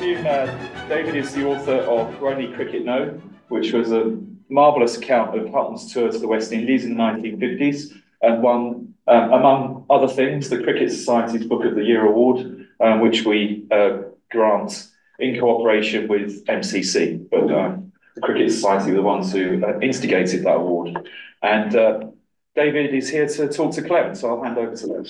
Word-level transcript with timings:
uh, 0.00 0.88
David 0.88 1.14
is 1.14 1.34
the 1.34 1.46
author 1.46 1.74
of 1.74 2.14
"Who 2.14 2.28
Only 2.28 2.52
Cricket 2.54 2.84
Know, 2.84 3.20
which 3.48 3.72
was 3.72 3.92
a 3.92 4.18
marvellous 4.48 4.96
account 4.96 5.38
of 5.38 5.52
Hutton's 5.52 5.92
tour 5.92 6.10
to 6.10 6.18
the 6.18 6.26
West 6.26 6.52
Indies 6.52 6.84
in 6.84 6.96
the 6.96 7.02
1950s 7.02 7.92
and 8.22 8.42
won, 8.42 8.94
um, 9.06 9.32
among 9.32 9.86
other 9.90 10.08
things, 10.08 10.48
the 10.48 10.62
Cricket 10.62 10.90
Society's 10.90 11.46
Book 11.46 11.64
of 11.64 11.74
the 11.74 11.84
Year 11.84 12.06
award, 12.06 12.66
um, 12.80 13.00
which 13.00 13.24
we 13.24 13.66
uh, 13.70 13.98
grant 14.30 14.88
in 15.18 15.38
cooperation 15.38 16.08
with 16.08 16.46
MCC. 16.46 17.28
But 17.30 17.52
um, 17.52 17.92
the 18.14 18.22
Cricket 18.22 18.50
Society 18.52 18.92
were 18.92 18.96
the 18.96 19.02
ones 19.02 19.32
who 19.32 19.62
uh, 19.64 19.78
instigated 19.80 20.44
that 20.44 20.56
award. 20.56 21.08
And 21.42 21.76
uh, 21.76 22.06
David 22.54 22.94
is 22.94 23.08
here 23.08 23.28
to 23.28 23.48
talk 23.48 23.74
to 23.74 23.82
Clem, 23.82 24.14
so 24.14 24.30
I'll 24.30 24.42
hand 24.42 24.56
over 24.56 24.74
to 24.74 24.94
him. 24.94 25.06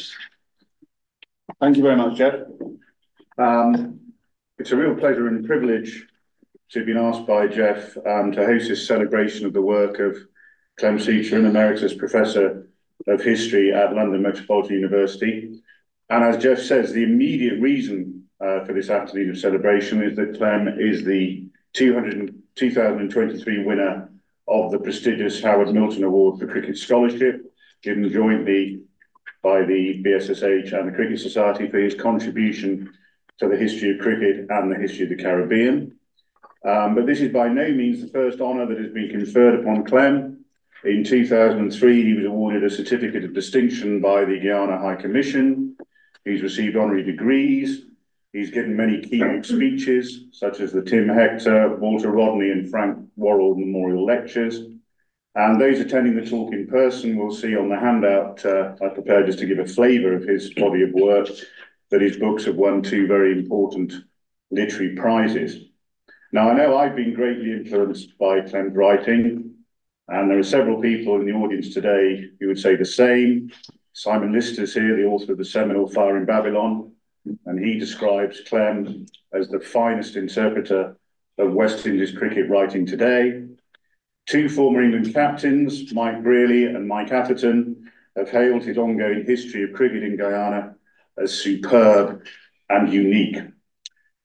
Thank 1.61 1.77
you 1.77 1.83
very 1.83 1.97
much, 1.97 2.17
Jeff. 2.17 2.35
Um, 3.39 4.01
it's 4.61 4.73
a 4.73 4.77
real 4.77 4.95
pleasure 4.95 5.27
and 5.27 5.47
privilege 5.47 6.07
to 6.69 6.81
have 6.81 6.87
been 6.87 6.99
asked 6.99 7.27
by 7.27 7.47
Jeff 7.47 7.97
um, 8.07 8.31
to 8.31 8.45
host 8.45 8.69
this 8.69 8.87
celebration 8.87 9.47
of 9.47 9.55
the 9.55 9.63
work 9.63 9.99
of 9.99 10.15
Clem 10.79 10.99
Seecharan 10.99 11.47
Emeritus 11.47 11.95
Professor 11.95 12.69
of 13.07 13.23
History 13.23 13.73
at 13.73 13.95
London 13.95 14.21
Metropolitan 14.21 14.75
University. 14.75 15.63
And 16.11 16.23
as 16.23 16.43
Jeff 16.43 16.59
says, 16.59 16.93
the 16.93 17.05
immediate 17.05 17.59
reason 17.59 18.25
uh, 18.39 18.63
for 18.67 18.75
this 18.75 18.91
afternoon 18.91 19.31
of 19.31 19.39
celebration 19.39 20.03
is 20.03 20.15
that 20.17 20.37
Clem 20.37 20.69
is 20.79 21.05
the 21.05 21.47
200, 21.73 22.35
2023 22.55 23.65
winner 23.65 24.11
of 24.47 24.73
the 24.73 24.79
prestigious 24.79 25.43
Howard 25.43 25.73
Milton 25.73 26.05
Award 26.05 26.39
for 26.39 26.47
Cricket 26.47 26.77
Scholarship, 26.77 27.51
given 27.83 28.13
jointly 28.13 28.83
by 29.43 29.63
the 29.63 30.03
BSSH 30.05 30.79
and 30.79 30.89
the 30.89 30.95
Cricket 30.95 31.19
Society 31.19 31.67
for 31.67 31.79
his 31.79 31.95
contribution 31.95 32.93
to 33.41 33.49
the 33.49 33.57
history 33.57 33.93
of 33.93 33.99
cricket 33.99 34.47
and 34.49 34.71
the 34.71 34.77
history 34.77 35.05
of 35.05 35.09
the 35.09 35.17
Caribbean. 35.17 35.97
Um, 36.65 36.95
but 36.95 37.07
this 37.07 37.21
is 37.21 37.33
by 37.33 37.49
no 37.49 37.69
means 37.73 38.03
the 38.03 38.09
first 38.09 38.41
honour 38.41 38.67
that 38.67 38.79
has 38.79 38.93
been 38.93 39.11
conferred 39.11 39.61
upon 39.61 39.85
Clem. 39.85 40.45
In 40.85 41.05
2003, 41.05 42.03
he 42.05 42.15
was 42.15 42.27
awarded 42.27 42.65
a 42.65 42.71
certificate 42.71 43.25
of 43.25 43.35
distinction 43.35 44.01
by 44.01 44.25
the 44.25 44.39
Guyana 44.39 44.79
High 44.79 44.97
Commission. 44.97 45.77
He's 46.25 46.43
received 46.43 46.77
honorary 46.77 47.03
degrees. 47.03 47.87
He's 48.33 48.51
given 48.51 48.77
many 48.77 49.01
keynote 49.01 49.45
speeches, 49.45 50.27
such 50.33 50.61
as 50.61 50.73
the 50.73 50.83
Tim 50.83 51.09
Hector, 51.09 51.77
Walter 51.77 52.11
Rodney, 52.11 52.51
and 52.51 52.71
Frank 52.71 53.09
Worrell 53.17 53.57
Memorial 53.57 54.05
Lectures. 54.05 54.61
And 55.35 55.61
those 55.61 55.81
attending 55.81 56.15
the 56.15 56.29
talk 56.29 56.53
in 56.53 56.67
person 56.67 57.17
will 57.17 57.35
see 57.35 57.57
on 57.57 57.69
the 57.69 57.79
handout, 57.79 58.45
uh, 58.45 58.75
I 58.83 58.89
prepared 58.89 59.27
just 59.27 59.39
to 59.41 59.47
give 59.47 59.59
a 59.59 59.67
flavour 59.67 60.15
of 60.15 60.25
his 60.25 60.53
body 60.55 60.83
of 60.83 60.93
work, 60.93 61.29
that 61.91 62.01
his 62.01 62.17
books 62.17 62.45
have 62.45 62.57
won 62.57 62.83
two 62.83 63.07
very 63.07 63.33
important 63.33 63.93
literary 64.51 64.95
prizes. 64.95 65.65
Now, 66.33 66.51
I 66.51 66.55
know 66.55 66.77
I've 66.77 66.97
been 66.97 67.15
greatly 67.15 67.53
influenced 67.53 68.17
by 68.19 68.41
Clem's 68.43 68.77
writing, 68.77 69.55
and 70.09 70.31
there 70.31 70.39
are 70.39 70.45
several 70.45 70.81
people 70.81 71.17
in 71.17 71.27
the 71.27 71.33
audience 71.33 71.75
today 71.75 72.31
who 72.39 72.49
would 72.49 72.59
say 72.59 72.77
the 72.77 72.85
same. 72.85 73.51
Simon 73.93 74.33
Lister's 74.33 74.75
here, 74.75 74.97
the 74.97 75.05
author 75.05 75.33
of 75.33 75.39
the 75.39 75.45
seminal 75.45 75.89
Fire 75.89 76.17
in 76.17 76.25
Babylon, 76.25 76.93
and 77.47 77.59
he 77.59 77.79
describes 77.79 78.41
Clem 78.49 79.07
as 79.33 79.49
the 79.49 79.61
finest 79.61 80.17
interpreter 80.17 80.97
of 81.39 81.53
West 81.53 81.87
Indies 81.87 82.17
cricket 82.17 82.49
writing 82.49 82.87
today. 82.87 83.45
Two 84.27 84.49
former 84.49 84.83
England 84.83 85.13
captains, 85.13 85.93
Mike 85.93 86.23
Brearley 86.23 86.67
and 86.67 86.87
Mike 86.87 87.11
Atherton, 87.11 87.91
have 88.17 88.31
hailed 88.31 88.63
his 88.63 88.79
ongoing 88.79 89.25
history 89.27 89.65
of 89.65 89.73
cricket 89.73 90.05
in 90.05 90.17
Guyana 90.17 90.77
as 91.17 91.33
superb 91.33 92.25
and 92.69 92.93
unique. 92.93 93.39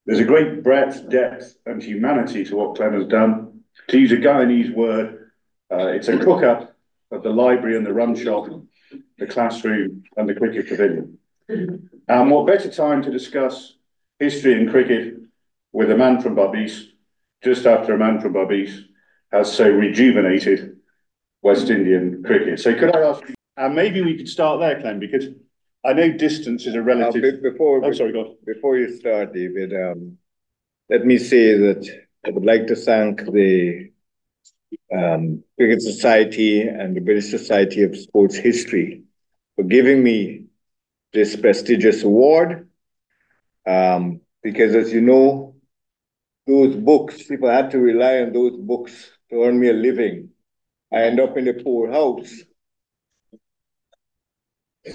There's 0.05 0.19
a 0.19 0.25
great 0.25 0.63
breadth, 0.63 1.09
depth, 1.09 1.57
and 1.65 1.81
humanity 1.81 2.45
to 2.45 2.55
what 2.55 2.75
Clem 2.75 2.93
has 2.93 3.07
done. 3.07 3.61
To 3.89 3.99
use 3.99 4.11
a 4.11 4.17
Guyanese 4.17 4.73
word, 4.73 5.31
uh, 5.71 5.87
it's 5.87 6.07
a 6.07 6.17
cook-up 6.17 6.75
of 7.11 7.23
the 7.23 7.29
library 7.29 7.75
and 7.75 7.85
the 7.85 7.93
rum 7.93 8.15
shop, 8.15 8.47
the 9.17 9.27
classroom 9.27 10.03
and 10.15 10.29
the 10.29 10.35
cricket 10.35 10.67
pavilion. 10.67 11.17
And 11.47 12.31
what 12.31 12.47
better 12.47 12.69
time 12.69 13.01
to 13.03 13.11
discuss 13.11 13.73
history 14.19 14.53
and 14.53 14.69
cricket 14.69 15.15
with 15.71 15.91
a 15.91 15.97
man 15.97 16.21
from 16.21 16.35
Berbice, 16.35 16.87
just 17.43 17.65
after 17.65 17.93
a 17.93 17.97
man 17.97 18.21
from 18.21 18.33
Berbice 18.33 18.85
has 19.31 19.51
so 19.51 19.67
rejuvenated 19.67 20.77
West 21.41 21.69
Indian 21.69 22.23
cricket. 22.23 22.59
So 22.59 22.73
could 22.73 22.95
I 22.95 23.01
ask 23.01 23.23
and 23.57 23.75
maybe 23.75 24.01
we 24.01 24.17
could 24.17 24.27
start 24.27 24.59
there, 24.59 24.79
Clem, 24.81 24.99
because 24.99 25.27
I 25.85 25.93
know 25.93 26.11
distance 26.11 26.65
is 26.65 26.75
a 26.75 26.81
relative. 26.81 27.23
Uh, 27.35 27.49
before, 27.49 27.85
oh, 27.85 27.91
sorry, 27.91 28.13
God. 28.13 28.27
Before 28.45 28.77
you 28.77 28.97
start, 28.97 29.33
David, 29.33 29.73
um, 29.73 30.17
let 30.89 31.05
me 31.05 31.17
say 31.17 31.57
that 31.57 31.87
I 32.25 32.31
would 32.31 32.45
like 32.45 32.67
to 32.67 32.75
thank 32.75 33.23
the 33.25 33.91
um, 34.95 35.43
Cricket 35.57 35.81
Society 35.81 36.61
and 36.61 36.95
the 36.95 37.01
British 37.01 37.29
Society 37.29 37.83
of 37.83 37.95
Sports 37.95 38.35
History 38.35 39.03
for 39.55 39.63
giving 39.63 40.03
me 40.03 40.45
this 41.13 41.35
prestigious 41.35 42.03
award. 42.03 42.67
Um, 43.67 44.21
because 44.43 44.75
as 44.75 44.91
you 44.91 45.01
know, 45.01 45.55
those 46.47 46.75
books, 46.75 47.29
if 47.29 47.43
I 47.43 47.53
had 47.53 47.71
to 47.71 47.79
rely 47.79 48.19
on 48.19 48.33
those 48.33 48.57
books 48.57 49.11
to 49.29 49.43
earn 49.43 49.59
me 49.59 49.69
a 49.69 49.73
living, 49.73 50.29
I 50.93 51.03
end 51.03 51.19
up 51.19 51.37
in 51.37 51.47
a 51.47 51.53
poor 51.53 51.91
house. 51.91 52.33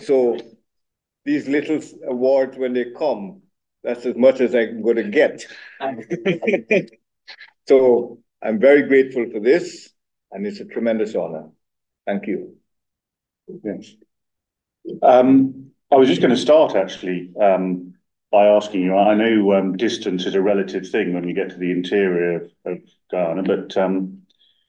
So 0.03 0.37
these 1.25 1.49
little 1.49 1.81
awards, 2.07 2.57
when 2.57 2.73
they 2.73 2.93
come, 2.97 3.43
that's 3.83 4.05
as 4.07 4.17
much 4.17 4.41
as 4.41 4.55
I'm 4.55 4.83
going 4.83 4.97
to 4.97 5.05
get. 5.05 5.45
so 7.69 8.19
I'm 8.43 8.59
very 8.59 8.83
grateful 8.83 9.27
for 9.31 9.41
this, 9.41 9.91
and 10.33 10.47
it's 10.47 10.61
a 10.61 10.65
tremendous 10.65 11.15
honor. 11.15 11.51
Thank 12.07 12.27
you. 12.27 12.57
Yes. 13.63 13.95
Um, 15.03 15.71
I 15.93 15.97
was 15.97 16.09
just 16.09 16.21
going 16.21 16.35
to 16.35 16.37
start 16.37 16.75
actually 16.77 17.31
um, 17.41 17.95
by 18.31 18.47
asking 18.47 18.83
you. 18.83 18.97
I 18.97 19.15
know 19.15 19.53
um, 19.53 19.77
distance 19.77 20.25
is 20.27 20.35
a 20.35 20.41
relative 20.41 20.89
thing 20.89 21.15
when 21.15 21.29
you 21.29 21.35
get 21.35 21.51
to 21.51 21.57
the 21.57 21.71
interior 21.71 22.37
of, 22.37 22.51
of 22.65 22.79
Guyana, 23.11 23.43
but 23.43 23.77
um, 23.77 24.23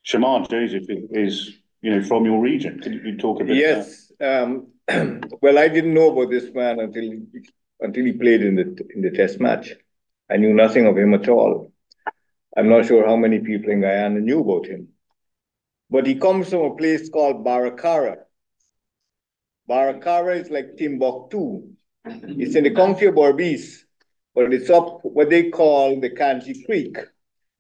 Shamar 0.06 0.50
Joseph 0.50 0.90
is, 0.90 1.09
is, 1.11 1.53
you 1.81 1.91
know, 1.91 2.03
from 2.03 2.25
your 2.25 2.40
region. 2.40 2.79
Can 2.79 2.94
you 2.94 3.17
talk 3.17 3.41
a 3.41 3.44
bit? 3.44 3.57
Yes. 3.57 4.11
Um, 4.19 4.67
well, 5.41 5.57
I 5.57 5.68
didn't 5.68 5.94
know 5.94 6.12
about 6.12 6.31
this 6.31 6.53
man 6.53 6.79
until 6.79 7.12
until 7.79 8.06
he 8.06 8.13
played 8.13 8.41
in 8.41 8.56
the 8.56 8.88
in 8.94 9.02
the 9.02 9.12
Test 9.12 9.40
match. 9.40 9.72
I 10.29 10.38
knew 10.38 10.53
nothing 10.53 10.85
of 10.85 10.97
him 10.97 11.13
at 11.13 11.29
all. 11.29 11.72
I'm 12.56 12.69
not 12.69 12.85
sure 12.85 13.06
how 13.06 13.16
many 13.16 13.40
people 13.40 13.72
in 13.72 13.81
Guyana 13.81 14.19
knew 14.19 14.41
about 14.41 14.66
him, 14.66 14.90
but 15.90 16.06
he 16.06 16.16
comes 16.16 16.50
from 16.50 16.62
a 16.62 16.75
place 16.75 17.09
called 17.09 17.46
Baracara. 17.46 18.18
Baracara 19.69 20.40
is 20.40 20.50
like 20.50 20.78
Timbuktu. 20.78 21.63
It's 22.06 22.56
in 22.56 22.63
the 22.63 22.73
county 22.73 23.06
of 23.06 23.16
Berbice, 23.16 23.84
but 24.35 24.53
it's 24.53 24.69
up 24.69 25.00
what 25.03 25.29
they 25.29 25.50
call 25.50 26.00
the 26.00 26.09
Canje 26.09 26.66
Creek. 26.66 26.97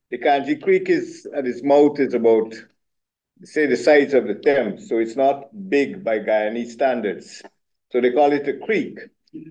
The 0.09 0.17
Canje 0.17 0.61
Creek 0.61 0.89
is 0.89 1.27
at 1.33 1.47
its 1.47 1.63
mouth 1.63 1.99
is 1.99 2.13
about 2.13 2.53
say 3.43 3.65
the 3.65 3.77
size 3.77 4.13
of 4.13 4.27
the 4.27 4.35
Thames, 4.35 4.87
so 4.87 4.99
it's 4.99 5.15
not 5.15 5.45
big 5.69 6.03
by 6.03 6.19
Guyanese 6.19 6.71
standards. 6.71 7.41
So 7.91 8.01
they 8.01 8.11
call 8.11 8.31
it 8.31 8.47
a 8.47 8.57
creek. 8.65 8.97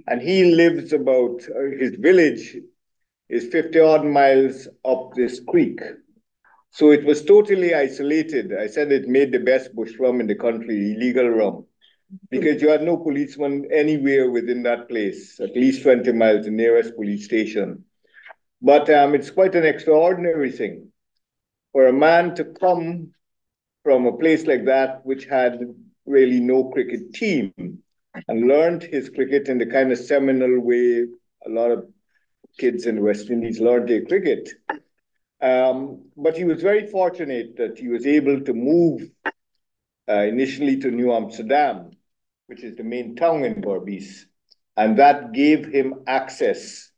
And 0.07 0.21
he 0.21 0.55
lives 0.55 0.93
about, 0.93 1.43
uh, 1.49 1.77
his 1.79 1.97
village 1.97 2.57
is 3.29 3.47
50 3.47 3.81
odd 3.81 4.05
miles 4.05 4.69
up 4.85 5.13
this 5.15 5.41
creek. 5.41 5.81
So 6.71 6.91
it 6.93 7.05
was 7.05 7.25
totally 7.25 7.75
isolated. 7.75 8.53
I 8.57 8.67
said 8.67 8.93
it 8.93 9.09
made 9.09 9.33
the 9.33 9.41
best 9.41 9.75
bush 9.75 9.99
rum 9.99 10.21
in 10.21 10.27
the 10.27 10.35
country, 10.35 10.95
illegal 10.95 11.29
rum, 11.29 11.65
because 12.31 12.63
you 12.63 12.69
had 12.69 12.83
no 12.83 12.97
policeman 12.97 13.69
anywhere 13.73 14.31
within 14.31 14.63
that 14.65 14.89
place, 14.89 15.41
at 15.41 15.57
least 15.57 15.83
20 15.83 16.13
miles, 16.13 16.45
the 16.45 16.51
nearest 16.51 16.95
police 16.95 17.25
station. 17.25 17.85
But 18.63 18.91
um, 18.91 19.15
it's 19.15 19.31
quite 19.31 19.55
an 19.55 19.65
extraordinary 19.65 20.53
thing 20.53 20.93
for 21.73 21.87
a 21.87 21.93
man 21.93 22.35
to 22.37 22.45
come 22.45 23.13
from 23.83 24.07
a 24.07 24.17
place 24.17 24.47
like 24.47 24.65
that, 24.67 25.05
which 25.05 25.25
had 25.27 25.61
really 26.07 26.41
no 26.41 26.71
cricket 26.71 27.13
team, 27.15 27.53
and 28.29 28.49
learned 28.49 28.83
his 28.83 29.09
cricket 29.09 29.49
in 29.49 29.59
the 29.59 29.67
kind 29.67 29.93
of 29.93 29.99
seminal 29.99 30.61
way 30.61 31.07
a 31.47 31.49
lot 31.49 31.71
of 31.71 31.87
kids 32.59 32.87
in 32.87 33.03
West 33.03 33.31
Indies 33.31 33.61
learned 33.61 33.89
their 33.89 34.05
cricket. 34.05 34.49
Um, 35.41 36.03
but 36.17 36.37
he 36.37 36.45
was 36.45 36.61
very 36.61 36.87
fortunate 36.87 37.57
that 37.57 37.79
he 37.79 37.89
was 37.89 38.07
able 38.07 38.41
to 38.43 38.53
move 38.53 39.11
uh, 40.09 40.13
initially 40.13 40.79
to 40.81 40.91
New 40.91 41.13
Amsterdam, 41.13 41.91
which 42.47 42.63
is 42.63 42.77
the 42.77 42.85
main 42.85 43.17
town 43.17 43.45
in 43.45 43.63
Berbice, 43.63 44.25
and 44.77 44.99
that 44.99 45.33
gave 45.33 45.67
him 45.67 46.03
access 46.07 46.91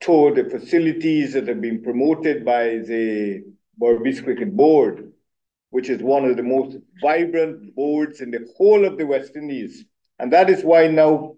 to 0.00 0.32
the 0.34 0.48
facilities 0.48 1.34
that 1.34 1.48
have 1.48 1.60
been 1.60 1.82
promoted 1.82 2.44
by 2.44 2.78
the 2.78 3.44
Berbice 3.78 4.24
Cricket 4.24 4.56
Board 4.56 5.09
which 5.70 5.88
is 5.88 6.02
one 6.02 6.24
of 6.24 6.36
the 6.36 6.42
most 6.42 6.76
vibrant 7.00 7.74
boards 7.74 8.20
in 8.20 8.30
the 8.30 8.46
whole 8.56 8.84
of 8.84 8.98
the 8.98 9.06
West 9.06 9.36
Indies. 9.36 9.84
And 10.18 10.32
that 10.32 10.50
is 10.50 10.62
why 10.62 10.88
now 10.88 11.36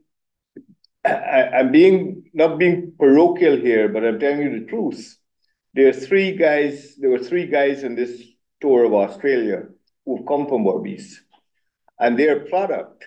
I, 1.04 1.48
I'm 1.58 1.70
being, 1.70 2.30
not 2.32 2.58
being 2.58 2.92
parochial 2.98 3.56
here, 3.56 3.88
but 3.88 4.04
I'm 4.04 4.18
telling 4.18 4.42
you 4.42 4.60
the 4.60 4.66
truth. 4.66 5.18
There 5.74 5.88
are 5.88 5.92
three 5.92 6.36
guys, 6.36 6.96
there 6.98 7.10
were 7.10 7.18
three 7.18 7.46
guys 7.46 7.82
in 7.82 7.94
this 7.94 8.22
tour 8.60 8.84
of 8.84 8.94
Australia 8.94 9.64
who've 10.04 10.26
come 10.26 10.46
from 10.46 10.64
Berbice. 10.64 11.14
And 11.98 12.18
they're 12.18 12.40
product 12.40 13.04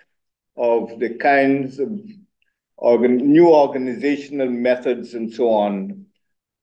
of 0.57 1.00
the 1.00 1.16
kinds 1.16 1.80
of 1.80 1.89
organ, 2.77 3.18
new 3.18 3.50
organizational 3.50 4.50
methods 4.50 5.13
and 5.13 5.33
so 5.33 5.50
on 5.50 6.06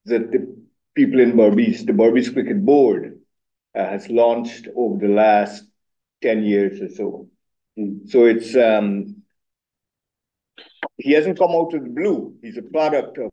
that 0.05 0.31
the 0.33 0.57
people 0.95 1.21
in 1.21 1.33
Berbice, 1.33 1.87
the 1.87 1.93
Berbice 1.93 2.33
Cricket 2.33 2.65
Board, 2.65 3.19
has 3.75 4.09
launched 4.09 4.69
over 4.77 4.99
the 4.99 5.13
last 5.13 5.65
10 6.23 6.45
years 6.45 6.81
or 6.81 6.89
so. 6.89 7.29
Mm. 7.79 8.09
So 8.09 8.27
it's, 8.27 8.55
um, 8.57 9.23
he 10.97 11.13
hasn't 11.13 11.39
come 11.39 11.51
out 11.51 11.75
of 11.75 11.83
the 11.83 11.91
blue. 11.91 12.37
He's 12.43 12.59
a 12.59 12.63
product 12.63 13.19
of 13.19 13.31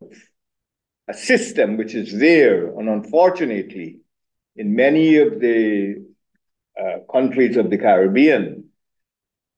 a 1.08 1.14
system 1.14 1.76
which 1.76 1.94
is 1.94 2.18
there. 2.18 2.66
And 2.78 2.88
unfortunately, 2.88 3.98
in 4.56 4.74
many 4.74 5.16
of 5.16 5.40
the 5.40 6.04
uh, 6.80 6.98
countries 7.12 7.56
of 7.56 7.70
the 7.70 7.78
Caribbean, 7.78 8.70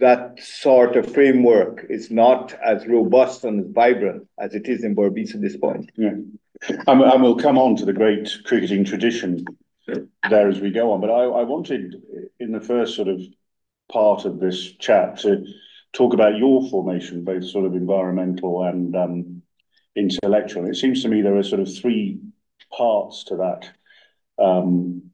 that 0.00 0.40
sort 0.42 0.96
of 0.96 1.12
framework 1.12 1.86
is 1.88 2.10
not 2.10 2.54
as 2.64 2.86
robust 2.86 3.44
and 3.44 3.66
as 3.66 3.72
vibrant 3.72 4.26
as 4.38 4.54
it 4.54 4.68
is 4.68 4.82
in 4.82 4.96
Berbice 4.96 5.34
at 5.34 5.40
this 5.40 5.56
point. 5.56 5.92
Yeah. 5.96 6.16
And 6.86 7.22
we'll 7.22 7.36
come 7.36 7.58
on 7.58 7.76
to 7.76 7.84
the 7.84 7.92
great 7.92 8.28
cricketing 8.44 8.84
tradition 8.84 9.44
there 9.86 10.48
as 10.48 10.60
we 10.60 10.70
go 10.70 10.92
on. 10.92 11.00
But 11.00 11.10
I, 11.10 11.24
I 11.24 11.42
wanted, 11.44 12.02
in 12.38 12.52
the 12.52 12.60
first 12.60 12.94
sort 12.94 13.08
of 13.08 13.20
part 13.90 14.24
of 14.24 14.38
this 14.38 14.72
chat, 14.72 15.18
to 15.20 15.44
talk 15.92 16.14
about 16.14 16.36
your 16.36 16.68
formation, 16.70 17.24
both 17.24 17.44
sort 17.44 17.66
of 17.66 17.74
environmental 17.74 18.64
and 18.64 18.96
um, 18.96 19.42
intellectual. 19.96 20.66
It 20.66 20.76
seems 20.76 21.02
to 21.02 21.08
me 21.08 21.20
there 21.20 21.36
are 21.36 21.42
sort 21.42 21.60
of 21.60 21.74
three 21.74 22.20
parts 22.76 23.24
to 23.24 23.36
that 23.36 23.70
um, 24.42 25.10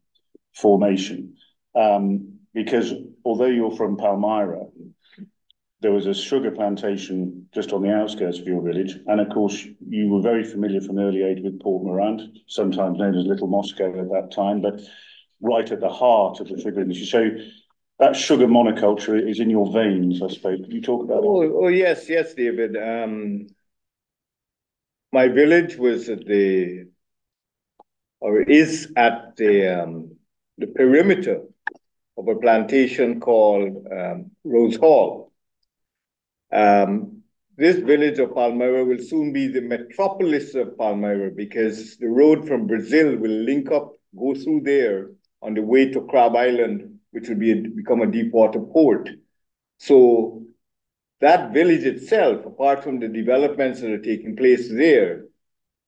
formation. 0.54 1.34
Um, 1.74 2.38
because 2.54 2.92
although 3.24 3.46
you're 3.46 3.76
from 3.76 3.96
Palmyra, 3.96 4.66
there 5.80 5.92
was 5.92 6.06
a 6.06 6.14
sugar 6.14 6.50
plantation 6.50 7.46
just 7.54 7.72
on 7.72 7.82
the 7.82 7.94
outskirts 7.94 8.38
of 8.38 8.46
your 8.46 8.62
village. 8.62 8.98
And 9.06 9.20
of 9.20 9.28
course, 9.30 9.64
you 9.88 10.08
were 10.08 10.20
very 10.20 10.42
familiar 10.42 10.80
from 10.80 10.98
early 10.98 11.22
age 11.22 11.40
with 11.42 11.60
Port 11.60 11.84
Morant, 11.84 12.22
sometimes 12.46 12.98
known 12.98 13.16
as 13.16 13.26
Little 13.26 13.46
Moscow 13.46 13.88
at 13.88 14.08
that 14.10 14.32
time, 14.34 14.60
but 14.60 14.80
right 15.40 15.70
at 15.70 15.80
the 15.80 15.88
heart 15.88 16.40
of 16.40 16.48
the 16.48 16.60
sugar 16.60 16.80
industry. 16.80 17.06
So 17.06 17.30
that 18.00 18.16
sugar 18.16 18.48
monoculture 18.48 19.28
is 19.28 19.38
in 19.38 19.50
your 19.50 19.72
veins, 19.72 20.20
I 20.20 20.28
suppose. 20.28 20.60
Can 20.62 20.72
you 20.72 20.82
talk 20.82 21.04
about 21.04 21.22
oh, 21.24 21.42
that? 21.42 21.54
Oh, 21.54 21.68
yes, 21.68 22.08
yes, 22.08 22.34
David. 22.34 22.76
Um, 22.76 23.46
my 25.12 25.28
village 25.28 25.76
was 25.76 26.08
at 26.08 26.26
the, 26.26 26.86
or 28.18 28.42
is 28.42 28.92
at 28.96 29.36
the, 29.36 29.82
um, 29.82 30.16
the 30.58 30.66
perimeter 30.66 31.42
of 32.16 32.26
a 32.26 32.34
plantation 32.34 33.20
called 33.20 33.86
um, 33.92 34.32
Rose 34.42 34.74
Hall 34.74 35.27
um, 36.52 37.22
this 37.56 37.76
village 37.76 38.18
of 38.18 38.34
Palmyra 38.34 38.84
will 38.84 39.02
soon 39.02 39.32
be 39.32 39.48
the 39.48 39.60
metropolis 39.60 40.54
of 40.54 40.78
Palmyra 40.78 41.30
because 41.30 41.96
the 41.96 42.08
road 42.08 42.46
from 42.46 42.66
Brazil 42.66 43.16
will 43.16 43.30
link 43.30 43.70
up, 43.72 43.94
go 44.16 44.34
through 44.34 44.62
there 44.64 45.10
on 45.42 45.54
the 45.54 45.62
way 45.62 45.90
to 45.90 46.06
Crab 46.06 46.36
Island, 46.36 46.98
which 47.10 47.28
will 47.28 47.36
be 47.36 47.52
a, 47.52 47.56
become 47.56 48.02
a 48.02 48.06
deep 48.06 48.32
water 48.32 48.60
port. 48.60 49.10
So 49.78 50.44
that 51.20 51.52
village 51.52 51.84
itself, 51.84 52.46
apart 52.46 52.84
from 52.84 53.00
the 53.00 53.08
developments 53.08 53.80
that 53.80 53.90
are 53.90 54.02
taking 54.02 54.36
place 54.36 54.70
there, 54.70 55.24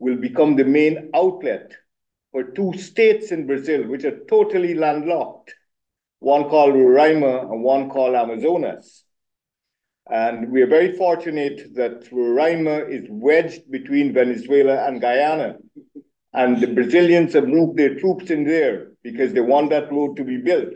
will 0.01 0.17
become 0.17 0.57
the 0.57 0.65
main 0.65 1.11
outlet 1.15 1.73
for 2.33 2.45
two 2.45 2.73
states 2.77 3.31
in 3.31 3.47
Brazil, 3.47 3.87
which 3.87 4.05
are 4.05 4.25
totally 4.29 4.75
landlocked, 4.75 5.55
one 6.19 6.49
called 6.49 6.75
Roraima 6.75 7.43
and 7.51 7.63
one 7.63 7.91
called 7.91 8.15
Amazonas. 8.15 9.05
And 10.11 10.51
we 10.51 10.61
are 10.63 10.67
very 10.67 10.97
fortunate 10.97 11.75
that 11.77 12.11
Roraima 12.11 12.91
is 12.91 13.07
wedged 13.09 13.71
between 13.71 14.13
Venezuela 14.13 14.87
and 14.87 15.01
Guyana. 15.01 15.59
And 16.33 16.61
the 16.61 16.67
Brazilians 16.67 17.33
have 17.35 17.47
moved 17.47 17.79
their 17.79 17.95
troops 17.95 18.31
in 18.31 18.45
there 18.45 18.93
because 19.03 19.33
they 19.33 19.41
want 19.41 19.71
that 19.71 19.93
road 19.93 20.17
to 20.17 20.25
be 20.25 20.39
built. 20.39 20.75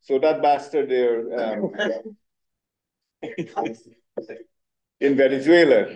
So 0.00 0.18
that 0.18 0.42
bastard 0.42 0.90
there 0.90 1.20
um, 1.38 1.72
in 5.00 5.16
Venezuela, 5.16 5.86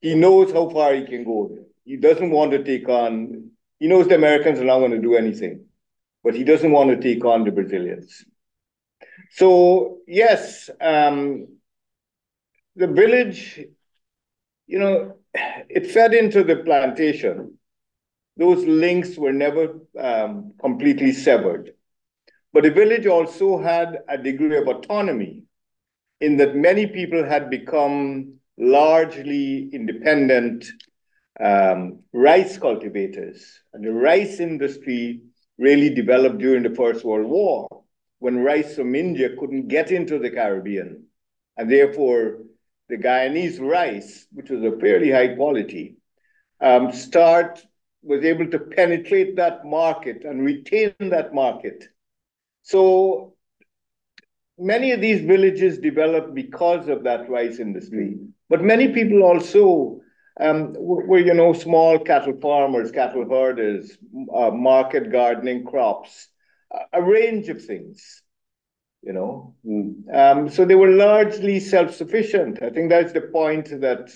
he 0.00 0.14
knows 0.14 0.50
how 0.52 0.70
far 0.70 0.94
he 0.94 1.04
can 1.04 1.24
go. 1.24 1.58
He 1.84 1.96
doesn't 1.96 2.30
want 2.30 2.52
to 2.52 2.64
take 2.64 2.88
on, 2.88 3.50
he 3.78 3.86
knows 3.86 4.08
the 4.08 4.14
Americans 4.14 4.58
are 4.60 4.64
not 4.64 4.78
going 4.78 4.92
to 4.92 4.98
do 5.00 5.14
anything, 5.14 5.66
but 6.24 6.34
he 6.34 6.44
doesn't 6.44 6.72
want 6.72 6.88
to 6.90 6.96
take 6.96 7.24
on 7.26 7.44
the 7.44 7.50
Brazilians. 7.50 8.24
So 9.30 9.98
yes, 10.06 10.70
um, 10.80 11.48
the 12.76 12.86
village, 12.86 13.60
you 14.66 14.78
know, 14.78 15.16
it 15.34 15.90
fed 15.90 16.14
into 16.14 16.44
the 16.44 16.56
plantation. 16.56 17.58
Those 18.36 18.64
links 18.64 19.16
were 19.16 19.32
never 19.32 19.78
um, 19.98 20.54
completely 20.60 21.12
severed. 21.12 21.72
But 22.52 22.64
the 22.64 22.70
village 22.70 23.06
also 23.06 23.58
had 23.58 23.98
a 24.08 24.18
degree 24.18 24.56
of 24.56 24.68
autonomy 24.68 25.44
in 26.20 26.36
that 26.36 26.54
many 26.54 26.86
people 26.86 27.24
had 27.24 27.50
become 27.50 28.34
largely 28.58 29.68
independent 29.72 30.66
um, 31.40 32.00
rice 32.12 32.58
cultivators. 32.58 33.60
And 33.72 33.84
the 33.84 33.92
rice 33.92 34.38
industry 34.38 35.22
really 35.58 35.94
developed 35.94 36.38
during 36.38 36.62
the 36.62 36.74
First 36.74 37.04
World 37.04 37.28
War 37.28 37.68
when 38.18 38.38
rice 38.38 38.76
from 38.76 38.94
India 38.94 39.30
couldn't 39.38 39.68
get 39.68 39.90
into 39.90 40.18
the 40.18 40.30
Caribbean. 40.30 41.04
And 41.56 41.70
therefore, 41.70 42.38
the 42.92 42.98
Guyanese 42.98 43.58
rice, 43.58 44.26
which 44.32 44.50
was 44.50 44.62
a 44.62 44.78
fairly 44.78 45.10
high 45.10 45.34
quality, 45.34 45.96
um, 46.60 46.92
start 46.92 47.64
was 48.02 48.22
able 48.22 48.46
to 48.50 48.58
penetrate 48.58 49.36
that 49.36 49.64
market 49.64 50.24
and 50.24 50.44
retain 50.44 50.92
that 50.98 51.32
market. 51.32 51.84
So 52.62 53.34
many 54.58 54.92
of 54.92 55.00
these 55.00 55.22
villages 55.22 55.78
developed 55.78 56.34
because 56.34 56.88
of 56.88 57.04
that 57.04 57.30
rice 57.30 57.58
industry. 57.60 58.18
But 58.50 58.62
many 58.62 58.88
people 58.88 59.22
also 59.22 60.00
um, 60.38 60.74
were, 60.76 61.18
you 61.18 61.32
know, 61.32 61.54
small 61.54 61.98
cattle 61.98 62.38
farmers, 62.42 62.90
cattle 62.90 63.26
herders, 63.26 63.96
uh, 64.36 64.50
market 64.50 65.10
gardening 65.10 65.64
crops, 65.64 66.28
a, 66.70 66.98
a 66.98 67.02
range 67.02 67.48
of 67.48 67.64
things 67.64 68.21
you 69.02 69.12
know. 69.12 69.54
Um, 70.12 70.48
so 70.48 70.64
they 70.64 70.74
were 70.74 70.90
largely 70.90 71.60
self-sufficient. 71.60 72.62
I 72.62 72.70
think 72.70 72.90
that's 72.90 73.12
the 73.12 73.22
point 73.22 73.68
that 73.80 74.10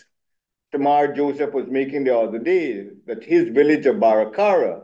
Shamar 0.72 1.14
Joseph 1.14 1.52
was 1.52 1.66
making 1.68 2.04
the 2.04 2.16
other 2.16 2.38
day, 2.38 2.86
that 3.06 3.24
his 3.24 3.48
village 3.48 3.86
of 3.86 3.96
Baracara 3.96 4.82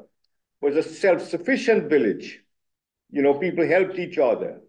was 0.61 0.76
a 0.76 0.82
self-sufficient 0.82 1.88
village. 1.88 2.40
You 3.11 3.23
know, 3.23 3.35
people 3.35 3.66
helped 3.66 3.99
each 3.99 4.18
other. 4.18 4.61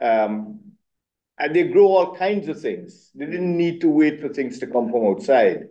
Um, 0.00 0.60
and 1.38 1.54
they 1.54 1.64
grow 1.64 1.88
all 1.88 2.16
kinds 2.16 2.48
of 2.48 2.60
things. 2.60 3.10
They 3.14 3.26
didn't 3.26 3.56
need 3.56 3.80
to 3.82 3.88
wait 3.88 4.20
for 4.20 4.28
things 4.28 4.58
to 4.60 4.66
come 4.66 4.90
from 4.90 5.06
outside. 5.06 5.68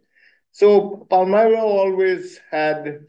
So 0.51 1.07
Palmyra 1.09 1.59
always 1.59 2.39
had 2.51 3.05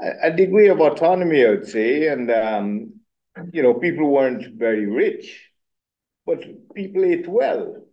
a, 0.00 0.10
a 0.24 0.30
degree 0.30 0.68
of 0.68 0.80
autonomy, 0.80 1.44
I 1.44 1.50
would 1.50 1.68
say, 1.68 2.08
and 2.08 2.30
um, 2.30 2.95
you 3.52 3.62
know, 3.62 3.74
people 3.74 4.10
weren't 4.10 4.58
very 4.58 4.86
rich, 4.86 5.50
but 6.26 6.44
people 6.74 7.04
ate 7.04 7.28
well, 7.28 7.84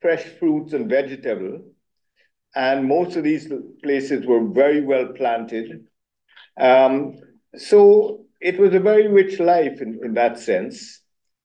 fresh 0.00 0.24
fruits 0.24 0.72
and 0.72 0.88
vegetables. 0.88 1.62
And 2.54 2.86
most 2.88 3.16
of 3.16 3.24
these 3.24 3.52
places 3.82 4.26
were 4.26 4.46
very 4.46 4.80
well 4.80 5.08
planted. 5.08 5.86
Um, 6.60 7.20
so 7.56 8.26
it 8.40 8.58
was 8.58 8.74
a 8.74 8.80
very 8.80 9.08
rich 9.08 9.40
life 9.40 9.80
in, 9.80 10.00
in 10.04 10.14
that 10.14 10.38
sense. 10.38 11.00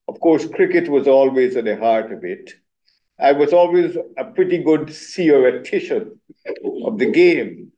Of 0.07 0.19
course, 0.19 0.47
cricket 0.47 0.89
was 0.89 1.07
always 1.07 1.55
at 1.55 1.65
the 1.65 1.77
heart 1.77 2.11
of 2.11 2.23
it. 2.23 2.53
I 3.19 3.33
was 3.33 3.53
always 3.53 3.97
a 4.17 4.25
pretty 4.25 4.63
good 4.63 4.89
theoretician 4.89 6.19
of 6.85 6.97
the 6.97 7.11
game 7.11 7.71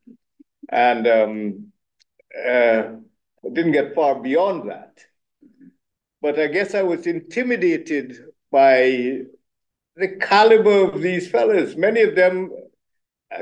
and 0.69 1.07
um, 1.07 1.73
uh, 2.47 2.83
didn't 3.51 3.73
get 3.73 3.95
far 3.95 4.21
beyond 4.21 4.69
that. 4.69 4.97
But 6.21 6.39
I 6.39 6.47
guess 6.47 6.75
I 6.75 6.83
was 6.83 7.07
intimidated 7.07 8.17
by 8.51 9.21
the 9.95 10.17
caliber 10.19 10.85
of 10.85 11.01
these 11.01 11.29
fellas. 11.29 11.75
Many 11.75 12.01
of 12.01 12.15
them 12.15 12.51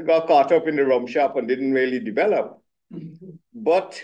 got 0.06 0.28
caught 0.28 0.52
up 0.52 0.68
in 0.68 0.76
the 0.76 0.86
rum 0.86 1.08
shop 1.08 1.36
and 1.36 1.48
didn't 1.48 1.74
really 1.74 2.00
develop. 2.00 2.62
Mm-hmm. 2.94 3.30
But 3.54 4.02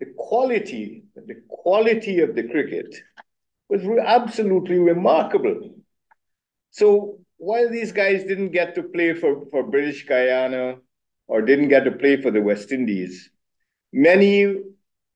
the 0.00 0.06
quality, 0.16 1.04
the 1.14 1.42
quality 1.48 2.20
of 2.20 2.34
the 2.34 2.44
cricket 2.48 2.94
was 3.68 3.82
absolutely 4.04 4.78
remarkable. 4.78 5.74
So 6.70 7.18
while 7.36 7.70
these 7.70 7.92
guys 7.92 8.24
didn't 8.24 8.50
get 8.50 8.74
to 8.74 8.82
play 8.82 9.14
for, 9.14 9.46
for 9.50 9.62
British 9.62 10.06
Guyana 10.06 10.76
or 11.26 11.42
didn't 11.42 11.68
get 11.68 11.84
to 11.84 11.92
play 11.92 12.20
for 12.20 12.30
the 12.30 12.42
West 12.42 12.72
Indies, 12.72 13.30
many 13.92 14.56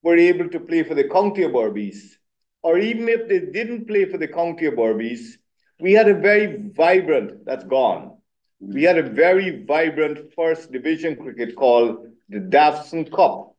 were 0.02 0.16
able 0.16 0.48
to 0.50 0.60
play 0.60 0.82
for 0.84 0.94
the 0.94 1.08
County 1.08 1.42
of 1.42 1.52
Berbice. 1.52 2.16
Or 2.62 2.78
even 2.78 3.08
if 3.08 3.28
they 3.28 3.40
didn't 3.40 3.86
play 3.86 4.04
for 4.04 4.18
the 4.18 4.28
County 4.28 4.66
of 4.66 4.74
Berbice, 4.74 5.36
we 5.80 5.92
had 5.92 6.08
a 6.08 6.14
very 6.14 6.70
vibrant, 6.74 7.44
that's 7.44 7.64
gone. 7.64 8.16
We 8.60 8.82
had 8.82 8.98
a 8.98 9.08
very 9.08 9.64
vibrant 9.64 10.32
first 10.34 10.72
division 10.72 11.16
cricket 11.16 11.54
called 11.54 12.06
the 12.28 12.40
Davson 12.40 13.04
Cup. 13.10 13.54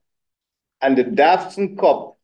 And 0.82 0.98
the 0.98 1.03
Davson 1.03 1.77
Cup 1.77 2.18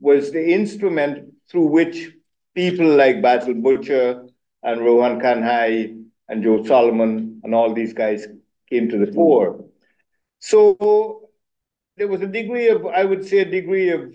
was 0.00 0.32
the 0.32 0.52
instrument 0.52 1.32
through 1.50 1.66
which 1.66 2.10
people 2.54 2.86
like 2.86 3.22
Basil 3.22 3.54
Butcher 3.54 4.26
and 4.62 4.80
Rohan 4.80 5.20
Kanhai 5.20 6.02
and 6.28 6.42
Joe 6.42 6.64
Solomon 6.64 7.40
and 7.44 7.54
all 7.54 7.74
these 7.74 7.92
guys 7.92 8.26
came 8.70 8.88
to 8.88 8.98
the 8.98 9.12
fore. 9.12 9.64
So 10.38 11.28
there 11.96 12.08
was 12.08 12.22
a 12.22 12.26
degree 12.26 12.68
of, 12.68 12.86
I 12.86 13.04
would 13.04 13.26
say, 13.26 13.38
a 13.38 13.44
degree 13.44 13.90
of 13.90 14.14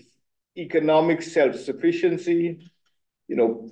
economic 0.59 1.21
self-sufficiency. 1.21 2.59
You 3.27 3.35
know, 3.35 3.69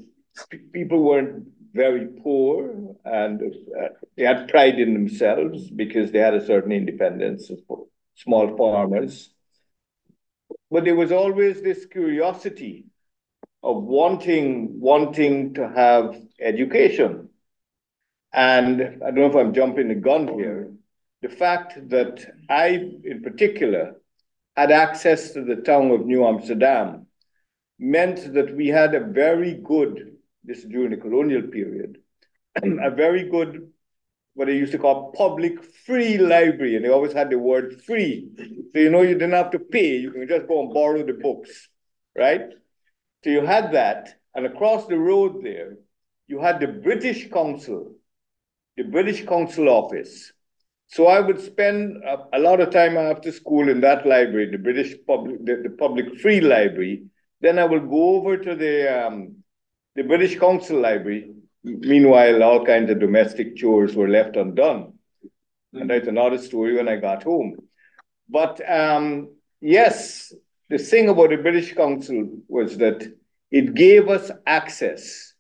people 0.72 1.04
weren't 1.04 1.48
very 1.74 2.08
poor 2.24 2.96
and 3.06 3.42
uh, 3.42 3.90
they 4.16 4.24
had 4.24 4.48
pride 4.48 4.80
in 4.80 4.94
themselves 4.94 5.70
because 5.70 6.12
they 6.12 6.20
had 6.20 6.34
a 6.34 6.46
certain 6.46 6.72
independence 6.72 7.50
as 7.52 7.60
small 8.16 8.58
farmers. 8.58 9.30
But 10.72 10.86
there 10.86 10.96
was 10.96 11.12
always 11.12 11.62
this 11.62 11.86
curiosity 11.86 12.86
of 13.64 13.84
wanting 13.84 14.80
wanting 14.80 15.54
to 15.56 15.68
have 15.70 16.20
education. 16.40 17.30
And 18.34 18.82
I 19.04 19.12
don't 19.12 19.16
know 19.16 19.28
if 19.28 19.36
I'm 19.36 19.54
jumping 19.54 19.88
the 19.88 19.96
gun 19.96 20.28
here. 20.28 20.72
The 21.22 21.30
fact 21.30 21.90
that 21.90 22.26
I, 22.50 22.68
in 23.04 23.22
particular, 23.24 23.96
had 24.58 24.72
access 24.72 25.34
to 25.34 25.44
the 25.44 25.58
town 25.58 25.92
of 25.92 26.08
New 26.08 26.26
Amsterdam 26.26 27.06
meant 27.78 28.34
that 28.34 28.56
we 28.56 28.68
had 28.68 28.96
a 28.96 29.00
very 29.00 29.54
good, 29.54 30.16
this 30.44 30.64
during 30.64 30.90
the 30.90 30.98
colonial 30.98 31.44
period, 31.44 32.00
a 32.64 32.90
very 32.90 33.30
good, 33.30 33.72
what 34.34 34.48
they 34.48 34.56
used 34.58 34.72
to 34.72 34.80
call 34.80 35.12
public 35.12 35.64
free 35.64 36.18
library. 36.18 36.76
And 36.76 36.84
they 36.84 36.90
always 36.90 37.14
had 37.14 37.30
the 37.30 37.38
word 37.38 37.84
free. 37.84 38.30
So, 38.74 38.80
you 38.80 38.90
know, 38.90 39.04
you 39.04 39.14
didn't 39.14 39.34
have 39.34 39.52
to 39.52 39.60
pay. 39.60 39.98
You 39.98 40.12
can 40.12 40.28
just 40.28 40.48
go 40.48 40.62
and 40.62 40.74
borrow 40.74 41.06
the 41.06 41.14
books, 41.14 41.70
right? 42.18 42.50
So 43.24 43.30
you 43.30 43.46
had 43.46 43.74
that, 43.74 44.20
and 44.34 44.48
across 44.48 44.88
the 44.88 44.98
road 44.98 45.44
there, 45.44 45.78
you 46.28 46.40
had 46.40 46.60
the 46.60 46.68
British 46.68 47.30
Council, 47.30 47.94
the 48.76 48.84
British 48.84 49.24
Council 49.26 49.70
office. 49.70 50.34
So 50.88 51.08
I 51.08 51.20
would 51.20 51.42
spend 51.42 52.04
a, 52.04 52.18
a, 52.34 52.40
lot 52.40 52.62
of 52.62 52.72
time 52.72 52.98
after 52.98 53.32
school 53.32 53.68
in 53.68 53.82
that 53.82 54.08
library, 54.08 54.50
the 54.50 54.58
British 54.58 54.96
public, 55.06 55.46
the, 55.46 55.58
the 55.64 55.76
public 55.78 56.20
free 56.20 56.40
library. 56.40 57.04
Then 57.42 57.60
I 57.60 57.66
would 57.66 57.90
go 57.90 58.16
over 58.16 58.38
to 58.38 58.56
the 58.56 59.08
um, 59.08 59.44
the 59.96 60.04
British 60.04 60.40
Council 60.40 60.80
library. 60.80 61.32
Meanwhile, 61.64 62.42
all 62.42 62.66
kinds 62.66 62.90
of 62.90 63.00
domestic 63.00 63.58
chores 63.58 63.96
were 63.96 64.08
left 64.08 64.38
undone, 64.38 64.94
and 65.74 65.90
that's 65.90 66.08
another 66.08 66.38
story 66.38 66.76
when 66.76 66.88
I 66.88 66.96
got 66.96 67.24
home. 67.24 67.58
But 68.30 68.62
um, 68.70 69.36
yes, 69.60 70.34
the 70.70 70.78
thing 70.78 71.10
about 71.10 71.32
the 71.32 71.38
British 71.38 71.74
Council 71.74 72.30
was 72.48 72.78
that 72.78 73.06
it 73.52 73.74
gave 73.74 74.08
us 74.08 74.32
access 74.46 75.34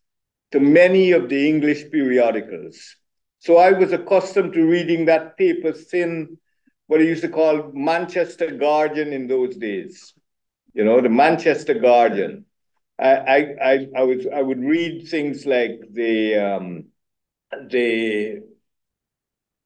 to 0.52 0.60
many 0.60 1.12
of 1.12 1.30
the 1.30 1.48
English 1.48 1.90
periodicals. 1.90 2.97
So 3.40 3.58
I 3.58 3.72
was 3.72 3.92
accustomed 3.92 4.54
to 4.54 4.66
reading 4.66 5.06
that 5.06 5.38
paper 5.38 5.72
thin, 5.72 6.38
what 6.88 7.00
I 7.00 7.04
used 7.04 7.22
to 7.22 7.30
call 7.30 7.72
Manchester 7.74 8.52
Guardian 8.52 9.14
in 9.14 9.28
those 9.28 9.56
days. 9.56 10.14
You 10.74 10.86
know, 10.86 11.02
the 11.02 11.10
Manchester 11.10 11.74
Guardian. 11.74 12.46
I 13.00 13.56
I 13.62 13.88
I, 13.96 14.04
was 14.04 14.26
I 14.34 14.42
would 14.42 14.60
read 14.60 15.08
things 15.08 15.46
like 15.46 15.82
the 15.92 16.36
um, 16.36 16.86
the 17.70 18.42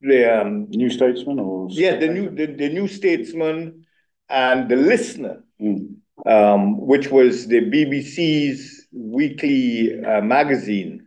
the 0.01 0.41
um, 0.41 0.67
New 0.69 0.89
Statesman 0.89 1.39
or 1.39 1.67
yeah 1.69 1.95
the 1.95 2.07
new 2.07 2.29
the, 2.29 2.47
the 2.47 2.69
New 2.69 2.89
Statesman 2.89 3.85
and 4.29 4.69
the 4.69 4.75
Listener 4.75 5.43
Mm. 5.61 5.95
Um, 6.25 6.79
which 6.79 7.09
was 7.09 7.47
the 7.47 7.61
BBC's 7.61 8.87
weekly 8.91 10.03
uh, 10.03 10.21
magazine. 10.21 11.05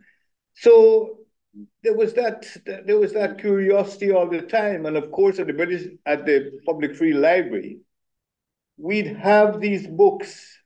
So 0.55 1.14
there 1.83 1.93
was 1.93 2.13
that 2.13 2.45
there 2.85 2.99
was 2.99 3.13
that 3.13 3.39
curiosity 3.39 4.11
all 4.11 4.27
the 4.27 4.41
time, 4.41 4.85
and 4.85 4.97
of 4.97 5.11
course 5.11 5.39
at 5.39 5.47
the 5.47 5.53
British 5.53 5.87
at 6.05 6.25
the 6.25 6.59
Public 6.65 6.95
Free 6.95 7.13
Library, 7.13 7.79
we'd 8.77 9.15
have 9.17 9.61
these 9.61 9.87
books 9.87 10.57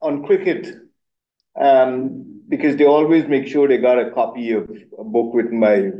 on 0.00 0.24
cricket 0.24 0.74
um, 1.60 2.42
because 2.48 2.76
they 2.76 2.86
always 2.86 3.26
make 3.26 3.46
sure 3.46 3.68
they 3.68 3.78
got 3.78 3.98
a 3.98 4.10
copy 4.10 4.52
of 4.52 4.70
a 4.98 5.04
book 5.04 5.32
written 5.34 5.60
by 5.60 5.90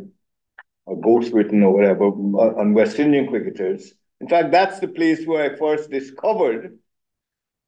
a 0.91 0.97
ghost 1.03 1.33
written 1.33 1.63
or 1.63 1.73
whatever 1.73 2.05
on 2.05 2.73
West 2.73 2.99
Indian 2.99 3.27
cricketers. 3.29 3.93
In 4.21 4.29
fact, 4.29 4.51
that's 4.51 4.81
the 4.81 4.89
place 4.89 5.27
where 5.27 5.53
I 5.53 5.57
first 5.57 5.91
discovered 5.91 6.79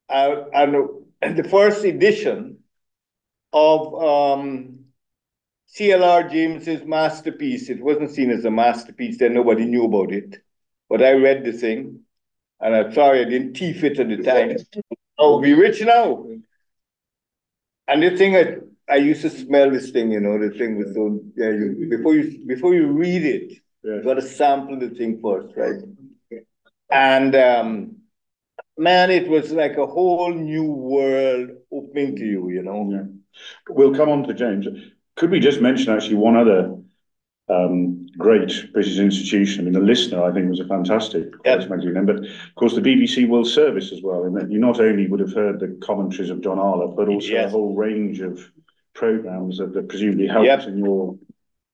uh, 0.09 0.45
and 0.53 1.37
the 1.37 1.45
first 1.45 1.85
edition 1.85 2.59
of 3.53 3.95
um, 4.03 4.80
CLR 5.77 6.31
James's 6.31 6.85
masterpiece. 6.85 7.71
It 7.71 7.81
wasn't 7.81 8.11
seen 8.11 8.31
as 8.31 8.45
a 8.45 8.51
masterpiece, 8.51 9.19
then 9.19 9.35
nobody 9.35 9.65
knew 9.65 9.85
about 9.85 10.13
it. 10.13 10.43
But 10.89 11.03
I 11.03 11.13
read 11.13 11.45
the 11.45 11.53
thing, 11.53 12.01
and 12.61 12.75
I'm 12.75 12.93
sorry 12.93 13.21
I 13.21 13.29
didn't 13.29 13.55
teeth 13.55 13.85
it 13.85 13.99
at 14.01 14.09
the 14.09 14.23
time. 14.23 14.57
Oh, 15.19 15.39
we 15.39 15.53
rich 15.53 15.81
now. 15.83 16.27
And 17.87 18.03
the 18.03 18.17
thing 18.17 18.37
I, 18.37 18.57
I 18.93 18.97
used 18.97 19.23
to 19.23 19.31
smell 19.31 19.71
this 19.71 19.91
thing, 19.91 20.11
you 20.11 20.21
know, 20.21 20.39
the 20.39 20.57
thing 20.57 20.77
was 20.77 20.95
so 20.95 21.21
yeah, 21.37 21.51
you, 21.51 21.87
before 21.89 22.15
you 22.15 22.45
before 22.47 22.75
you 22.75 22.87
read 22.89 23.25
it, 23.25 23.53
yeah. 23.83 23.97
you 23.97 24.03
gotta 24.03 24.23
sample 24.23 24.79
the 24.79 24.91
thing 24.91 25.21
first, 25.21 25.55
right? 25.57 25.81
And 26.91 27.35
um, 27.37 27.97
man, 28.77 29.11
it 29.11 29.29
was 29.29 29.53
like 29.53 29.77
a 29.77 29.87
whole 29.87 30.33
new 30.33 30.65
world 30.65 31.51
opening 31.73 32.17
to 32.17 32.25
you, 32.25 32.49
you 32.51 32.63
know. 32.63 32.91
Yeah. 32.91 33.75
We'll 33.75 33.95
come 33.95 34.09
on 34.09 34.25
to 34.25 34.35
James. 34.35 34.67
Could 35.21 35.33
we 35.33 35.39
just 35.39 35.61
mention 35.61 35.93
actually 35.93 36.15
one 36.15 36.35
other 36.35 36.75
um, 37.51 38.07
great 38.17 38.73
British 38.73 38.99
institution? 38.99 39.61
I 39.61 39.65
mean, 39.65 39.75
the 39.75 39.81
listener, 39.81 40.25
I 40.25 40.33
think, 40.33 40.49
was 40.49 40.61
a 40.61 40.67
fantastic 40.67 41.27
yep. 41.45 41.69
magazine. 41.69 42.07
But 42.07 42.21
of 42.21 42.55
course, 42.55 42.75
the 42.75 42.81
BBC 42.81 43.29
World 43.29 43.47
Service 43.47 43.93
as 43.93 44.01
well, 44.03 44.25
in 44.25 44.33
that 44.33 44.51
you 44.51 44.59
not 44.59 44.81
only 44.81 45.07
would 45.09 45.21
have 45.21 45.35
heard 45.35 45.61
the 45.61 45.79
commentaries 45.85 46.31
of 46.31 46.41
John 46.41 46.59
Arlott, 46.59 46.97
but 46.97 47.11
also 47.11 47.29
yes. 47.29 47.49
a 47.49 47.51
whole 47.51 47.75
range 47.75 48.21
of 48.21 48.51
programs 48.95 49.59
that, 49.59 49.75
that 49.75 49.91
presumably 49.91 50.27
helped 50.27 50.47
yep. 50.47 50.67
in 50.67 50.79
your 50.79 51.19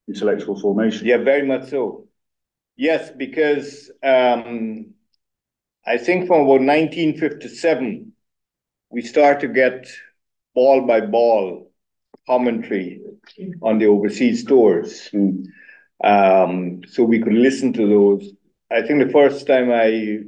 intellectual 0.08 0.58
formation. 0.58 1.06
Yeah, 1.06 1.18
very 1.18 1.46
much 1.46 1.68
so. 1.68 2.08
Yes, 2.74 3.12
because 3.16 3.92
um, 4.02 4.92
I 5.86 5.98
think 5.98 6.26
from 6.26 6.40
about 6.40 6.66
1957, 6.66 8.10
we 8.90 9.02
start 9.02 9.38
to 9.38 9.46
get 9.46 9.86
ball 10.52 10.84
by 10.84 11.00
ball 11.00 11.70
commentary 12.26 13.00
on 13.62 13.78
the 13.78 13.86
overseas 13.86 14.44
tours. 14.44 15.10
Um, 16.02 16.82
so 16.86 17.04
we 17.04 17.20
could 17.20 17.32
listen 17.32 17.72
to 17.74 17.88
those. 17.88 18.32
I 18.70 18.82
think 18.82 19.04
the 19.04 19.12
first 19.12 19.46
time 19.46 19.70
I 19.72 20.20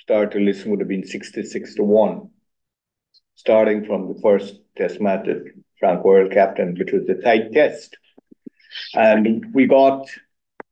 started 0.00 0.32
to 0.32 0.40
listen 0.40 0.70
would 0.70 0.80
have 0.80 0.88
been 0.88 1.06
66 1.06 1.74
to 1.76 1.82
1, 1.82 2.28
starting 3.36 3.84
from 3.84 4.12
the 4.12 4.20
first 4.20 4.60
test 4.76 5.00
match 5.00 5.26
that 5.26 5.44
Frank 5.78 6.04
Worrell 6.04 6.28
captain, 6.28 6.76
which 6.78 6.92
was 6.92 7.06
the 7.06 7.14
tight 7.14 7.52
test. 7.52 7.96
And 8.94 9.54
we 9.54 9.66
got 9.66 10.08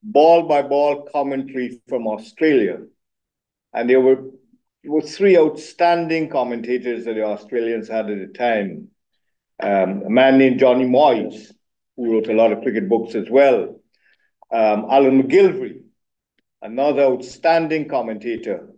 ball 0.03 0.43
by 0.43 0.63
ball 0.63 1.09
commentary 1.13 1.81
from 1.89 2.07
Australia 2.07 2.81
and 3.75 3.89
there 3.89 4.01
were, 4.01 4.25
were 4.85 5.03
three 5.03 5.37
outstanding 5.39 6.29
commentators 6.29 7.05
that 7.05 7.15
the 7.15 7.25
Australians 7.25 7.89
had 7.89 8.11
at 8.11 8.19
the 8.19 8.39
time. 8.39 8.89
Um, 9.63 10.03
a 10.07 10.11
man 10.11 10.39
named 10.39 10.59
Johnny 10.59 10.85
Moyes, 10.85 11.53
who 11.97 12.13
wrote 12.13 12.29
a 12.29 12.35
lot 12.35 12.53
of 12.53 12.63
cricket 12.63 12.89
books 12.89 13.15
as 13.15 13.31
well. 13.31 13.81
Um, 14.51 14.87
Alan 14.91 15.23
McGilvray, 15.23 15.81
another 16.61 17.03
outstanding 17.03 17.89
commentator. 17.89 18.69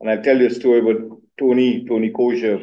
And 0.00 0.10
I'll 0.10 0.22
tell 0.22 0.38
you 0.38 0.48
a 0.48 0.50
story 0.50 0.80
about 0.80 1.18
Tony, 1.38 1.86
Tony 1.86 2.10
Cozier. 2.10 2.60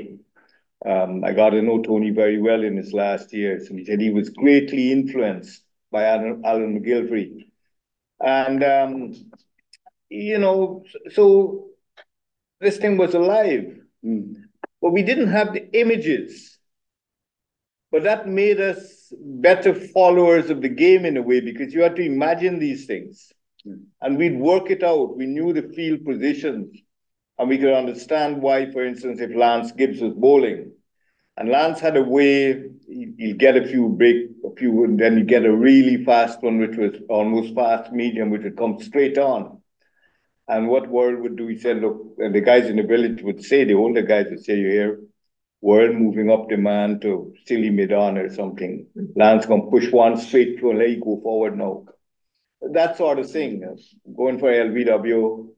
Um, 0.86 1.24
I 1.24 1.34
got 1.34 1.52
to 1.52 1.62
know 1.62 1.82
Tony 1.82 2.10
very 2.10 2.42
well 2.42 2.64
in 2.64 2.76
his 2.76 2.92
last 2.92 3.34
years, 3.34 3.70
and 3.70 3.80
he 3.80 3.86
said 3.86 4.02
he 4.02 4.12
was 4.12 4.30
greatly 4.30 4.92
influenced 4.92 5.64
by 5.92 6.04
Alan, 6.06 6.42
Alan 6.46 6.80
McGilvray. 6.80 7.48
And, 8.20 8.64
um, 8.64 9.14
you 10.10 10.40
know, 10.40 10.84
so 11.12 11.70
this 12.60 12.78
thing 12.78 12.98
was 12.98 13.14
alive. 13.14 13.80
Mm. 14.04 14.36
But 14.82 14.92
we 14.92 15.04
didn't 15.04 15.32
have 15.32 15.54
the 15.54 15.72
images. 15.80 16.58
But 17.92 18.04
that 18.04 18.28
made 18.28 18.62
us 18.62 19.14
better 19.20 19.74
followers 19.74 20.50
of 20.50 20.62
the 20.62 20.70
game 20.70 21.06
in 21.06 21.18
a 21.18 21.22
way 21.22 21.42
because 21.42 21.74
you 21.74 21.82
had 21.82 21.98
to 21.98 22.06
imagine 22.06 22.58
these 22.58 22.86
things. 22.86 23.32
Mm. 23.68 23.84
And 24.02 24.18
we'd 24.18 24.40
work 24.40 24.72
it 24.72 24.84
out. 24.84 25.18
We 25.18 25.26
knew 25.26 25.52
the 25.52 25.74
field 25.74 26.06
positions 26.06 26.78
and 27.42 27.50
we 27.50 27.58
could 27.58 27.74
understand 27.74 28.42
why, 28.42 28.70
for 28.72 28.86
instance, 28.86 29.20
if 29.20 29.36
Lance 29.36 29.72
Gibbs 29.72 30.00
was 30.00 30.14
bowling, 30.14 30.74
and 31.38 31.50
Lance 31.50 31.80
had 31.80 31.98
a 31.98 32.04
way, 32.04 32.66
he'd 32.88 33.40
get 33.40 33.58
a 33.58 33.68
few 33.68 33.90
break, 33.90 34.30
a 34.46 34.56
few, 34.56 34.84
and 34.84 35.00
then 35.00 35.18
he'd 35.18 35.28
get 35.28 35.46
a 35.46 35.52
really 35.52 36.06
fast 36.06 36.44
one, 36.44 36.60
which 36.60 36.78
was 36.78 37.02
almost 37.10 37.56
fast 37.56 37.92
medium, 37.92 38.30
which 38.30 38.44
would 38.44 38.58
come 38.58 38.80
straight 38.80 39.18
on. 39.18 39.60
And 40.48 40.68
what 40.68 40.88
Worrell 40.88 41.22
would 41.22 41.36
do, 41.36 41.48
he 41.48 41.58
said, 41.58 41.82
look, 41.82 42.16
and 42.20 42.36
the 42.36 42.42
guys 42.42 42.70
in 42.70 42.76
the 42.76 42.84
village 42.84 43.24
would 43.24 43.44
say, 43.44 43.64
the 43.64 43.74
older 43.74 44.04
guys 44.04 44.28
would 44.30 44.44
say, 44.44 44.58
you 44.58 44.70
hear, 44.70 45.00
Worrell 45.62 45.94
moving 45.94 46.32
up 46.32 46.50
the 46.50 46.58
man 46.58 47.00
to 47.02 47.34
silly 47.46 47.70
mid 47.70 47.94
on 47.94 48.18
or 48.18 48.34
something. 48.34 48.88
Lance 49.16 49.46
gonna 49.46 49.70
push 49.70 49.92
one 49.92 50.18
straight 50.18 50.60
to 50.60 50.74
let 50.74 50.90
you 50.90 51.00
go 51.00 51.20
forward 51.22 51.58
now. 51.58 51.86
That 52.62 52.98
sort 52.98 53.20
of 53.20 53.30
thing. 53.30 53.64
Going 54.16 54.40
for 54.40 54.52
LBW, 54.52 55.50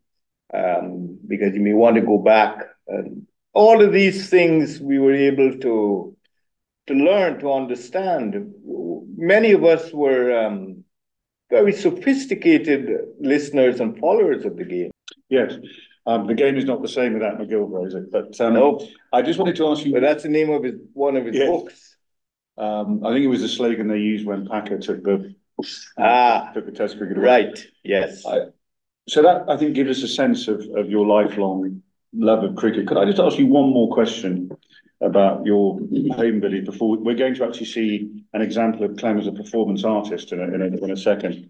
um, 0.53 1.17
because 1.27 1.53
you 1.53 1.61
may 1.61 1.73
want 1.73 1.95
to 1.95 2.01
go 2.01 2.17
back. 2.17 2.57
And 2.87 3.27
all 3.53 3.81
of 3.81 3.93
these 3.93 4.29
things 4.29 4.79
we 4.79 4.99
were 4.99 5.13
able 5.13 5.57
to 5.59 6.15
to 6.87 6.93
learn, 6.93 7.39
to 7.39 7.53
understand. 7.53 8.53
Many 9.15 9.53
of 9.53 9.63
us 9.63 9.93
were 9.93 10.37
um, 10.37 10.83
very 11.49 11.71
sophisticated 11.71 12.89
listeners 13.21 13.79
and 13.79 13.97
followers 13.99 14.43
of 14.43 14.57
the 14.57 14.65
game. 14.65 14.91
Yes. 15.29 15.53
Um, 16.05 16.27
the 16.27 16.33
game 16.33 16.57
is 16.57 16.65
not 16.65 16.81
the 16.81 16.87
same 16.87 17.13
without 17.13 17.39
McGilvray, 17.39 17.87
is 17.87 17.95
it? 17.95 18.11
But 18.11 18.39
um. 18.41 18.79
I 19.11 19.21
just 19.21 19.39
wanted 19.39 19.55
to 19.57 19.67
ask 19.69 19.85
you. 19.85 19.93
But 19.93 20.01
that's 20.01 20.23
the 20.23 20.29
name 20.29 20.49
of 20.49 20.63
his 20.63 20.75
one 20.93 21.15
of 21.15 21.25
his 21.25 21.35
yes. 21.35 21.47
books. 21.47 21.95
Um, 22.57 23.05
I 23.05 23.11
think 23.11 23.23
it 23.23 23.29
was 23.29 23.41
the 23.41 23.47
slogan 23.47 23.87
they 23.87 23.99
used 23.99 24.25
when 24.25 24.47
Packer 24.47 24.77
took 24.77 25.03
the 25.03 25.33
ah 25.97 26.51
took 26.53 26.65
the 26.65 26.71
Test 26.71 26.97
cricket 26.97 27.17
away. 27.17 27.25
Right. 27.25 27.65
Yes. 27.83 28.25
I, 28.25 28.47
so 29.07 29.21
that 29.21 29.45
I 29.49 29.57
think 29.57 29.75
gives 29.75 29.97
us 29.97 30.03
a 30.03 30.13
sense 30.13 30.47
of 30.47 30.59
of 30.75 30.89
your 30.89 31.05
lifelong 31.05 31.81
love 32.13 32.43
of 32.43 32.55
cricket. 32.55 32.87
Could 32.87 32.97
I 32.97 33.05
just 33.05 33.19
ask 33.19 33.37
you 33.37 33.47
one 33.47 33.69
more 33.69 33.91
question 33.93 34.51
about 35.01 35.45
your 35.45 35.79
home 36.11 36.39
village 36.39 36.65
before 36.65 36.97
we're 36.97 37.15
going 37.15 37.35
to 37.35 37.43
actually 37.43 37.65
see 37.65 38.23
an 38.33 38.41
example 38.41 38.83
of 38.85 38.95
Clem 38.97 39.19
as 39.19 39.27
a 39.27 39.31
performance 39.31 39.83
artist 39.83 40.31
in 40.31 40.39
a, 40.39 40.43
in 40.43 40.61
a, 40.61 40.83
in 40.83 40.91
a 40.91 40.97
second. 40.97 41.49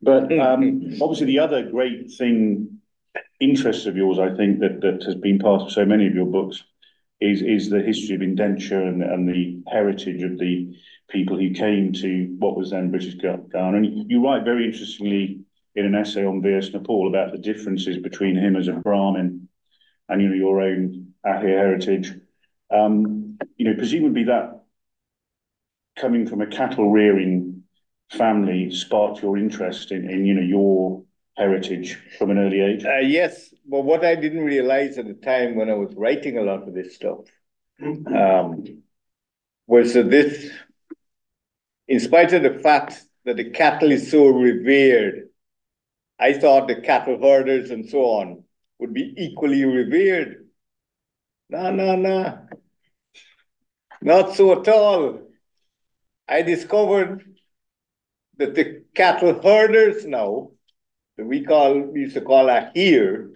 But 0.00 0.32
um, 0.38 0.94
obviously, 1.00 1.26
the 1.26 1.40
other 1.40 1.68
great 1.70 2.12
thing, 2.12 2.78
interest 3.40 3.86
of 3.86 3.96
yours, 3.96 4.18
I 4.18 4.34
think 4.34 4.60
that 4.60 4.80
that 4.80 5.02
has 5.04 5.14
been 5.14 5.38
part 5.38 5.62
of 5.62 5.72
so 5.72 5.84
many 5.84 6.06
of 6.06 6.14
your 6.14 6.26
books, 6.26 6.62
is 7.20 7.42
is 7.42 7.70
the 7.70 7.80
history 7.80 8.14
of 8.14 8.22
indenture 8.22 8.82
and, 8.82 9.02
and 9.02 9.28
the 9.28 9.62
heritage 9.70 10.22
of 10.22 10.38
the 10.38 10.76
people 11.08 11.38
who 11.38 11.50
came 11.50 11.92
to 11.92 12.34
what 12.38 12.56
was 12.56 12.70
then 12.70 12.90
British 12.90 13.14
Guyana. 13.14 13.78
And 13.78 14.10
you 14.10 14.24
write 14.24 14.44
very 14.44 14.66
interestingly 14.66 15.40
in 15.74 15.86
an 15.86 15.94
essay 15.94 16.24
on 16.24 16.42
V.S. 16.42 16.70
Naipaul 16.70 17.08
about 17.08 17.32
the 17.32 17.38
differences 17.38 17.98
between 17.98 18.36
him 18.36 18.56
as 18.56 18.68
a 18.68 18.72
Brahmin 18.72 19.48
and 20.08 20.22
you 20.22 20.28
know 20.28 20.34
your 20.34 20.60
own 20.60 21.14
Ahir 21.24 21.58
heritage. 21.58 22.12
Um, 22.70 23.38
you 23.56 23.66
know, 23.66 23.74
presumably 23.74 24.24
that 24.24 24.62
coming 25.96 26.26
from 26.26 26.40
a 26.40 26.46
cattle 26.46 26.90
rearing 26.90 27.62
family 28.10 28.70
sparked 28.70 29.22
your 29.22 29.36
interest 29.38 29.90
in, 29.92 30.08
in 30.08 30.24
you 30.24 30.34
know 30.34 30.42
your 30.42 31.02
heritage 31.36 31.98
from 32.18 32.30
an 32.30 32.38
early 32.38 32.60
age? 32.60 32.84
Uh, 32.84 32.98
yes, 32.98 33.52
but 33.66 33.82
what 33.82 34.04
I 34.04 34.14
didn't 34.14 34.44
realize 34.44 34.98
at 34.98 35.06
the 35.06 35.14
time 35.14 35.56
when 35.56 35.70
I 35.70 35.74
was 35.74 35.94
writing 35.96 36.38
a 36.38 36.42
lot 36.42 36.66
of 36.66 36.74
this 36.74 36.94
stuff 36.94 37.20
um, 37.82 38.82
was 39.66 39.94
that 39.94 40.10
this, 40.10 40.50
in 41.88 42.00
spite 42.00 42.32
of 42.32 42.42
the 42.42 42.58
fact 42.60 43.02
that 43.24 43.36
the 43.36 43.50
cattle 43.50 43.90
is 43.90 44.10
so 44.10 44.28
revered, 44.28 45.28
I 46.18 46.34
thought 46.34 46.68
the 46.68 46.80
cattle 46.80 47.20
herders 47.20 47.70
and 47.70 47.88
so 47.88 47.98
on 48.00 48.44
would 48.78 48.94
be 48.94 49.14
equally 49.16 49.64
revered. 49.64 50.46
No, 51.48 51.70
no, 51.70 51.96
no. 51.96 52.38
Not 54.00 54.34
so 54.34 54.60
at 54.60 54.68
all. 54.68 55.20
I 56.28 56.42
discovered 56.42 57.24
that 58.36 58.54
the 58.54 58.82
cattle 58.94 59.40
herders 59.42 60.04
now, 60.06 60.50
we 61.18 61.44
call 61.44 61.78
we 61.80 62.00
used 62.00 62.14
to 62.14 62.20
call 62.20 62.46
Ahir, 62.46 63.32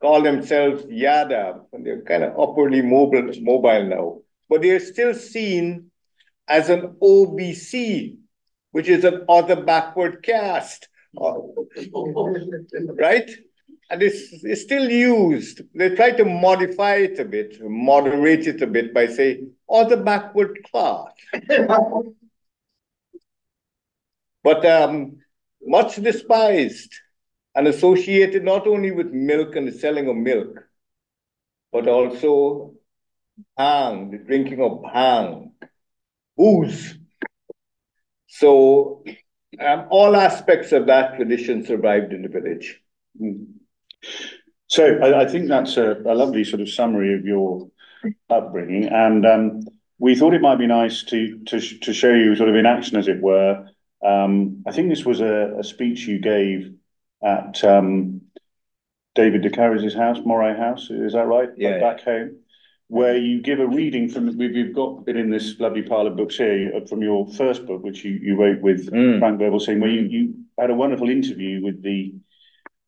call 0.00 0.22
themselves 0.22 0.84
Yadav, 0.84 1.66
and 1.72 1.86
they're 1.86 2.02
kind 2.02 2.24
of 2.24 2.38
upwardly 2.38 2.82
mobile 2.82 3.30
mobile 3.40 3.84
now. 3.84 4.20
But 4.48 4.62
they're 4.62 4.80
still 4.80 5.14
seen 5.14 5.90
as 6.48 6.70
an 6.70 6.96
OBC, 7.02 8.16
which 8.72 8.88
is 8.88 9.04
an 9.04 9.24
other 9.28 9.62
backward 9.62 10.22
caste. 10.22 10.88
right? 12.98 13.30
and 13.90 14.02
it's, 14.02 14.32
it's 14.44 14.62
still 14.62 14.88
used. 14.88 15.62
They 15.74 15.90
try 15.90 16.12
to 16.12 16.24
modify 16.24 16.94
it 16.96 17.18
a 17.18 17.24
bit, 17.24 17.60
moderate 17.60 18.46
it 18.46 18.62
a 18.62 18.66
bit 18.66 18.94
by 18.94 19.08
saying, 19.08 19.50
or 19.66 19.84
the 19.84 19.96
backward 19.96 20.60
class. 20.70 21.10
but 24.44 24.64
um, 24.64 25.16
much 25.62 25.96
despised 25.96 26.94
and 27.54 27.66
associated 27.68 28.44
not 28.44 28.66
only 28.66 28.90
with 28.90 29.12
milk 29.12 29.56
and 29.56 29.66
the 29.66 29.72
selling 29.72 30.08
of 30.08 30.16
milk, 30.16 30.64
but 31.72 31.88
also 31.88 32.74
bhang, 33.58 34.10
the 34.10 34.18
drinking 34.18 34.60
of 34.60 34.82
bhang, 34.82 35.52
booze. 36.36 36.96
So 38.28 39.04
um, 39.58 39.86
all 39.90 40.16
aspects 40.16 40.72
of 40.72 40.86
that 40.86 41.16
tradition 41.16 41.64
survived 41.64 42.12
in 42.12 42.22
the 42.22 42.28
village. 42.28 42.80
Mm. 43.20 43.46
So 44.68 44.84
I, 44.84 45.22
I 45.22 45.26
think 45.26 45.48
that's 45.48 45.76
a, 45.76 45.96
a, 46.06 46.14
lovely 46.14 46.44
sort 46.44 46.62
of 46.62 46.70
summary 46.70 47.14
of 47.14 47.24
your 47.24 47.68
upbringing, 48.28 48.86
and 48.86 49.26
um, 49.26 49.60
we 49.98 50.14
thought 50.14 50.32
it 50.32 50.40
might 50.40 50.58
be 50.58 50.68
nice 50.68 51.02
to 51.04 51.40
to 51.46 51.60
to 51.60 51.92
show 51.92 52.12
you 52.12 52.36
sort 52.36 52.48
of 52.48 52.54
in 52.54 52.66
action, 52.66 52.96
as 52.96 53.08
it 53.08 53.20
were. 53.20 53.66
Um, 54.04 54.62
I 54.66 54.72
think 54.72 54.88
this 54.88 55.04
was 55.04 55.20
a, 55.20 55.56
a, 55.58 55.64
speech 55.64 56.06
you 56.06 56.20
gave 56.20 56.72
at 57.22 57.62
um, 57.64 58.22
David 59.14 59.42
de 59.42 59.50
Caires's 59.50 59.94
house, 59.94 60.18
Moray 60.24 60.56
House. 60.56 60.90
Is 60.90 61.12
that 61.12 61.26
right? 61.26 61.50
Yeah. 61.56 61.78
Back 61.80 62.02
home, 62.02 62.36
where 62.88 63.16
you 63.16 63.42
give 63.42 63.60
a 63.60 63.66
reading 63.66 64.08
from. 64.08 64.36
We've 64.36 64.74
got 64.74 65.04
it 65.06 65.16
in 65.16 65.30
this 65.30 65.58
lovely 65.58 65.82
pile 65.82 66.06
of 66.06 66.16
books 66.16 66.36
here 66.36 66.72
uh, 66.74 66.86
from 66.86 67.02
your 67.02 67.26
first 67.32 67.66
book, 67.66 67.82
which 67.82 68.04
you, 68.04 68.12
you 68.12 68.36
wrote 68.36 68.60
with 68.60 68.90
mm. 68.90 69.18
Frank 69.18 69.40
Birbalsingh, 69.40 69.80
where 69.80 69.90
you 69.90 70.02
you 70.02 70.34
had 70.58 70.70
a 70.70 70.74
wonderful 70.74 71.08
interview 71.08 71.62
with 71.62 71.82
the 71.82 72.14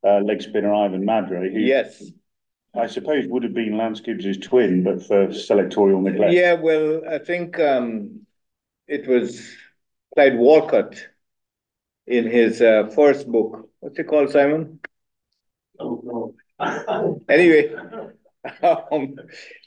uh, 0.04 0.18
leg 0.20 0.42
spinner 0.42 0.72
Ivan 0.74 1.04
Madray. 1.04 1.52
Who 1.52 1.60
yes. 1.60 2.02
I 2.74 2.86
suppose 2.86 3.26
would 3.26 3.42
have 3.42 3.52
been 3.52 3.76
Lance 3.76 4.00
Gibbs's 4.00 4.38
twin, 4.38 4.82
but 4.82 5.06
for 5.06 5.26
selectorial 5.28 6.00
neglect. 6.00 6.32
Yeah, 6.32 6.54
well, 6.54 7.02
I 7.06 7.18
think 7.18 7.60
um, 7.60 8.22
it 8.88 9.06
was 9.06 9.54
Clyde 10.14 10.38
Walcott 10.38 11.06
in 12.12 12.30
his 12.30 12.60
uh, 12.60 12.88
first 12.94 13.26
book. 13.26 13.68
What's 13.80 13.98
it 13.98 14.06
called, 14.06 14.30
Simon? 14.30 14.80
Oh, 15.80 16.00
no. 16.04 17.20
anyway, 17.28 17.74
um, 18.62 19.16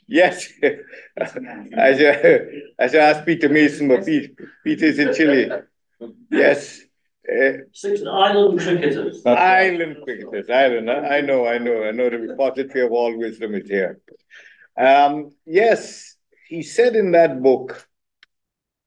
yes, 0.06 0.48
I 0.62 1.96
should, 1.96 2.62
I 2.78 2.86
should 2.86 3.00
ask 3.00 3.26
Peter 3.26 3.48
Mason, 3.48 3.88
but 3.88 4.06
Pete, 4.06 4.38
Peter's 4.64 4.98
in 4.98 5.12
Chile. 5.12 5.50
Yes, 6.30 6.80
Six 7.72 8.02
island 8.08 8.60
cricketers. 8.60 9.26
Island 9.26 9.96
cricketers, 10.04 10.48
island. 10.48 10.88
I 10.88 11.20
know, 11.20 11.46
I 11.46 11.58
know, 11.58 11.82
I 11.82 11.90
know 11.90 12.08
the 12.08 12.18
repository 12.18 12.84
of 12.84 12.92
all 12.92 13.18
wisdom 13.18 13.54
is 13.56 13.68
here. 13.68 14.00
Um, 14.78 15.32
yes, 15.44 16.16
he 16.48 16.62
said 16.62 16.94
in 16.94 17.10
that 17.12 17.42
book 17.42 17.88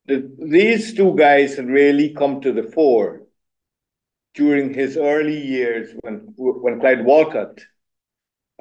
that 0.05 0.37
these 0.39 0.93
two 0.93 1.15
guys 1.17 1.57
had 1.57 1.67
really 1.67 2.13
come 2.13 2.39
to 2.41 2.53
the 2.53 2.63
fore 2.63 3.18
during 4.35 4.73
his 4.73 4.97
early 4.97 5.39
years 5.39 5.89
when, 6.01 6.33
when 6.37 6.79
Clyde 6.79 7.05
Walcott 7.05 7.59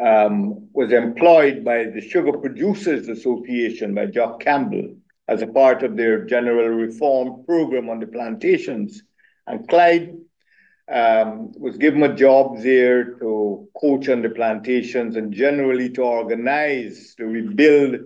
um, 0.01 0.69
was 0.73 0.93
employed 0.93 1.65
by 1.65 1.85
the 1.85 2.01
Sugar 2.01 2.33
Producers 2.39 3.09
Association 3.09 3.95
by 3.95 4.07
Jock 4.07 4.41
Campbell 4.41 4.97
as 5.27 5.43
a 5.43 5.47
part 5.47 5.83
of 5.83 5.97
their 5.97 6.25
general 6.25 6.69
reform 6.69 7.45
program 7.45 7.91
on 7.91 8.01
the 8.01 8.07
plantations. 8.07 9.03
And 9.47 9.69
Clyde 9.69 10.17
um, 10.91 11.53
was 11.59 11.77
given 11.77 12.03
a 12.03 12.15
job 12.15 12.59
there 12.61 13.15
to 13.17 13.69
coach 13.79 14.09
on 14.09 14.23
the 14.23 14.31
plantations 14.31 15.17
and 15.17 15.33
generally 15.33 15.91
to 15.91 16.03
organize, 16.03 17.15
to 17.17 17.27
rebuild 17.27 18.01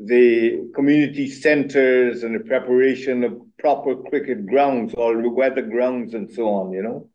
the 0.00 0.70
community 0.74 1.30
centers 1.30 2.22
and 2.22 2.34
the 2.34 2.44
preparation 2.44 3.24
of 3.24 3.40
proper 3.58 3.96
cricket 3.96 4.46
grounds, 4.46 4.92
the 4.92 5.28
weather 5.28 5.62
grounds 5.62 6.14
and 6.14 6.30
so 6.32 6.48
on, 6.48 6.72
you 6.72 6.82
know. 6.82 7.08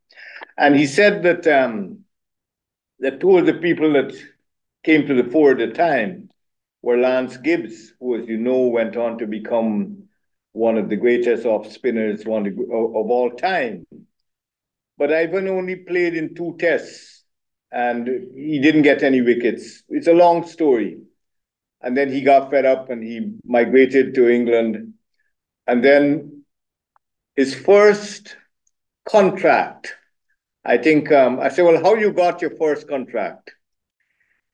And 0.57 0.75
he 0.75 0.85
said 0.85 1.23
that 1.23 1.45
um, 1.47 1.99
that 2.99 3.19
two 3.19 3.37
of 3.37 3.45
the 3.45 3.53
people 3.53 3.93
that 3.93 4.13
came 4.83 5.05
to 5.07 5.13
the 5.13 5.29
fore 5.29 5.51
at 5.51 5.57
the 5.57 5.67
time 5.67 6.29
were 6.81 6.97
Lance 6.97 7.37
Gibbs, 7.37 7.93
who, 7.99 8.21
as 8.21 8.27
you 8.27 8.37
know, 8.37 8.67
went 8.67 8.95
on 8.95 9.17
to 9.17 9.27
become 9.27 10.03
one 10.53 10.77
of 10.77 10.89
the 10.89 10.95
greatest 10.95 11.45
off 11.45 11.71
spinners 11.71 12.25
one 12.25 12.47
of, 12.47 12.53
of 12.53 13.09
all 13.09 13.31
time. 13.31 13.85
But 14.97 15.13
Ivan 15.13 15.47
only 15.47 15.75
played 15.75 16.15
in 16.15 16.35
two 16.35 16.55
tests 16.59 17.23
and 17.71 18.07
he 18.35 18.59
didn't 18.59 18.81
get 18.81 19.03
any 19.03 19.21
wickets. 19.21 19.83
It's 19.89 20.07
a 20.07 20.13
long 20.13 20.45
story. 20.47 20.99
And 21.81 21.95
then 21.95 22.11
he 22.11 22.21
got 22.21 22.51
fed 22.51 22.65
up 22.65 22.89
and 22.89 23.03
he 23.03 23.33
migrated 23.45 24.13
to 24.15 24.29
England. 24.29 24.93
And 25.65 25.83
then 25.83 26.43
his 27.35 27.55
first 27.55 28.35
contract, 29.07 29.95
I 30.65 30.77
think, 30.77 31.11
um, 31.11 31.39
I 31.39 31.49
said, 31.49 31.63
Well, 31.63 31.81
how 31.81 31.95
you 31.95 32.11
got 32.11 32.41
your 32.41 32.55
first 32.57 32.87
contract? 32.87 33.51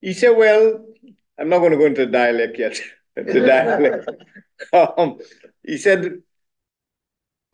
He 0.02 0.14
said, 0.14 0.32
Well, 0.32 0.86
I'm 1.40 1.50
not 1.50 1.60
going 1.60 1.72
to 1.72 1.78
go 1.78 1.86
into 1.86 2.06
the 2.06 2.12
dialect 2.12 2.60
yet. 2.60 2.80
the 3.16 3.42
dialect. 3.42 4.10
um, 4.98 5.18
he 5.64 5.78
said, 5.78 6.22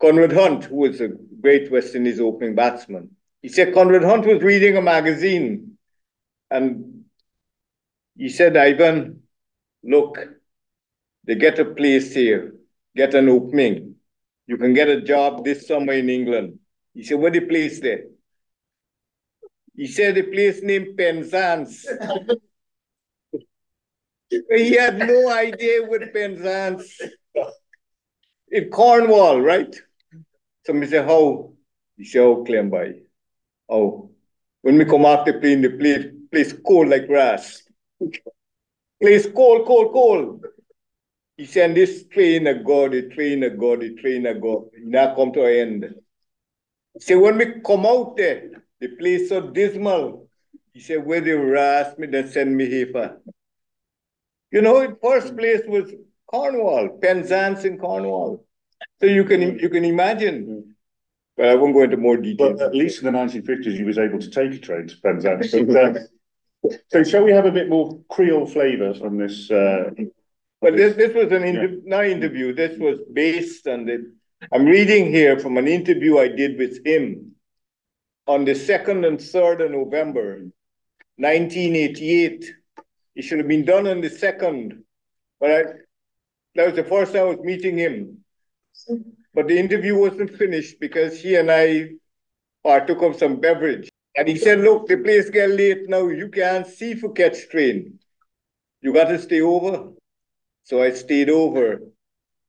Conrad 0.00 0.30
Hunte, 0.30 0.64
who 0.64 0.76
was 0.76 1.00
a 1.00 1.08
great 1.08 1.70
West 1.70 1.94
Indies 1.94 2.20
opening 2.20 2.54
batsman, 2.54 3.16
he 3.40 3.48
said 3.48 3.72
Conrad 3.72 4.02
Hunte 4.02 4.32
was 4.32 4.42
reading 4.42 4.76
a 4.76 4.82
magazine 4.82 5.78
and 6.50 7.04
he 8.16 8.28
said, 8.28 8.56
Ivan, 8.56 9.21
look, 9.82 10.18
they 11.24 11.34
get 11.34 11.58
a 11.58 11.64
place 11.64 12.14
here, 12.14 12.54
get 12.96 13.14
an 13.14 13.28
opening. 13.28 13.96
You 14.46 14.56
can 14.56 14.74
get 14.74 14.88
a 14.88 15.00
job 15.00 15.44
this 15.44 15.66
summer 15.66 15.92
in 15.92 16.10
England. 16.10 16.58
He 16.94 17.04
said, 17.04 17.18
what 17.18 17.32
the 17.32 17.40
place 17.40 17.80
there? 17.80 18.04
He 19.74 19.86
said 19.86 20.16
the 20.16 20.22
place 20.22 20.62
named 20.62 20.96
Penzance. 20.98 21.86
he 24.50 24.74
had 24.74 24.98
no 24.98 25.30
idea 25.30 25.82
what 25.84 26.12
Penzance 26.12 27.00
in 28.50 28.68
Cornwall, 28.68 29.40
right? 29.40 29.74
So 29.74 29.80
Somebody 30.66 30.90
said, 30.90 31.06
how? 31.06 31.54
He 31.96 32.04
said, 32.04 32.20
oh, 32.20 32.44
Clemby. 32.44 33.00
Oh, 33.68 34.10
when 34.60 34.76
we 34.76 34.84
come 34.84 35.06
out 35.06 35.26
the 35.26 35.34
plane, 35.34 35.62
the 35.62 35.70
place, 35.70 36.06
place 36.30 36.52
cold 36.52 36.88
like 36.88 37.06
grass. 37.06 37.62
place 39.02 39.26
call, 39.26 39.64
call, 39.64 39.92
call. 39.92 40.40
He 41.36 41.46
said, 41.46 41.74
this 41.74 42.06
train 42.06 42.46
of 42.46 42.64
God, 42.64 42.92
the 42.92 43.08
train 43.08 43.42
of 43.42 43.58
God, 43.58 43.80
the 43.80 43.94
train 43.94 44.26
of 44.26 44.40
God, 44.40 44.66
now 44.78 45.14
come 45.14 45.32
to 45.32 45.44
an 45.44 45.54
end. 45.54 45.94
He 46.94 47.00
said, 47.00 47.16
when 47.16 47.36
we 47.38 47.60
come 47.66 47.84
out 47.84 48.16
there, 48.16 48.50
the 48.80 48.88
place 48.88 49.28
so 49.28 49.50
dismal. 49.50 50.28
He 50.72 50.80
said, 50.80 51.04
where 51.04 51.20
they 51.20 51.36
ask 51.58 51.98
me, 51.98 52.06
then 52.06 52.28
send 52.28 52.56
me 52.56 52.66
here. 52.66 53.18
You 54.50 54.62
know, 54.62 54.96
first 55.02 55.36
place 55.36 55.62
was 55.66 55.92
Cornwall, 56.26 56.98
Penzance 57.00 57.64
in 57.64 57.78
Cornwall. 57.78 58.44
So 59.00 59.06
you 59.06 59.24
can 59.24 59.58
you 59.58 59.68
can 59.68 59.84
imagine. 59.84 60.76
But 61.36 61.48
I 61.48 61.54
won't 61.54 61.74
go 61.74 61.82
into 61.82 61.96
more 61.96 62.16
detail. 62.18 62.54
But 62.54 62.62
at 62.62 62.74
least 62.74 63.00
in 63.00 63.06
the 63.06 63.12
nineteen 63.12 63.42
fifties, 63.42 63.78
you 63.78 63.86
was 63.86 63.98
able 63.98 64.18
to 64.18 64.30
take 64.30 64.52
a 64.52 64.58
train 64.58 64.86
to 64.86 64.96
Penzance. 65.02 65.54
so 66.88 67.02
shall 67.02 67.24
we 67.24 67.32
have 67.32 67.46
a 67.46 67.50
bit 67.50 67.68
more 67.68 68.00
Creole 68.08 68.46
flavour 68.46 68.94
from 68.94 69.18
this? 69.18 69.50
Uh, 69.50 69.90
but 70.60 70.76
this 70.76 70.94
this 70.94 71.14
was 71.14 71.32
an 71.32 71.44
inter- 71.44 71.68
yeah. 71.68 71.80
not 71.84 72.06
interview. 72.06 72.54
This 72.54 72.78
was 72.78 72.98
based 73.12 73.66
on 73.66 73.84
the. 73.86 74.12
I'm 74.52 74.64
reading 74.64 75.10
here 75.10 75.38
from 75.38 75.56
an 75.56 75.68
interview 75.68 76.18
I 76.18 76.28
did 76.28 76.58
with 76.58 76.84
him 76.84 77.32
on 78.26 78.44
the 78.44 78.54
second 78.54 79.04
and 79.04 79.20
third 79.20 79.60
of 79.60 79.70
November, 79.70 80.44
1988. 81.16 82.52
It 83.14 83.22
should 83.22 83.38
have 83.38 83.48
been 83.48 83.64
done 83.64 83.86
on 83.86 84.00
the 84.00 84.08
second, 84.08 84.82
but 85.38 85.50
I, 85.50 85.62
that 86.54 86.66
was 86.66 86.76
the 86.76 86.84
first 86.84 87.12
time 87.12 87.22
I 87.22 87.34
was 87.34 87.40
meeting 87.40 87.76
him. 87.76 88.24
But 89.34 89.48
the 89.48 89.58
interview 89.58 89.96
wasn't 89.96 90.36
finished 90.36 90.80
because 90.80 91.20
he 91.20 91.36
and 91.36 91.50
I 91.50 91.90
partook 92.64 93.02
of 93.02 93.16
some 93.16 93.40
beverage. 93.40 93.91
And 94.14 94.28
he 94.28 94.36
said, 94.36 94.60
look, 94.60 94.88
the 94.88 94.98
place 94.98 95.30
get 95.30 95.50
late 95.50 95.88
now. 95.88 96.08
You 96.08 96.28
can't 96.28 96.66
see 96.66 96.94
for 96.94 97.12
catch 97.12 97.48
train. 97.48 97.98
You 98.80 98.92
got 98.92 99.08
to 99.08 99.18
stay 99.18 99.40
over. 99.40 99.90
So 100.64 100.82
I 100.82 100.90
stayed 100.90 101.30
over. 101.30 101.80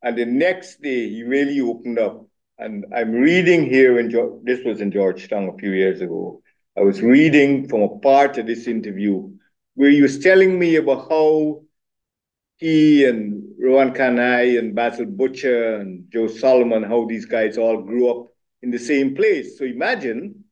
And 0.01 0.17
the 0.17 0.25
next 0.25 0.81
day, 0.81 1.09
he 1.09 1.23
really 1.23 1.61
opened 1.61 1.99
up. 1.99 2.25
And 2.57 2.85
I'm 2.93 3.13
reading 3.13 3.65
here, 3.65 3.97
in 3.99 4.09
this 4.43 4.59
was 4.65 4.81
in 4.81 4.91
Georgetown 4.91 5.49
a 5.49 5.57
few 5.57 5.71
years 5.71 6.01
ago. 6.01 6.41
I 6.77 6.81
was 6.81 7.01
reading 7.01 7.69
from 7.69 7.81
a 7.81 7.99
part 7.99 8.37
of 8.37 8.45
this 8.45 8.67
interview 8.67 9.29
where 9.75 9.89
he 9.89 10.01
was 10.01 10.19
telling 10.19 10.59
me 10.59 10.75
about 10.75 11.09
how 11.09 11.63
he 12.57 13.05
and 13.05 13.43
Rohan 13.59 13.93
Kanhai 13.93 14.59
and 14.59 14.75
Basil 14.75 15.05
Butcher 15.05 15.75
and 15.75 16.05
Joe 16.11 16.27
Solomon, 16.27 16.83
how 16.83 17.05
these 17.05 17.25
guys 17.25 17.57
all 17.57 17.81
grew 17.81 18.09
up 18.09 18.27
in 18.61 18.71
the 18.71 18.79
same 18.79 19.15
place. 19.15 19.57
So 19.57 19.65
imagine 19.65 20.42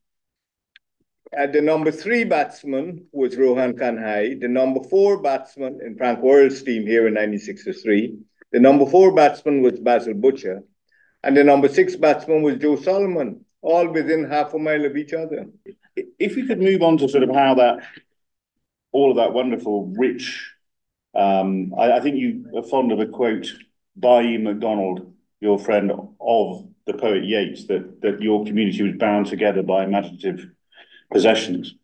at 1.32 1.52
the 1.52 1.60
number 1.60 1.90
three 1.90 2.24
batsman 2.24 3.06
was 3.12 3.36
Rohan 3.36 3.74
Kanhai, 3.74 4.40
the 4.40 4.48
number 4.48 4.82
four 4.82 5.20
batsman 5.20 5.80
in 5.84 5.96
Frank 5.96 6.20
Worrell's 6.20 6.62
team 6.62 6.86
here 6.86 7.06
in 7.06 7.14
1963, 7.14 8.18
the 8.52 8.60
number 8.60 8.86
four 8.86 9.14
batsman 9.14 9.62
was 9.62 9.78
Basil 9.80 10.14
Butcher, 10.14 10.62
and 11.22 11.36
the 11.36 11.44
number 11.44 11.68
six 11.68 11.96
batsman 11.96 12.42
was 12.42 12.58
Joe 12.58 12.76
Solomon, 12.76 13.44
all 13.62 13.88
within 13.88 14.24
half 14.24 14.54
a 14.54 14.58
mile 14.58 14.84
of 14.84 14.96
each 14.96 15.12
other. 15.12 15.46
If 15.96 16.36
we 16.36 16.46
could 16.46 16.60
move 16.60 16.82
on 16.82 16.98
to 16.98 17.08
sort 17.08 17.22
of 17.22 17.34
how 17.34 17.54
that, 17.54 17.84
all 18.92 19.10
of 19.10 19.16
that 19.16 19.32
wonderful, 19.32 19.86
rich 19.96 20.52
um, 21.14 21.74
I, 21.78 21.92
I, 21.92 22.00
think 22.00 22.16
you 22.16 22.50
are 22.56 22.62
fond 22.62 22.90
of 22.90 23.00
a 23.00 23.06
quote 23.06 23.52
by 23.96 24.22
e. 24.22 24.38
MacDonald, 24.38 25.12
your 25.40 25.58
friend 25.58 25.90
of 25.90 26.66
the 26.86 26.94
poet 26.94 27.24
Yeats, 27.24 27.66
that, 27.66 28.00
that 28.00 28.22
your 28.22 28.46
community 28.46 28.82
was 28.82 28.96
bound 28.96 29.26
together 29.26 29.62
by 29.62 29.84
imaginative 29.84 30.50
possessions. 31.12 31.74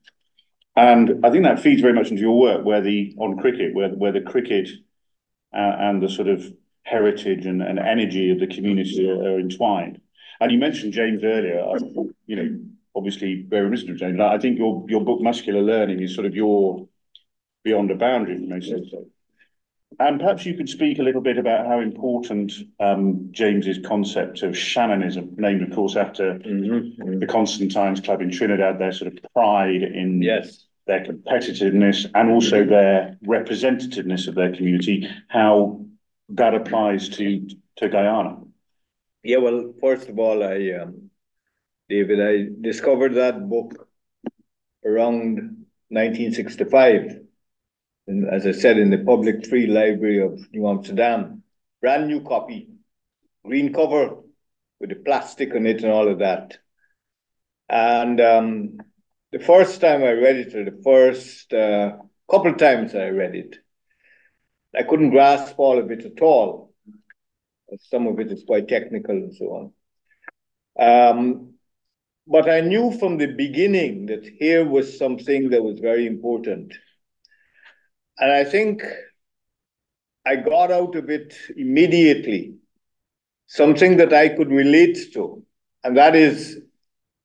And 0.77 1.25
I 1.25 1.31
think 1.31 1.45
that 1.45 1.61
feeds 1.61 1.83
very 1.83 1.93
much 1.93 2.11
into 2.11 2.23
your 2.23 2.39
work, 2.39 2.65
where 2.65 2.81
the 2.81 3.15
on 3.19 3.37
cricket, 3.37 3.75
where 3.75 3.89
where 3.89 4.13
the 4.13 4.21
cricket 4.21 4.69
uh, 5.53 5.75
and 5.79 6.03
the 6.03 6.09
sort 6.09 6.29
of 6.29 6.53
heritage 6.85 7.47
and, 7.47 7.63
and 7.63 7.79
energy 7.79 8.31
of 8.31 8.39
the 8.39 8.47
community 8.47 9.09
are, 9.11 9.21
are 9.23 9.41
entwined. 9.41 10.01
And 10.41 10.53
you 10.53 10.59
mentioned 10.59 10.93
James 10.93 11.25
earlier. 11.25 11.65
You 12.27 12.37
know, 12.37 12.61
obviously 12.95 13.43
very 13.49 13.63
reminiscent 13.63 13.91
of 13.91 13.97
James. 13.97 14.21
I 14.21 14.39
think 14.39 14.59
your 14.59 14.85
your 14.89 15.05
book 15.05 15.21
Muscular 15.21 15.63
Learning 15.63 16.01
is 16.01 16.15
sort 16.15 16.27
of 16.27 16.35
your 16.35 16.87
beyond 17.65 17.91
a 17.91 17.97
boundary, 17.97 18.39
say 18.61 18.89
so. 18.91 19.07
And 20.01 20.21
perhaps 20.21 20.45
you 20.45 20.55
could 20.55 20.69
speak 20.69 20.99
a 20.99 21.03
little 21.03 21.21
bit 21.21 21.39
about 21.39 21.67
how 21.67 21.81
important 21.81 22.53
um, 22.79 23.29
James's 23.31 23.79
concept 23.85 24.43
of 24.43 24.57
Shannonism, 24.57 25.35
named, 25.37 25.63
of 25.63 25.75
course, 25.75 25.97
after 25.97 26.35
mm-hmm. 26.35 27.19
the 27.19 27.27
Constantines 27.27 28.01
Club 28.01 28.21
in 28.21 28.31
Trinidad, 28.31 28.79
their 28.79 28.93
sort 28.93 29.13
of 29.13 29.19
pride 29.33 29.83
in 29.83 30.23
yes. 30.23 30.67
their 30.87 31.05
competitiveness 31.05 32.07
and 32.15 32.31
also 32.31 32.65
their 32.65 33.19
representativeness 33.27 34.29
of 34.29 34.35
their 34.35 34.55
community, 34.55 35.09
how 35.29 35.81
that 36.29 36.55
applies 36.55 37.09
to, 37.09 37.49
to 37.77 37.89
Guyana. 37.89 38.37
Yeah, 39.25 39.39
well, 39.39 39.73
first 39.81 40.09
of 40.09 40.19
all, 40.19 40.45
I, 40.45 40.71
um, 40.81 41.11
David, 41.89 42.21
I 42.21 42.51
discovered 42.61 43.15
that 43.15 43.49
book 43.49 43.89
around 44.85 45.65
1965 45.89 47.21
in, 48.09 48.27
as 48.29 48.47
I 48.47 48.53
said, 48.53 48.79
in 48.79 48.91
the 48.91 48.99
Public 48.99 49.47
Free 49.47 49.67
Library 49.67 50.21
of 50.21 50.41
New 50.53 50.67
Amsterdam. 50.67 51.43
Brand 51.81 52.09
new 52.09 52.23
copy, 52.23 52.69
green 53.45 53.73
cover 53.73 54.17
with 54.81 54.91
the 54.91 54.97
plastic 54.97 55.55
on 55.55 55.67
it 55.67 55.83
and 55.83 55.93
all 55.93 56.09
of 56.09 56.19
that. 56.19 56.59
And 57.69 58.21
um, 58.21 58.79
the 59.31 59.39
first 59.39 59.81
time 59.81 60.03
I 60.03 60.13
read 60.13 60.37
it, 60.37 60.55
or 60.55 60.65
the 60.65 60.81
first 60.83 61.53
uh, 61.53 61.99
couple 62.31 62.51
of 62.51 62.57
times 62.57 62.95
I 62.95 63.09
read 63.09 63.37
it, 63.37 63.57
I 64.75 64.83
couldn't 64.83 65.11
grasp 65.11 65.59
all 65.59 65.79
of 65.79 65.91
it 65.91 66.05
at 66.05 66.21
all. 66.23 66.73
Some 67.81 68.07
of 68.07 68.19
it 68.19 68.33
is 68.33 68.45
quite 68.45 68.69
technical 68.69 69.15
and 69.15 69.35
so 69.35 69.73
on. 70.79 70.81
Um, 70.81 71.55
but 72.27 72.49
I 72.49 72.61
knew 72.61 72.97
from 72.99 73.19
the 73.19 73.27
beginning 73.27 74.07
that 74.07 74.27
here 74.39 74.65
was 74.65 74.99
something 74.99 75.51
that 75.51 75.63
was 75.63 75.81
very 75.81 76.07
important. 76.07 76.75
And 78.21 78.31
I 78.33 78.45
think 78.45 78.83
I 80.27 80.37
got 80.37 80.71
out 80.71 80.97
of 80.97 81.09
it 81.11 81.35
immediately. 81.57 82.55
Something 83.47 83.97
that 83.97 84.13
I 84.13 84.29
could 84.29 84.51
relate 84.51 85.13
to, 85.15 85.43
and 85.83 85.97
that 85.97 86.15
is 86.15 86.61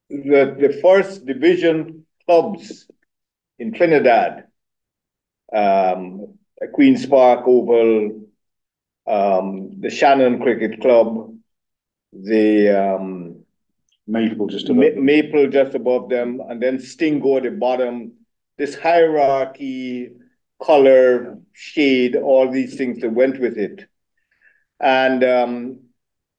the, 0.10 0.56
the 0.58 0.80
first 0.82 1.26
division 1.26 2.06
clubs 2.26 2.90
in 3.60 3.74
Trinidad, 3.74 4.46
um, 5.54 6.36
Queen's 6.74 7.06
Park 7.06 7.46
Oval, 7.46 8.22
um, 9.06 9.82
the 9.82 9.90
Shannon 9.90 10.40
Cricket 10.40 10.80
Club, 10.80 11.36
the 12.14 12.70
um, 12.70 13.44
Maple 14.08 14.48
just 14.48 14.70
above 14.70 14.96
Ma- 14.96 15.02
Maple 15.02 15.50
just 15.50 15.76
above 15.76 16.10
them, 16.10 16.42
and 16.48 16.62
then 16.62 16.80
Stingo 16.80 17.38
at 17.38 17.44
the 17.44 17.52
bottom. 17.52 18.14
This 18.58 18.76
hierarchy 18.76 20.12
color, 20.64 21.38
shade, 21.52 22.16
all 22.16 22.50
these 22.50 22.76
things 22.76 23.02
that 23.02 23.12
went 23.12 23.40
with 23.40 23.58
it. 23.58 23.88
And 24.80 25.24
um, 25.24 25.80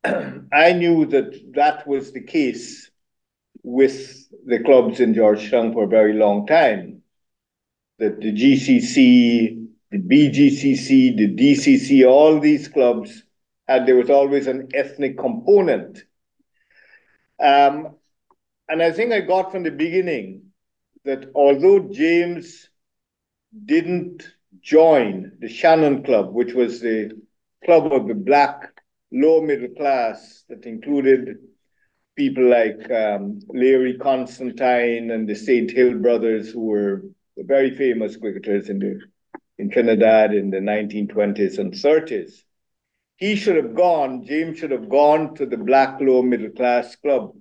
I 0.52 0.72
knew 0.72 1.06
that 1.06 1.52
that 1.54 1.86
was 1.86 2.12
the 2.12 2.22
case 2.22 2.90
with 3.62 4.26
the 4.46 4.62
clubs 4.62 5.00
in 5.00 5.14
Georgetown 5.14 5.72
for 5.72 5.84
a 5.84 5.88
very 5.88 6.14
long 6.14 6.46
time. 6.46 7.02
That 7.98 8.20
the 8.20 8.32
GCC, 8.32 9.66
the 9.90 9.98
BGCC, 9.98 11.16
the 11.16 11.34
DCC, 11.36 12.08
all 12.08 12.40
these 12.40 12.68
clubs, 12.68 13.22
and 13.68 13.86
there 13.86 13.96
was 13.96 14.10
always 14.10 14.46
an 14.46 14.68
ethnic 14.74 15.16
component. 15.16 16.04
Um, 17.40 17.94
and 18.68 18.82
I 18.82 18.90
think 18.90 19.12
I 19.12 19.20
got 19.20 19.52
from 19.52 19.62
the 19.62 19.70
beginning 19.70 20.46
that 21.04 21.30
although 21.34 21.78
James 21.92 22.68
didn't 23.64 24.28
join 24.60 25.32
the 25.40 25.48
Shannon 25.48 26.02
Club, 26.02 26.32
which 26.32 26.52
was 26.54 26.80
the 26.80 27.10
club 27.64 27.92
of 27.92 28.08
the 28.08 28.14
black 28.14 28.80
lower 29.12 29.42
middle 29.42 29.68
class 29.76 30.44
that 30.48 30.66
included 30.66 31.38
people 32.16 32.48
like 32.48 32.90
um, 32.90 33.40
Larry 33.48 33.96
Constantine 33.98 35.10
and 35.10 35.28
the 35.28 35.34
St. 35.34 35.70
Hill 35.70 35.98
brothers, 35.98 36.50
who 36.50 36.66
were 36.66 37.02
very 37.36 37.74
famous 37.74 38.16
cricketers 38.16 38.68
in, 38.68 38.78
the, 38.78 39.00
in 39.58 39.70
Trinidad 39.70 40.32
in 40.34 40.50
the 40.50 40.58
1920s 40.58 41.58
and 41.58 41.72
30s. 41.72 42.42
He 43.16 43.36
should 43.36 43.56
have 43.56 43.74
gone, 43.74 44.24
James 44.24 44.58
should 44.58 44.72
have 44.72 44.88
gone 44.88 45.34
to 45.36 45.46
the 45.46 45.56
black 45.56 46.00
lower 46.00 46.22
middle 46.22 46.50
class 46.50 46.96
club, 46.96 47.32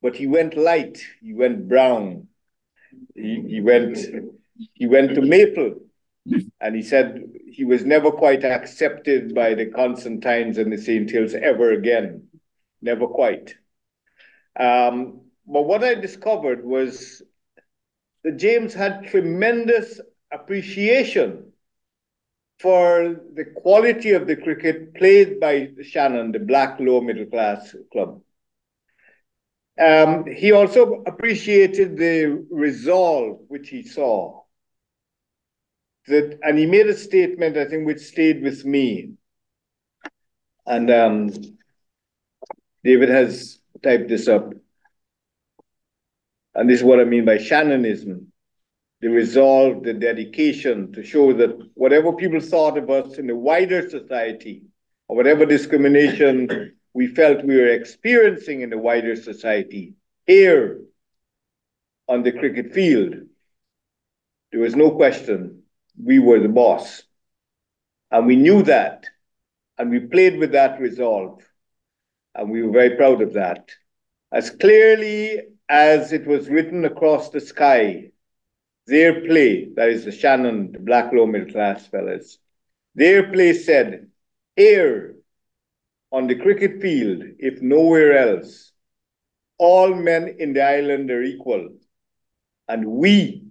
but 0.00 0.16
he 0.16 0.26
went 0.26 0.56
light, 0.56 1.02
he 1.20 1.34
went 1.34 1.68
brown. 1.68 2.28
He, 3.14 3.44
he 3.48 3.60
went 3.60 3.98
he 4.74 4.86
went 4.86 5.14
to 5.14 5.22
Maple 5.22 5.74
and 6.60 6.74
he 6.74 6.82
said 6.82 7.22
he 7.50 7.64
was 7.64 7.84
never 7.84 8.10
quite 8.10 8.44
accepted 8.44 9.34
by 9.34 9.54
the 9.54 9.66
Constantines 9.66 10.58
and 10.58 10.72
the 10.72 10.78
St. 10.78 11.10
Hills 11.10 11.34
ever 11.34 11.72
again. 11.72 12.28
Never 12.82 13.06
quite. 13.06 13.54
Um, 14.58 15.20
but 15.46 15.62
what 15.62 15.84
I 15.84 15.94
discovered 15.94 16.64
was 16.64 17.22
that 18.24 18.36
James 18.36 18.74
had 18.74 19.06
tremendous 19.06 20.00
appreciation 20.32 21.52
for 22.58 23.16
the 23.34 23.44
quality 23.44 24.12
of 24.12 24.26
the 24.26 24.36
cricket 24.36 24.94
played 24.94 25.38
by 25.38 25.70
Shannon, 25.82 26.32
the 26.32 26.38
black 26.38 26.80
lower 26.80 27.02
middle 27.02 27.26
class 27.26 27.74
club. 27.92 28.22
Um, 29.78 30.24
he 30.26 30.52
also 30.52 31.02
appreciated 31.06 31.98
the 31.98 32.46
resolve 32.50 33.40
which 33.48 33.68
he 33.68 33.82
saw. 33.82 34.42
That, 36.08 36.38
and 36.42 36.58
he 36.58 36.66
made 36.66 36.86
a 36.86 36.96
statement, 36.96 37.56
I 37.56 37.64
think, 37.64 37.86
which 37.86 38.00
stayed 38.00 38.42
with 38.42 38.64
me. 38.64 39.14
And 40.64 40.90
um, 40.90 41.30
David 42.84 43.08
has 43.08 43.58
typed 43.82 44.08
this 44.08 44.28
up. 44.28 44.52
And 46.54 46.70
this 46.70 46.80
is 46.80 46.84
what 46.84 47.00
I 47.00 47.04
mean 47.04 47.24
by 47.24 47.38
Shannonism 47.38 48.32
the 49.00 49.08
resolve, 49.08 49.82
the 49.82 49.92
dedication 49.92 50.92
to 50.92 51.04
show 51.04 51.32
that 51.34 51.56
whatever 51.74 52.12
people 52.12 52.40
thought 52.40 52.78
of 52.78 52.88
us 52.88 53.18
in 53.18 53.26
the 53.26 53.36
wider 53.36 53.88
society, 53.88 54.62
or 55.08 55.16
whatever 55.16 55.44
discrimination 55.44 56.74
we 56.94 57.06
felt 57.06 57.44
we 57.44 57.56
were 57.56 57.68
experiencing 57.68 58.62
in 58.62 58.70
the 58.70 58.78
wider 58.78 59.14
society, 59.14 59.94
here 60.26 60.80
on 62.08 62.22
the 62.22 62.32
cricket 62.32 62.72
field, 62.72 63.14
there 64.50 64.60
was 64.60 64.74
no 64.74 64.90
question 64.90 65.62
we 66.02 66.18
were 66.18 66.40
the 66.40 66.48
boss. 66.48 67.02
And 68.10 68.26
we 68.26 68.36
knew 68.36 68.62
that, 68.62 69.06
and 69.78 69.90
we 69.90 70.00
played 70.00 70.38
with 70.38 70.52
that 70.52 70.80
resolve, 70.80 71.42
and 72.34 72.50
we 72.50 72.62
were 72.62 72.72
very 72.72 72.96
proud 72.96 73.20
of 73.20 73.32
that. 73.34 73.70
As 74.32 74.50
clearly 74.50 75.42
as 75.68 76.12
it 76.12 76.26
was 76.26 76.48
written 76.48 76.84
across 76.84 77.30
the 77.30 77.40
sky, 77.40 78.10
their 78.86 79.20
play, 79.22 79.70
that 79.74 79.88
is 79.88 80.04
the 80.04 80.12
Shannon, 80.12 80.72
the 80.72 80.78
black 80.78 81.12
low 81.12 81.26
middle 81.26 81.52
class 81.52 81.86
fellas, 81.86 82.38
their 82.94 83.32
play 83.32 83.52
said, 83.52 84.08
Here 84.54 85.16
on 86.12 86.28
the 86.28 86.36
cricket 86.36 86.80
field, 86.80 87.24
if 87.38 87.60
nowhere 87.60 88.16
else, 88.16 88.72
all 89.58 89.94
men 89.94 90.36
in 90.38 90.52
the 90.52 90.62
island 90.62 91.10
are 91.10 91.22
equal, 91.22 91.70
and 92.68 92.86
we 92.86 93.42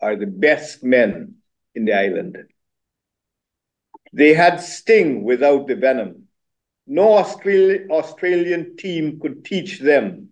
are 0.00 0.16
the 0.16 0.26
best 0.26 0.82
men 0.82 1.34
in 1.74 1.84
the 1.84 1.94
island. 1.94 2.36
They 4.12 4.34
had 4.34 4.60
sting 4.60 5.22
without 5.24 5.66
the 5.66 5.76
venom. 5.76 6.28
No 6.86 7.18
Australian 7.18 8.76
team 8.76 9.20
could 9.20 9.44
teach 9.44 9.78
them, 9.78 10.30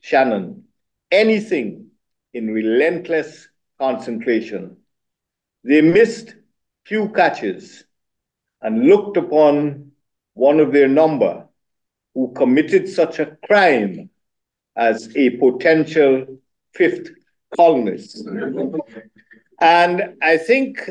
Shannon, 0.00 0.64
anything 1.10 1.90
in 2.32 2.50
relentless 2.50 3.48
concentration. 3.78 4.78
They 5.64 5.82
missed 5.82 6.34
few 6.86 7.10
catches 7.10 7.84
and 8.62 8.86
looked 8.86 9.16
upon 9.18 9.92
one 10.34 10.60
of 10.60 10.72
their 10.72 10.88
number 10.88 11.46
who 12.14 12.32
committed 12.32 12.88
such 12.88 13.18
a 13.18 13.36
crime 13.46 14.08
as 14.76 15.14
a 15.16 15.30
potential 15.30 16.38
fifth 16.72 17.10
colonist. 17.54 18.26
and 19.60 20.16
I 20.22 20.36
think 20.36 20.90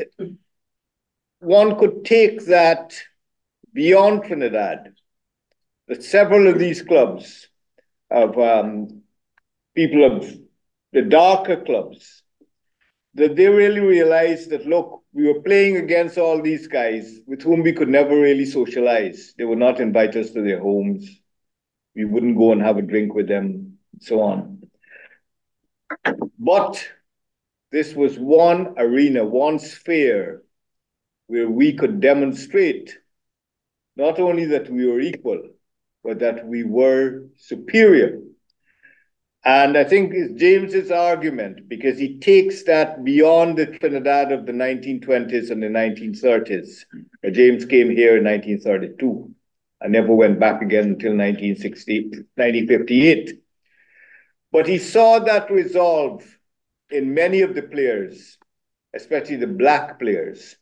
one 1.40 1.78
could 1.78 2.04
take 2.04 2.46
that 2.46 2.94
beyond 3.72 4.24
Trinidad, 4.24 4.94
that 5.88 6.02
several 6.02 6.48
of 6.48 6.58
these 6.58 6.82
clubs 6.82 7.48
of 8.10 8.38
um, 8.38 9.02
people 9.74 10.04
of 10.04 10.36
the 10.92 11.02
darker 11.02 11.62
clubs 11.64 12.22
that 13.14 13.36
they 13.36 13.48
really 13.48 13.80
realized 13.80 14.50
that, 14.50 14.66
look, 14.66 15.02
we 15.12 15.26
were 15.26 15.40
playing 15.40 15.76
against 15.76 16.18
all 16.18 16.40
these 16.40 16.66
guys 16.66 17.20
with 17.26 17.42
whom 17.42 17.62
we 17.62 17.72
could 17.72 17.88
never 17.88 18.18
really 18.18 18.44
socialize. 18.44 19.34
They 19.36 19.44
would 19.44 19.58
not 19.58 19.80
invite 19.80 20.14
us 20.16 20.30
to 20.30 20.42
their 20.42 20.60
homes. 20.60 21.20
We 21.96 22.04
wouldn't 22.04 22.36
go 22.36 22.52
and 22.52 22.62
have 22.62 22.76
a 22.76 22.82
drink 22.82 23.14
with 23.14 23.26
them, 23.26 23.78
so 24.00 24.20
on. 24.20 24.62
But 26.38 26.86
this 27.70 27.94
was 27.94 28.18
one 28.18 28.74
arena, 28.78 29.24
one 29.24 29.58
sphere 29.58 30.42
where 31.26 31.48
we 31.48 31.74
could 31.74 32.00
demonstrate 32.00 32.96
not 33.96 34.18
only 34.18 34.46
that 34.46 34.70
we 34.70 34.86
were 34.86 35.00
equal, 35.00 35.42
but 36.02 36.20
that 36.20 36.46
we 36.46 36.64
were 36.64 37.24
superior 37.36 38.20
and 39.44 39.76
I 39.78 39.84
think 39.84 40.12
it's 40.14 40.38
James's 40.38 40.90
argument 40.90 41.68
because 41.68 41.98
he 41.98 42.18
takes 42.18 42.64
that 42.64 43.04
beyond 43.04 43.56
the 43.56 43.66
Trinidad 43.66 44.32
of 44.32 44.46
the 44.46 44.52
1920s 44.52 45.50
and 45.50 45.62
the 45.62 45.68
1930s. 45.68 46.84
James 47.32 47.64
came 47.64 47.90
here 47.90 48.18
in 48.18 48.24
1932 48.24 49.30
and 49.80 49.92
never 49.92 50.14
went 50.14 50.40
back 50.40 50.60
again 50.60 50.84
until 50.84 51.12
1960, 51.12 52.02
1958. 52.34 53.40
But 54.50 54.66
he 54.66 54.76
saw 54.76 55.20
that 55.20 55.50
resolve 55.50 56.24
in 56.90 57.14
many 57.14 57.42
of 57.42 57.54
the 57.54 57.62
players, 57.62 58.38
especially 58.94 59.36
the 59.36 59.46
black 59.46 59.98
players. 59.98 60.56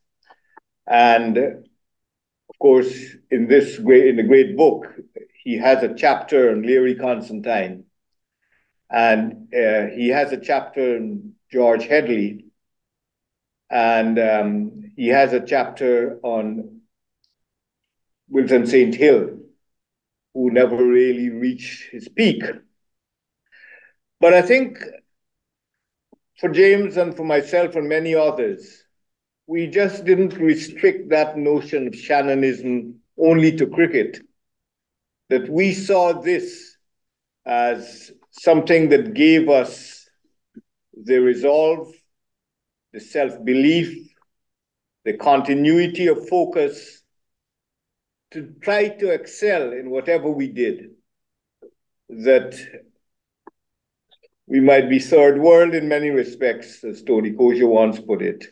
And 0.86 1.36
of 1.36 2.58
course, 2.60 2.92
in 3.30 3.48
this 3.48 3.78
great, 3.78 4.06
in 4.08 4.16
the 4.16 4.22
great 4.22 4.56
book, 4.56 4.86
he 5.42 5.58
has 5.58 5.82
a 5.82 5.94
chapter 5.94 6.50
on 6.50 6.62
Learie 6.62 6.98
Constantine 6.98 7.84
and 8.90 9.48
uh, 9.54 9.86
he 9.94 10.08
has 10.08 10.32
a 10.32 10.40
chapter 10.40 10.96
on 10.96 11.32
George 11.50 11.84
Headley, 11.84 12.46
and 13.70 14.18
um, 14.18 14.92
he 14.96 15.08
has 15.08 15.32
a 15.32 15.44
chapter 15.44 16.18
on 16.22 16.80
Wilson 18.28 18.66
St. 18.66 18.94
Hill, 18.94 19.38
who 20.34 20.50
never 20.50 20.76
really 20.76 21.30
reached 21.30 21.90
his 21.90 22.08
peak. 22.08 22.42
But 24.20 24.34
I 24.34 24.42
think 24.42 24.78
for 26.38 26.48
James 26.50 26.96
and 26.96 27.16
for 27.16 27.24
myself 27.24 27.76
and 27.76 27.88
many 27.88 28.14
others, 28.14 28.84
we 29.46 29.66
just 29.66 30.04
didn't 30.04 30.34
restrict 30.34 31.10
that 31.10 31.36
notion 31.36 31.86
of 31.88 31.94
Shannonism 31.94 32.96
only 33.18 33.56
to 33.56 33.66
cricket. 33.66 34.18
That 35.28 35.48
we 35.48 35.72
saw 35.72 36.20
this 36.20 36.76
as 37.44 38.10
something 38.30 38.90
that 38.90 39.14
gave 39.14 39.48
us 39.48 40.08
the 40.94 41.18
resolve, 41.18 41.92
the 42.92 43.00
self 43.00 43.44
belief, 43.44 44.08
the 45.04 45.14
continuity 45.14 46.08
of 46.08 46.28
focus 46.28 47.02
to 48.32 48.52
try 48.60 48.88
to 48.88 49.10
excel 49.10 49.72
in 49.72 49.90
whatever 49.90 50.28
we 50.28 50.48
did. 50.48 50.90
That 52.08 52.84
we 54.46 54.60
might 54.60 54.88
be 54.88 54.98
third 54.98 55.40
world 55.40 55.74
in 55.74 55.88
many 55.88 56.10
respects, 56.10 56.84
as 56.84 57.02
Tony 57.02 57.32
Cozier 57.32 57.66
once 57.66 57.98
put 57.98 58.22
it. 58.22 58.44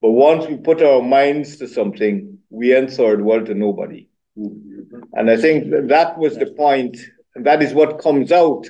But 0.00 0.12
once 0.12 0.46
we 0.46 0.56
put 0.56 0.82
our 0.82 1.02
minds 1.02 1.56
to 1.58 1.68
something, 1.68 2.38
we 2.50 2.74
ain't 2.74 2.92
third 2.92 3.22
world 3.22 3.46
to 3.46 3.54
nobody. 3.54 4.08
And 4.34 5.30
I 5.30 5.36
think 5.36 5.70
that 5.88 6.18
was 6.18 6.36
the 6.36 6.46
point, 6.46 6.96
and 7.34 7.46
that 7.46 7.62
is 7.62 7.74
what 7.74 8.00
comes 8.00 8.32
out 8.32 8.68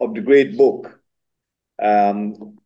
of 0.00 0.14
the 0.14 0.22
great 0.22 0.56
book. 0.56 1.00
Um, 1.82 2.58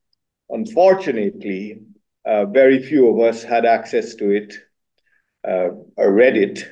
unfortunately, 0.49 1.83
uh, 2.25 2.47
very 2.47 2.83
few 2.83 3.09
of 3.09 3.21
us 3.21 3.43
had 3.43 3.65
access 3.67 4.15
to 4.17 4.31
it 4.31 4.55
uh, 5.47 5.71
or 5.97 6.13
read 6.13 6.37
it. 6.37 6.65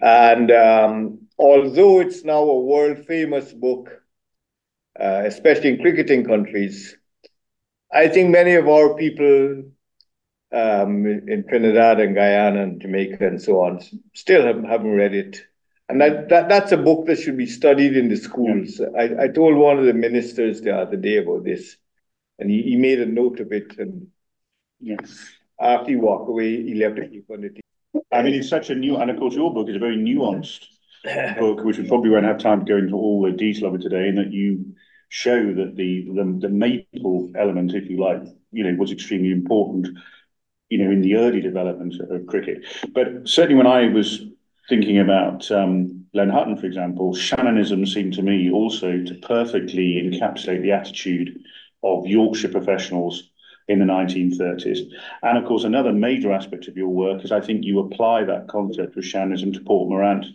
And 0.00 0.50
um, 0.50 1.28
although 1.38 2.00
it's 2.00 2.24
now 2.24 2.42
a 2.42 2.60
world 2.60 3.06
famous 3.06 3.52
book, 3.52 3.99
uh, 4.98 5.22
especially 5.24 5.70
in 5.70 5.80
cricketing 5.80 6.24
countries, 6.24 6.96
I 7.92 8.08
think 8.08 8.30
many 8.30 8.54
of 8.54 8.68
our 8.68 8.94
people 8.94 9.62
um, 10.52 11.06
in 11.06 11.44
Trinidad 11.48 12.00
and 12.00 12.14
Guyana 12.14 12.62
and 12.62 12.80
Jamaica 12.80 13.26
and 13.26 13.40
so 13.40 13.60
on 13.60 13.80
still 14.14 14.44
haven't, 14.44 14.64
haven't 14.64 14.90
read 14.94 15.14
it. 15.14 15.42
And 15.88 16.00
that, 16.00 16.28
that 16.28 16.48
that's 16.48 16.72
a 16.72 16.76
book 16.76 17.06
that 17.06 17.18
should 17.18 17.36
be 17.36 17.46
studied 17.46 17.96
in 17.96 18.08
the 18.08 18.16
schools. 18.16 18.80
I, 18.96 19.24
I 19.24 19.28
told 19.28 19.56
one 19.56 19.78
of 19.78 19.84
the 19.84 19.92
ministers 19.92 20.60
the 20.60 20.76
other 20.76 20.96
day 20.96 21.16
about 21.16 21.44
this, 21.44 21.76
and 22.38 22.48
he, 22.50 22.62
he 22.62 22.76
made 22.76 23.00
a 23.00 23.06
note 23.06 23.40
of 23.40 23.52
it. 23.52 23.76
And 23.78 24.06
Yes. 24.80 25.28
after 25.60 25.90
he 25.90 25.96
walked 25.96 26.28
away, 26.28 26.62
he 26.62 26.74
left 26.74 26.98
it 26.98 27.24
on 27.30 27.40
the 27.42 27.48
table. 27.48 28.06
I 28.12 28.22
mean, 28.22 28.34
it's 28.34 28.48
such 28.48 28.70
a 28.70 28.74
new, 28.74 28.96
and 28.96 29.10
of 29.10 29.18
course, 29.18 29.34
your 29.34 29.52
book 29.52 29.68
is 29.68 29.76
very 29.76 29.96
nuanced 29.96 30.66
book, 31.04 31.64
which 31.64 31.78
we 31.78 31.88
probably 31.88 32.10
won't 32.10 32.24
have 32.24 32.38
time 32.38 32.60
to 32.60 32.66
go 32.66 32.78
into 32.78 32.94
all 32.94 33.22
the 33.22 33.32
detail 33.32 33.68
of 33.68 33.74
it 33.74 33.82
today, 33.82 34.08
in 34.08 34.16
that 34.16 34.32
you 34.32 34.74
show 35.08 35.52
that 35.54 35.76
the, 35.76 36.06
the, 36.14 36.38
the 36.40 36.48
maple 36.48 37.30
element, 37.36 37.74
if 37.74 37.90
you 37.90 37.98
like, 37.98 38.22
you 38.52 38.64
know, 38.64 38.74
was 38.78 38.92
extremely 38.92 39.32
important, 39.32 39.88
you 40.68 40.78
know, 40.78 40.90
in 40.90 41.00
the 41.00 41.16
early 41.16 41.40
development 41.40 41.94
of 42.00 42.26
cricket. 42.26 42.64
But 42.92 43.28
certainly 43.28 43.56
when 43.56 43.66
I 43.66 43.88
was 43.88 44.24
thinking 44.68 45.00
about 45.00 45.50
um, 45.50 46.06
Len 46.14 46.30
Hutton, 46.30 46.56
for 46.56 46.66
example, 46.66 47.14
Shannonism 47.14 47.86
seemed 47.86 48.14
to 48.14 48.22
me 48.22 48.50
also 48.50 49.02
to 49.02 49.14
perfectly 49.22 50.00
encapsulate 50.04 50.62
the 50.62 50.72
attitude 50.72 51.40
of 51.82 52.06
Yorkshire 52.06 52.48
professionals 52.48 53.30
in 53.68 53.78
the 53.78 53.84
1930s. 53.84 54.90
And 55.22 55.38
of 55.38 55.44
course, 55.44 55.64
another 55.64 55.92
major 55.92 56.32
aspect 56.32 56.68
of 56.68 56.76
your 56.76 56.88
work 56.88 57.24
is 57.24 57.32
I 57.32 57.40
think 57.40 57.64
you 57.64 57.80
apply 57.80 58.24
that 58.24 58.48
concept 58.48 58.96
of 58.96 59.04
Shannonism 59.04 59.52
to 59.52 59.60
Port 59.60 59.88
Morant. 59.88 60.26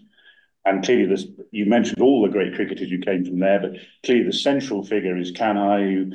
And 0.65 0.83
clearly, 0.83 1.05
this, 1.05 1.27
you 1.51 1.67
mentioned 1.67 2.01
all 2.01 2.23
the 2.23 2.29
great 2.29 2.55
cricketers 2.55 2.89
who 2.89 2.97
came 2.97 3.23
from 3.23 3.39
there, 3.39 3.59
but 3.59 3.75
clearly 4.03 4.25
the 4.25 4.33
central 4.33 4.83
figure 4.83 5.15
is 5.15 5.31
Kanhai, 5.31 5.93
who 5.93 6.11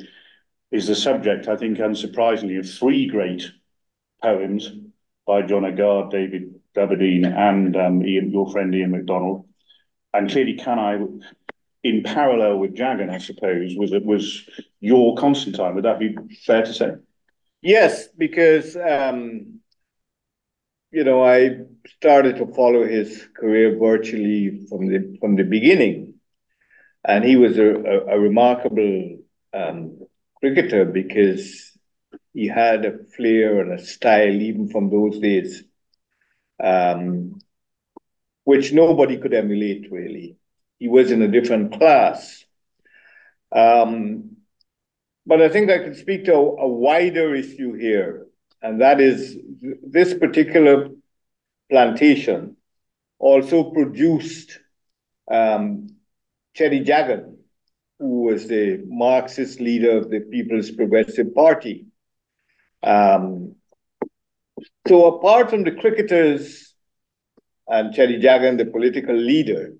is 0.71 0.87
the 0.87 0.95
subject, 0.95 1.47
I 1.47 1.55
think, 1.55 1.77
unsurprisingly, 1.77 2.59
of 2.59 2.69
three 2.69 3.07
great 3.07 3.49
poems 4.21 4.69
by 5.25 5.41
John 5.43 5.63
Agard, 5.63 6.11
David 6.11 6.55
Dabydeen, 6.75 7.25
and 7.25 7.75
um, 7.77 8.05
Ian, 8.05 8.31
your 8.31 8.51
friend 8.51 8.75
Ian 8.75 8.91
McDonald. 8.91 9.47
And 10.13 10.29
clearly, 10.29 10.57
Kanhai, 10.57 11.21
in 11.83 12.03
parallel 12.03 12.59
with 12.59 12.75
Jagan, 12.75 13.09
I 13.09 13.19
suppose, 13.19 13.73
was 13.77 13.91
was 14.03 14.49
your 14.81 15.15
Constantine. 15.15 15.75
Would 15.75 15.85
that 15.85 15.99
be 15.99 16.15
fair 16.45 16.63
to 16.63 16.73
say? 16.73 16.91
Yes, 17.61 18.07
because 18.17 18.75
um, 18.75 19.60
you 20.91 21.03
know 21.03 21.23
I 21.23 21.61
started 21.97 22.37
to 22.37 22.53
follow 22.53 22.85
his 22.85 23.27
career 23.35 23.77
virtually 23.77 24.65
from 24.69 24.87
the 24.87 25.17
from 25.19 25.35
the 25.35 25.43
beginning, 25.43 26.15
and 27.05 27.23
he 27.23 27.37
was 27.37 27.57
a, 27.57 27.69
a, 27.75 28.15
a 28.15 28.19
remarkable 28.19 29.19
um, 29.53 29.99
cricketer 30.39 30.85
because 30.85 31.71
he 32.33 32.47
had 32.47 32.85
a 32.85 33.03
flair 33.15 33.61
and 33.61 33.79
a 33.79 33.83
style 33.83 34.41
even 34.41 34.69
from 34.69 34.89
those 34.89 35.19
days, 35.19 35.63
um, 36.63 37.39
which 38.43 38.73
nobody 38.73 39.17
could 39.17 39.33
emulate 39.33 39.91
really. 39.91 40.37
He 40.79 40.87
was 40.87 41.11
in 41.11 41.21
a 41.21 41.27
different 41.27 41.73
class. 41.73 42.43
Um, 43.51 44.37
but 45.25 45.41
I 45.41 45.49
think 45.49 45.69
I 45.69 45.79
could 45.79 45.97
speak 45.97 46.25
to 46.25 46.33
a, 46.33 46.37
a 46.37 46.67
wider 46.67 47.35
issue 47.35 47.73
here, 47.73 48.27
and 48.61 48.81
that 48.81 49.01
is 49.01 49.37
th- 49.61 49.77
this 49.83 50.13
particular 50.13 50.89
plantation 51.69 52.57
also 53.19 53.71
produced 53.71 54.59
um, 55.29 55.87
Cheddi 56.57 56.85
Jagan, 56.85 57.35
who 57.99 58.23
was 58.23 58.47
the 58.47 58.83
Marxist 58.87 59.59
leader 59.59 59.97
of 59.97 60.09
the 60.09 60.19
People's 60.19 60.71
Progressive 60.71 61.33
Party. 61.33 61.85
Um, 62.83 63.55
so 64.87 65.15
apart 65.15 65.49
from 65.49 65.63
the 65.63 65.71
cricketers 65.71 66.73
and 67.67 67.93
Cheddi 67.93 68.21
Jagan, 68.21 68.57
the 68.57 68.65
political 68.65 69.15
leader, 69.15 69.75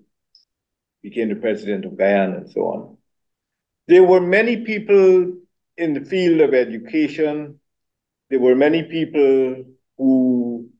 became 1.02 1.28
the 1.28 1.36
president 1.36 1.84
of 1.84 1.98
Guyana 1.98 2.38
and 2.38 2.50
so 2.50 2.60
on. 2.62 2.96
There 3.88 4.04
were 4.04 4.20
many 4.20 4.58
people 4.58 5.32
in 5.76 5.94
the 5.94 6.04
field 6.04 6.40
of 6.40 6.54
education. 6.54 7.58
There 8.32 8.40
were 8.40 8.54
many 8.54 8.84
people 8.84 9.62
who 9.98 10.70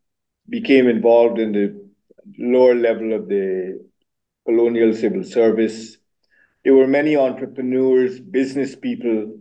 became 0.48 0.88
involved 0.88 1.38
in 1.38 1.52
the 1.52 1.86
lower 2.38 2.74
level 2.74 3.12
of 3.12 3.28
the 3.28 3.78
colonial 4.46 4.94
civil 4.94 5.22
service. 5.22 5.98
There 6.64 6.74
were 6.74 6.86
many 6.86 7.14
entrepreneurs, 7.14 8.18
business 8.18 8.74
people. 8.74 9.38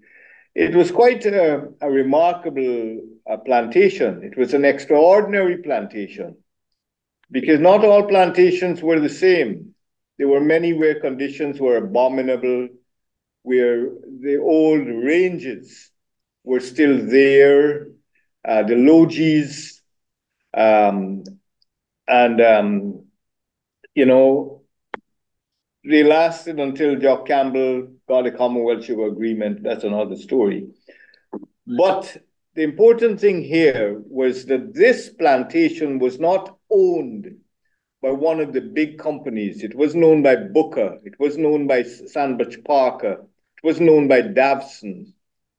It 0.53 0.75
was 0.75 0.91
quite 0.91 1.25
a, 1.25 1.69
a 1.79 1.89
remarkable 1.89 2.99
uh, 3.31 3.37
plantation. 3.37 4.23
It 4.25 4.37
was 4.37 4.53
an 4.53 4.65
extraordinary 4.65 5.59
plantation 5.59 6.35
because 7.31 7.61
not 7.61 7.85
all 7.85 8.09
plantations 8.09 8.83
were 8.83 8.99
the 8.99 9.07
same. 9.07 9.73
There 10.17 10.27
were 10.27 10.41
many 10.41 10.73
where 10.73 10.99
conditions 10.99 11.61
were 11.61 11.77
abominable, 11.77 12.67
where 13.43 13.85
the 14.19 14.37
old 14.37 14.85
ranges 14.85 15.91
were 16.43 16.59
still 16.59 17.07
there, 17.07 17.87
uh, 18.47 18.63
the 18.63 18.75
lodges, 18.75 19.81
um, 20.55 21.23
and 22.07 22.41
um, 22.41 23.05
you 23.95 24.05
know, 24.05 24.63
they 25.83 26.03
lasted 26.03 26.59
until 26.59 26.95
Jock 26.97 27.27
Campbell 27.27 27.87
got 28.07 28.27
a 28.27 28.31
Commonwealth 28.31 28.85
Sugar 28.85 29.07
Agreement. 29.07 29.63
That's 29.63 29.83
another 29.83 30.15
story. 30.15 30.67
But 31.65 32.17
the 32.55 32.63
important 32.63 33.19
thing 33.19 33.41
here 33.43 34.01
was 34.05 34.45
that 34.47 34.73
this 34.73 35.09
plantation 35.09 35.99
was 35.99 36.19
not 36.19 36.57
owned 36.69 37.37
by 38.01 38.11
one 38.11 38.39
of 38.39 38.51
the 38.51 38.61
big 38.61 38.97
companies. 38.97 39.63
It 39.63 39.75
was 39.75 39.95
known 39.95 40.23
by 40.23 40.35
Booker. 40.35 40.97
It 41.03 41.19
was 41.19 41.37
known 41.37 41.67
by 41.67 41.83
Sandbach 41.83 42.63
Parker. 42.65 43.25
It 43.57 43.67
was 43.67 43.79
known 43.79 44.07
by 44.07 44.21
Davson, 44.21 45.13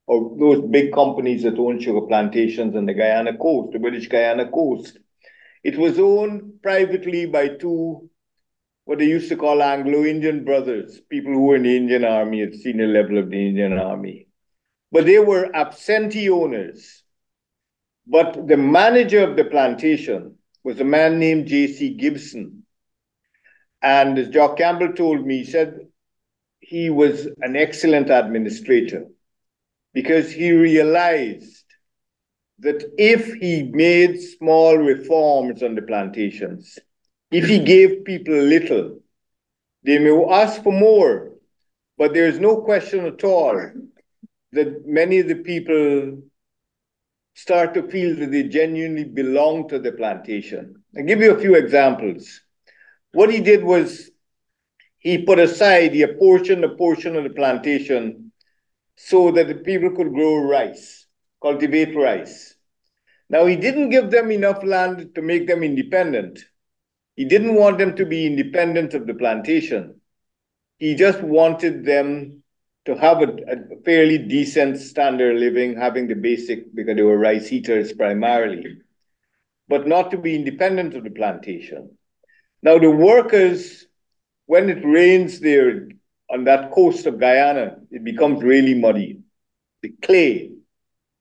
or 0.05 0.35
those 0.37 0.61
big 0.69 0.93
companies 0.93 1.43
that 1.43 1.57
own 1.57 1.79
sugar 1.79 2.01
plantations 2.01 2.75
on 2.75 2.85
the 2.85 2.93
Guyana 2.93 3.37
coast, 3.37 3.71
the 3.71 3.79
British 3.79 4.07
Guyana 4.07 4.49
coast. 4.49 4.99
It 5.63 5.77
was 5.77 5.97
owned 5.97 6.61
privately 6.61 7.25
by 7.25 7.49
two, 7.49 8.09
what 8.83 8.99
they 8.99 9.07
used 9.07 9.29
to 9.29 9.37
call 9.37 9.63
Anglo-Indian 9.63 10.43
brothers, 10.43 10.99
people 11.09 11.31
who 11.31 11.45
were 11.45 11.55
in 11.55 11.63
the 11.63 11.77
Indian 11.77 12.03
Army 12.03 12.41
at 12.41 12.53
senior 12.53 12.87
level 12.87 13.17
of 13.17 13.29
the 13.29 13.47
Indian 13.47 13.77
Army. 13.79 14.27
But 14.91 15.05
they 15.05 15.19
were 15.19 15.55
absentee 15.55 16.29
owners. 16.29 17.03
But 18.05 18.47
the 18.47 18.57
manager 18.57 19.23
of 19.23 19.37
the 19.37 19.45
plantation 19.45 20.35
was 20.65 20.81
a 20.81 20.83
man 20.83 21.17
named 21.17 21.47
J.C. 21.47 21.93
Gibson. 21.93 22.63
And 23.81 24.19
as 24.19 24.29
Jock 24.29 24.57
Campbell 24.57 24.91
told 24.93 25.25
me, 25.25 25.39
he 25.39 25.45
said 25.45 25.79
he 26.59 26.89
was 26.89 27.27
an 27.41 27.55
excellent 27.55 28.09
administrator 28.09 29.07
because 29.93 30.31
he 30.31 30.51
realized 30.51 31.63
that 32.59 32.83
if 32.97 33.33
he 33.33 33.63
made 33.63 34.21
small 34.21 34.77
reforms 34.77 35.61
on 35.63 35.75
the 35.75 35.81
plantations, 35.81 36.79
if 37.31 37.45
he 37.45 37.59
gave 37.59 38.05
people 38.05 38.35
little, 38.35 38.99
they 39.83 39.99
may 39.99 40.25
ask 40.29 40.63
for 40.63 40.71
more, 40.71 41.31
but 41.97 42.13
there 42.13 42.27
is 42.27 42.39
no 42.39 42.61
question 42.61 43.05
at 43.05 43.23
all 43.23 43.71
that 44.51 44.85
many 44.85 45.19
of 45.19 45.27
the 45.27 45.35
people 45.35 46.21
start 47.35 47.73
to 47.73 47.83
feel 47.89 48.15
that 48.15 48.31
they 48.31 48.43
genuinely 48.43 49.03
belong 49.03 49.67
to 49.67 49.79
the 49.79 49.91
plantation. 49.91 50.83
I'll 50.95 51.03
give 51.03 51.21
you 51.21 51.35
a 51.35 51.39
few 51.39 51.55
examples. 51.55 52.41
What 53.11 53.31
he 53.31 53.41
did 53.41 53.63
was 53.63 54.11
he 54.99 55.23
put 55.23 55.39
aside, 55.39 55.93
he 55.93 56.03
apportioned 56.03 56.63
a 56.63 56.75
portion 56.75 57.15
of 57.15 57.23
the 57.23 57.31
plantation 57.31 58.22
so 58.95 59.31
that 59.31 59.47
the 59.47 59.55
people 59.55 59.91
could 59.91 60.13
grow 60.13 60.37
rice, 60.37 61.07
cultivate 61.41 61.95
rice. 61.95 62.55
Now, 63.29 63.45
he 63.45 63.55
didn't 63.55 63.89
give 63.89 64.11
them 64.11 64.31
enough 64.31 64.63
land 64.63 65.15
to 65.15 65.21
make 65.21 65.47
them 65.47 65.63
independent. 65.63 66.39
He 67.15 67.25
didn't 67.25 67.55
want 67.55 67.77
them 67.77 67.95
to 67.95 68.05
be 68.05 68.25
independent 68.25 68.93
of 68.93 69.07
the 69.07 69.13
plantation. 69.13 70.01
He 70.77 70.95
just 70.95 71.21
wanted 71.21 71.85
them 71.85 72.43
to 72.85 72.95
have 72.95 73.21
a, 73.21 73.27
a, 73.47 73.81
fairly 73.85 74.17
decent 74.17 74.77
standard 74.77 75.37
living, 75.37 75.75
having 75.75 76.07
the 76.07 76.15
basic, 76.15 76.73
because 76.75 76.95
they 76.95 77.01
were 77.01 77.17
rice 77.17 77.51
eaters 77.51 77.93
primarily, 77.93 78.77
but 79.67 79.87
not 79.87 80.11
to 80.11 80.17
be 80.17 80.35
independent 80.35 80.93
of 80.93 81.03
the 81.03 81.09
plantation. 81.09 81.97
Now, 82.61 82.77
the 82.77 82.91
workers, 82.91 83.85
when 84.45 84.69
it 84.69 84.83
rains 84.85 85.39
there 85.39 85.87
on 86.33 86.45
that 86.45 86.71
coast 86.71 87.05
of 87.05 87.19
Guyana, 87.19 87.77
it 87.91 88.03
becomes 88.03 88.43
really 88.43 88.73
muddy. 88.73 89.21
The 89.83 89.89
clay, 90.01 90.51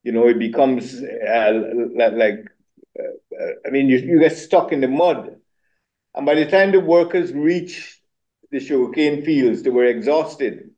you 0.03 0.13
know, 0.13 0.29
it 0.29 0.39
becomes 0.39 1.03
uh, 1.03 1.63
like, 2.15 2.47
uh, 2.99 3.47
I 3.67 3.71
mean, 3.71 3.89
you, 3.89 3.99
you 3.99 4.19
get 4.21 4.37
stuck 4.37 4.73
in 4.73 4.81
the 4.81 4.89
mud. 4.89 5.37
And 6.15 6.27
by 6.27 6.35
the 6.35 6.47
time 6.47 6.73
the 6.73 6.81
workers 6.81 7.33
reach 7.33 8.01
the 8.51 8.61
sugarcane 8.61 9.25
fields, 9.25 9.63
they 9.63 9.71
were 9.71 9.85
exhausted. 9.85 10.71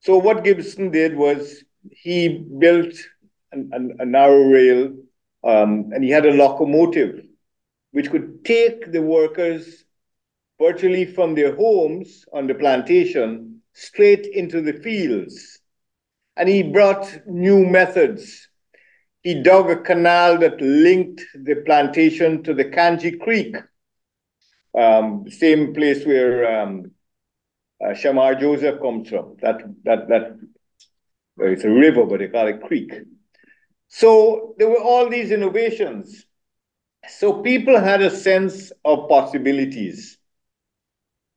So 0.00 0.18
what 0.18 0.44
Gibson 0.44 0.90
did 0.90 1.16
was 1.16 1.64
he 1.90 2.46
built 2.58 2.94
an, 3.52 3.70
an, 3.72 3.96
a 4.00 4.04
narrow 4.06 4.44
rail 4.44 4.94
um, 5.44 5.90
and 5.92 6.04
he 6.04 6.10
had 6.10 6.26
a 6.26 6.32
locomotive 6.32 7.24
which 7.92 8.10
could 8.10 8.44
take 8.44 8.92
the 8.92 9.02
workers 9.02 9.84
virtually 10.60 11.04
from 11.04 11.34
their 11.34 11.54
homes 11.54 12.24
on 12.32 12.46
the 12.46 12.54
plantation 12.54 13.62
straight 13.72 14.26
into 14.26 14.60
the 14.60 14.72
fields. 14.72 15.60
And 16.36 16.48
he 16.48 16.62
brought 16.62 17.20
new 17.26 17.66
methods. 17.66 18.48
He 19.22 19.42
dug 19.42 19.70
a 19.70 19.76
canal 19.76 20.38
that 20.38 20.60
linked 20.60 21.24
the 21.34 21.56
plantation 21.66 22.42
to 22.44 22.54
the 22.54 22.64
Canje 22.64 23.18
Creek, 23.20 23.56
um, 24.76 25.24
same 25.28 25.74
place 25.74 26.04
where 26.06 26.62
um, 26.62 26.92
uh, 27.84 27.90
Shamar 27.90 28.38
Joseph 28.38 28.80
comes 28.80 29.08
from. 29.08 29.36
That 29.40 29.62
that 29.84 30.08
that 30.08 30.38
well, 31.36 31.52
it's 31.52 31.64
a 31.64 31.70
river, 31.70 32.04
but 32.04 32.18
they 32.18 32.28
call 32.28 32.48
it 32.48 32.62
creek. 32.62 32.92
So 33.88 34.54
there 34.58 34.68
were 34.68 34.82
all 34.82 35.08
these 35.08 35.30
innovations. 35.30 36.26
So 37.08 37.42
people 37.42 37.78
had 37.78 38.02
a 38.02 38.10
sense 38.10 38.72
of 38.84 39.08
possibilities. 39.08 40.17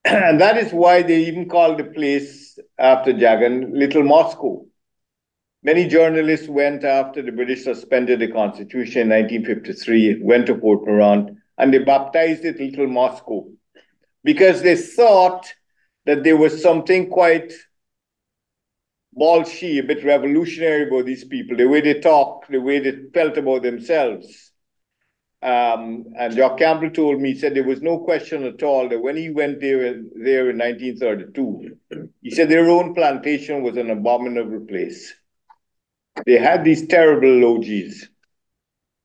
And 0.06 0.42
that 0.42 0.58
is 0.58 0.72
why 0.72 1.04
they 1.04 1.26
even 1.26 1.48
called 1.48 1.78
the 1.78 1.84
place 1.84 2.58
after 2.80 3.14
Jagan 3.14 3.72
Little 3.74 4.04
Moscow. 4.04 4.66
Many 5.64 5.88
journalists 5.88 6.48
went 6.48 6.84
after 6.84 7.22
the 7.22 7.32
British 7.32 7.64
suspended 7.64 8.20
the 8.20 8.32
constitution 8.32 9.04
in 9.04 9.10
1953, 9.10 10.22
went 10.24 10.48
to 10.48 10.56
Port 10.56 10.88
Morant, 10.88 11.38
and 11.60 11.72
they 11.72 11.78
baptized 11.78 12.46
it 12.46 12.60
Little 12.60 12.88
Moscow 12.88 13.48
because 14.24 14.64
they 14.64 14.76
thought 14.76 15.54
that 16.06 16.24
there 16.24 16.38
was 16.38 16.62
something 16.62 17.10
quite 17.10 17.54
bolshy, 19.16 19.78
a 19.78 19.84
bit 19.84 20.04
revolutionary 20.04 20.88
about 20.88 21.06
these 21.06 21.26
people, 21.26 21.58
the 21.58 21.68
way 21.68 21.82
they 21.82 22.00
talk, 22.00 22.48
the 22.48 22.60
way 22.60 22.80
they 22.80 22.98
felt 23.14 23.38
about 23.38 23.62
themselves. 23.62 24.51
Um, 25.44 26.14
and 26.20 26.36
Jock 26.36 26.60
Campbell 26.60 26.92
told 26.92 27.20
me, 27.20 27.34
he 27.34 27.40
said 27.40 27.56
there 27.56 27.64
was 27.64 27.82
no 27.82 28.00
question 28.00 28.44
at 28.44 28.62
all 28.62 28.88
that 28.90 29.02
when 29.02 29.18
he 29.18 29.32
went 29.32 29.60
there, 29.60 29.80
there 30.14 30.52
in 30.52 30.60
1932, 30.60 31.78
he 32.22 32.30
said 32.30 32.48
their 32.48 32.70
own 32.70 32.94
plantation 32.94 33.64
was 33.64 33.76
an 33.76 33.90
abominable 33.90 34.66
place. 34.68 35.14
They 36.26 36.38
had 36.38 36.64
these 36.64 36.86
terrible 36.86 37.40
lodges. 37.40 38.08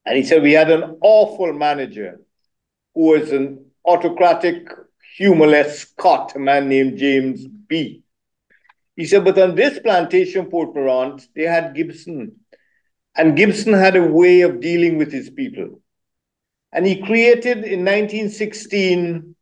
And 0.05 0.17
he 0.17 0.25
said 0.25 0.43
we 0.43 0.53
had 0.53 0.71
an 0.71 0.99
awful 1.01 1.55
manager 1.55 2.21
who 2.95 3.13
was 3.13 3.33
an 3.33 3.65
autocratic, 3.85 4.69
humorless 5.17 5.81
Scot, 5.81 6.37
a 6.37 6.39
man 6.39 6.69
named 6.69 6.99
James 6.99 7.47
B. 7.47 8.03
He 8.95 9.07
said, 9.07 9.25
but 9.25 9.39
on 9.39 9.55
this 9.55 9.79
plantation, 9.79 10.47
Port 10.47 10.75
Morant, 10.75 11.27
they 11.35 11.45
had 11.45 11.75
Gibson. 11.75 12.37
And 13.15 13.37
Gibson 13.37 13.73
had 13.73 13.97
a 13.97 14.03
way 14.03 14.43
of 14.43 14.61
dealing 14.61 14.99
with 14.99 15.13
his 15.13 15.31
people. 15.31 15.81
And 16.77 16.87
he 16.87 17.01
created 17.01 17.65
in 17.65 17.87
1916 17.87 19.35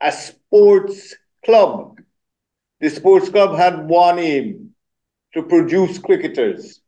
a 0.00 0.10
sports 0.10 1.14
club. 1.44 2.00
The 2.80 2.88
sports 2.88 3.28
club 3.28 3.58
had 3.58 3.86
one 3.86 4.18
aim 4.18 4.70
to 5.34 5.42
produce 5.42 5.98
cricketers. 5.98 6.80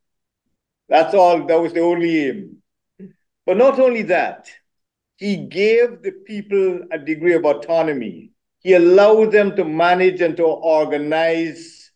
That's 0.89 1.15
all, 1.15 1.47
that 1.47 1.61
was 1.61 1.75
the 1.75 1.81
only 1.81 2.29
aim. 2.29 2.63
But 3.45 3.59
not 3.59 3.79
only 3.79 4.03
that, 4.05 4.49
he 5.17 5.37
gave 5.37 6.01
the 6.01 6.13
people 6.13 6.81
a 6.91 6.99
degree 6.99 7.35
of 7.35 7.45
autonomy. 7.45 8.31
He 8.61 8.73
allowed 8.73 9.33
them 9.33 9.55
to 9.57 9.67
manage 9.67 10.23
and 10.23 10.35
to 10.39 10.45
organize 10.45 11.91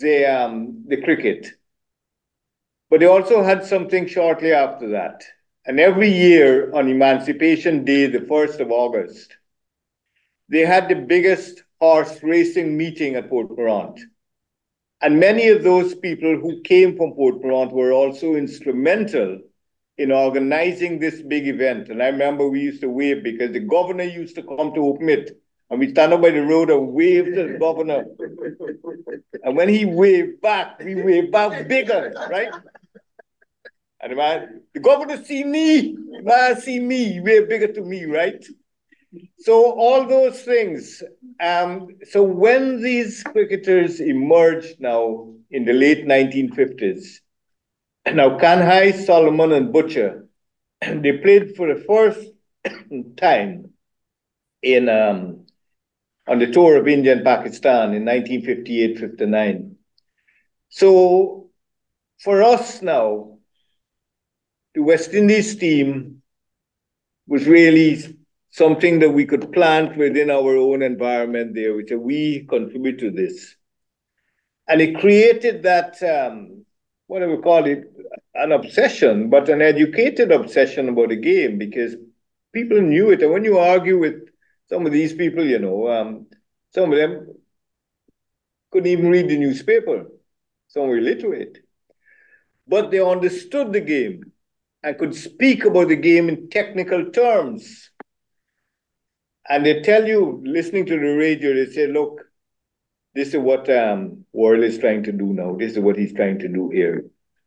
the, 0.00 0.24
um, 0.24 0.84
the 0.88 1.02
cricket. 1.02 1.48
But 2.88 3.00
they 3.00 3.06
also 3.06 3.42
had 3.42 3.66
something 3.66 4.06
shortly 4.06 4.54
after 4.54 4.88
that. 4.92 5.22
And 5.66 5.80
every 5.80 6.10
year 6.10 6.72
on 6.74 6.88
Emancipation 6.88 7.84
Day, 7.84 8.06
the 8.06 8.18
1st 8.18 8.60
of 8.60 8.70
August, 8.70 9.36
they 10.48 10.60
had 10.60 10.88
the 10.88 10.94
biggest 10.94 11.62
horse 11.80 12.22
racing 12.22 12.76
meeting 12.76 13.16
at 13.16 13.30
Port 13.30 13.50
Morant. 13.56 13.98
And 15.00 15.18
many 15.18 15.48
of 15.48 15.62
those 15.62 15.94
people 15.94 16.36
who 16.36 16.60
came 16.62 16.96
from 16.96 17.12
Port 17.12 17.42
Morant 17.42 17.72
were 17.72 17.92
also 17.92 18.34
instrumental 18.34 19.38
in 19.96 20.12
organizing 20.12 20.98
this 20.98 21.22
big 21.22 21.46
event. 21.46 21.88
And 21.88 22.02
I 22.02 22.08
remember 22.08 22.48
we 22.48 22.60
used 22.60 22.80
to 22.82 22.88
wave 22.88 23.22
because 23.22 23.52
the 23.52 23.60
governor 23.60 24.04
used 24.04 24.34
to 24.36 24.42
come 24.42 24.74
to 24.74 24.80
open 24.80 25.08
it 25.08 25.40
and 25.70 25.80
we 25.80 25.90
stand 25.90 26.12
up 26.12 26.20
by 26.20 26.30
the 26.30 26.42
road 26.42 26.70
and 26.70 26.92
wave 26.92 27.24
to 27.26 27.52
the 27.52 27.58
governor. 27.58 28.04
And 29.42 29.56
when 29.56 29.68
he 29.68 29.84
waved 29.84 30.40
back, 30.40 30.78
we 30.78 30.94
waved 30.94 31.32
back 31.32 31.68
bigger, 31.68 32.12
right? 32.30 32.52
And 34.04 34.60
the 34.74 34.80
governor 34.80 35.24
see 35.24 35.44
me, 35.44 35.96
man 36.22 36.60
see 36.60 36.78
me, 36.78 37.20
we're 37.20 37.46
bigger 37.46 37.72
to 37.72 37.80
me, 37.80 38.04
right? 38.04 38.44
So 39.38 39.72
all 39.72 40.06
those 40.06 40.42
things. 40.42 41.02
Um, 41.40 41.88
so 42.10 42.22
when 42.22 42.82
these 42.82 43.22
cricketers 43.22 44.00
emerged 44.00 44.78
now 44.78 45.32
in 45.50 45.64
the 45.64 45.72
late 45.72 46.04
1950s, 46.04 47.20
now 48.12 48.38
Kanhai, 48.38 48.92
Solomon, 49.06 49.52
and 49.52 49.72
Butcher, 49.72 50.26
they 50.80 51.12
played 51.12 51.56
for 51.56 51.72
the 51.72 51.80
first 51.80 52.28
time 53.16 53.70
in 54.62 54.90
um, 54.90 55.46
on 56.28 56.38
the 56.40 56.50
tour 56.50 56.76
of 56.76 56.88
India 56.88 57.12
and 57.12 57.24
Pakistan 57.24 57.94
in 57.94 58.04
1958-59. 58.04 59.74
So 60.68 61.50
for 62.18 62.42
us 62.42 62.82
now, 62.82 63.33
the 64.74 64.82
West 64.82 65.14
Indies 65.14 65.56
team 65.56 66.22
was 67.26 67.46
really 67.46 68.16
something 68.50 68.98
that 69.00 69.10
we 69.10 69.24
could 69.24 69.52
plant 69.52 69.96
within 69.96 70.30
our 70.30 70.56
own 70.56 70.82
environment 70.82 71.54
there, 71.54 71.74
which 71.74 71.90
we 71.90 72.46
contribute 72.48 72.98
to 72.98 73.10
this. 73.10 73.56
And 74.68 74.80
it 74.80 74.98
created 74.98 75.62
that, 75.64 76.02
um, 76.02 76.64
what 77.06 77.20
do 77.20 77.30
we 77.30 77.42
call 77.42 77.66
it, 77.66 77.92
an 78.34 78.52
obsession, 78.52 79.30
but 79.30 79.48
an 79.48 79.62
educated 79.62 80.32
obsession 80.32 80.88
about 80.88 81.10
the 81.10 81.16
game 81.16 81.58
because 81.58 81.96
people 82.52 82.80
knew 82.80 83.10
it. 83.10 83.22
And 83.22 83.32
when 83.32 83.44
you 83.44 83.58
argue 83.58 83.98
with 83.98 84.28
some 84.68 84.86
of 84.86 84.92
these 84.92 85.12
people, 85.12 85.44
you 85.44 85.58
know, 85.58 85.88
um, 85.88 86.26
some 86.74 86.92
of 86.92 86.98
them 86.98 87.34
couldn't 88.70 88.90
even 88.90 89.08
read 89.08 89.28
the 89.28 89.36
newspaper. 89.36 90.06
Some 90.68 90.88
were 90.88 90.98
illiterate. 90.98 91.58
But 92.66 92.90
they 92.90 93.00
understood 93.00 93.72
the 93.72 93.80
game 93.80 94.32
and 94.84 94.98
could 94.98 95.14
speak 95.14 95.64
about 95.64 95.88
the 95.88 95.96
game 95.96 96.28
in 96.28 96.50
technical 96.50 97.10
terms. 97.10 97.90
And 99.48 99.64
they 99.64 99.80
tell 99.82 100.06
you, 100.06 100.42
listening 100.44 100.86
to 100.86 100.92
the 100.98 101.16
radio, 101.16 101.54
they 101.54 101.70
say, 101.72 101.86
look, 101.86 102.20
this 103.14 103.28
is 103.28 103.36
what 103.36 103.70
um, 103.70 104.24
Worrell 104.32 104.62
is 104.62 104.78
trying 104.78 105.02
to 105.04 105.12
do 105.12 105.26
now. 105.26 105.56
This 105.56 105.72
is 105.72 105.78
what 105.78 105.96
he's 105.96 106.14
trying 106.14 106.38
to 106.40 106.48
do 106.48 106.70
here. 106.70 107.06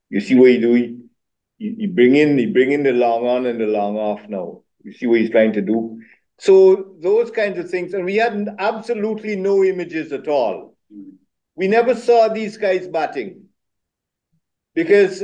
You 0.09 0.19
see 0.19 0.35
what 0.35 0.49
he 0.49 0.59
do? 0.59 0.75
You, 0.75 0.99
you 1.57 1.89
bring 1.89 2.15
in, 2.15 2.37
you 2.39 2.53
bring 2.53 2.71
in 2.71 2.83
the 2.83 2.93
long 2.93 3.27
on 3.27 3.45
and 3.45 3.59
the 3.59 3.65
long 3.65 3.97
off 3.97 4.21
now. 4.27 4.61
You 4.83 4.93
see 4.93 5.05
what 5.05 5.19
he's 5.19 5.29
trying 5.29 5.53
to 5.53 5.61
do? 5.61 6.01
So 6.39 6.95
those 7.01 7.31
kinds 7.31 7.57
of 7.59 7.69
things, 7.69 7.93
and 7.93 8.05
we 8.05 8.15
had 8.15 8.47
absolutely 8.59 9.35
no 9.35 9.63
images 9.63 10.11
at 10.11 10.27
all. 10.27 10.75
We 11.55 11.67
never 11.67 11.95
saw 11.95 12.27
these 12.27 12.57
guys 12.57 12.87
batting 12.87 13.45
because, 14.75 15.23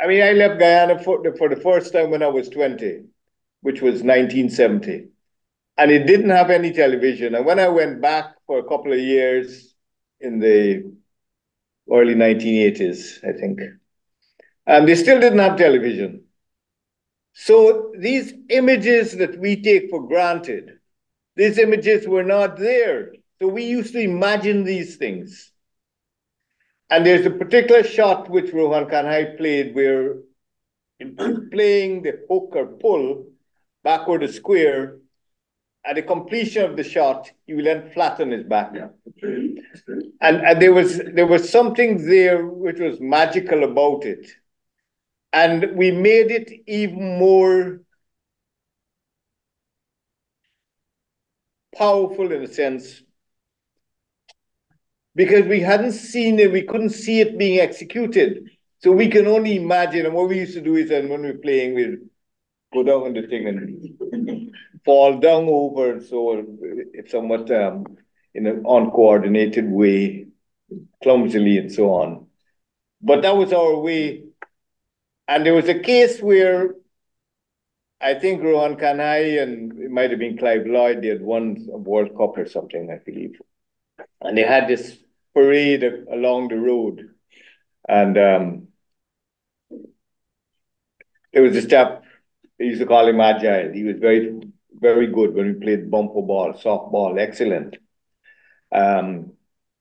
I 0.00 0.06
mean, 0.06 0.22
I 0.22 0.32
left 0.32 0.60
Guyana 0.60 1.02
for 1.02 1.22
the, 1.22 1.36
for 1.36 1.48
the 1.48 1.60
first 1.60 1.92
time 1.92 2.10
when 2.10 2.22
I 2.22 2.28
was 2.28 2.48
20, 2.48 3.04
which 3.62 3.82
was 3.82 4.02
1970, 4.02 5.08
and 5.76 5.90
it 5.90 6.06
didn't 6.06 6.30
have 6.30 6.50
any 6.50 6.72
television. 6.72 7.34
And 7.34 7.44
when 7.44 7.58
I 7.58 7.68
went 7.68 8.00
back 8.00 8.34
for 8.46 8.58
a 8.58 8.64
couple 8.64 8.92
of 8.92 9.00
years 9.00 9.74
in 10.20 10.38
the 10.38 10.92
early 11.90 12.14
1980s, 12.14 13.24
I 13.24 13.32
think, 13.38 13.60
and 14.66 14.88
they 14.88 14.94
still 14.94 15.20
didn't 15.20 15.38
have 15.40 15.56
television. 15.56 16.24
So 17.32 17.92
these 17.98 18.34
images 18.50 19.16
that 19.16 19.38
we 19.38 19.62
take 19.62 19.90
for 19.90 20.06
granted, 20.06 20.78
these 21.36 21.58
images 21.58 22.06
were 22.06 22.24
not 22.24 22.56
there. 22.56 23.12
So 23.40 23.48
we 23.48 23.64
used 23.64 23.92
to 23.92 24.00
imagine 24.00 24.64
these 24.64 24.96
things. 24.96 25.52
And 26.90 27.04
there's 27.04 27.26
a 27.26 27.30
particular 27.30 27.82
shot 27.82 28.30
which 28.30 28.52
Rohan 28.52 28.86
Kanhai 28.86 29.36
played 29.36 29.74
where 29.74 30.16
in 31.00 31.16
playing 31.52 32.02
the 32.02 32.20
hook 32.28 32.52
or 32.54 32.66
pull 32.66 33.26
backward 33.84 34.22
a 34.22 34.32
square, 34.32 34.98
at 35.84 35.94
the 35.94 36.02
completion 36.02 36.64
of 36.64 36.76
the 36.76 36.84
shot, 36.84 37.30
he 37.46 37.54
will 37.54 37.64
then 37.64 37.90
flatten 37.92 38.30
his 38.30 38.44
back. 38.44 38.72
Yeah. 38.74 38.88
And, 40.20 40.36
and 40.44 40.60
there 40.60 40.72
was 40.72 40.98
there 40.98 41.26
was 41.26 41.48
something 41.48 42.06
there 42.06 42.44
which 42.44 42.78
was 42.78 43.00
magical 43.00 43.64
about 43.64 44.04
it. 44.04 44.26
And 45.32 45.76
we 45.76 45.90
made 45.90 46.30
it 46.30 46.50
even 46.66 47.18
more 47.18 47.82
powerful 51.76 52.32
in 52.32 52.42
a 52.42 52.48
sense 52.48 53.02
because 55.18 55.46
we 55.46 55.58
hadn't 55.58 55.92
seen 55.92 56.38
it, 56.38 56.52
we 56.52 56.62
couldn't 56.62 56.90
see 56.90 57.20
it 57.20 57.36
being 57.36 57.58
executed. 57.58 58.48
So 58.78 58.92
we 58.92 59.08
can 59.08 59.26
only 59.26 59.56
imagine. 59.56 60.06
And 60.06 60.14
what 60.14 60.28
we 60.28 60.38
used 60.38 60.54
to 60.54 60.60
do 60.60 60.76
is, 60.76 60.92
and 60.92 61.10
when 61.10 61.22
we 61.22 61.32
we're 61.32 61.38
playing, 61.38 61.74
we'd 61.74 61.98
go 62.72 62.84
down 62.84 63.02
on 63.02 63.14
the 63.14 63.26
thing 63.26 63.48
and 63.48 64.54
fall 64.84 65.18
down 65.18 65.48
over 65.48 65.94
and 65.94 66.02
so 66.04 66.46
it's 66.94 67.10
somewhat 67.10 67.50
um, 67.50 67.84
in 68.32 68.46
an 68.46 68.62
uncoordinated 68.64 69.68
way, 69.68 70.26
clumsily 71.02 71.58
and 71.58 71.72
so 71.72 71.90
on. 71.94 72.26
But 73.02 73.22
that 73.22 73.36
was 73.36 73.52
our 73.52 73.76
way. 73.76 74.22
And 75.26 75.44
there 75.44 75.54
was 75.54 75.68
a 75.68 75.80
case 75.80 76.22
where 76.22 76.76
I 78.00 78.14
think 78.14 78.44
Rohan 78.44 78.76
Kanhai 78.76 79.42
and 79.42 79.80
it 79.80 79.90
might 79.90 80.10
have 80.10 80.20
been 80.20 80.38
Clive 80.38 80.64
Lloyd, 80.64 81.02
they 81.02 81.08
had 81.08 81.22
won 81.22 81.66
a 81.72 81.76
World 81.76 82.16
Cup 82.16 82.38
or 82.38 82.48
something, 82.48 82.88
I 82.88 82.98
believe. 83.04 83.40
And 84.20 84.38
they 84.38 84.42
had 84.42 84.68
this 84.68 84.96
parade 85.34 85.84
along 85.84 86.48
the 86.48 86.56
road. 86.56 87.10
And 87.88 88.18
um, 88.18 88.68
there 91.32 91.42
was 91.42 91.56
a 91.56 91.66
chap, 91.66 92.02
they 92.58 92.66
used 92.66 92.80
to 92.80 92.86
call 92.86 93.08
him 93.08 93.20
Agile. 93.20 93.72
He 93.72 93.84
was 93.84 93.96
very, 93.98 94.40
very 94.74 95.06
good 95.06 95.34
when 95.34 95.46
we 95.46 95.52
played 95.54 95.90
bumper 95.90 96.22
ball, 96.22 96.54
softball, 96.54 97.18
excellent. 97.18 97.76
Um, 98.72 99.32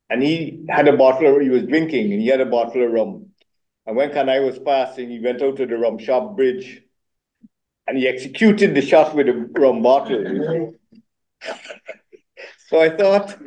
and 0.10 0.24
he 0.24 0.66
had 0.70 0.88
a 0.88 0.95
bottle, 0.95 1.36
of, 1.36 1.41
he 1.41 1.50
was 1.50 1.64
drinking, 1.64 2.14
and 2.14 2.22
he 2.22 2.28
had 2.28 2.39
a 2.39 2.45
bottle 2.45 2.84
of 2.84 2.91
rum. 2.91 3.28
And 3.86 3.95
when 3.95 4.12
Kanhai 4.12 4.45
was 4.45 4.60
passing, 4.60 5.10
he 5.10 5.20
went 5.20 5.41
out 5.41 5.58
to 5.58 5.66
the 5.66 5.78
rum 5.78 5.98
shop 5.98 6.36
bridge 6.36 6.84
and 7.88 7.98
he 7.98 8.08
executed 8.08 8.76
the 8.76 8.82
shot 8.82 9.16
with 9.16 9.30
a 9.30 9.50
rum 9.58 9.82
bottle. 9.82 10.74
So 12.68 12.82
I 12.82 12.89
thought, 12.89 13.38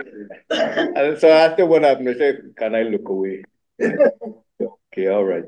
and 0.51 1.19
so 1.19 1.31
after 1.31 1.67
what 1.67 1.83
happened, 1.83 2.09
I 2.09 2.15
said, 2.15 2.55
Can 2.57 2.75
I 2.75 2.83
look 2.83 3.09
away? 3.09 3.45
okay, 3.83 5.07
all 5.09 5.25
right. 5.25 5.45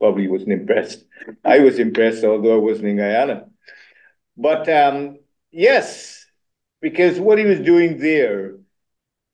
Probably 0.00 0.28
wasn't 0.28 0.52
impressed. 0.52 1.04
I 1.44 1.58
was 1.58 1.78
impressed, 1.78 2.24
although 2.24 2.54
I 2.54 2.60
wasn't 2.60 2.88
in 2.88 2.96
Guyana. 2.96 3.46
But 4.36 4.68
um, 4.68 5.18
yes, 5.50 6.24
because 6.80 7.20
what 7.20 7.38
he 7.38 7.44
was 7.44 7.60
doing 7.60 7.98
there, 7.98 8.56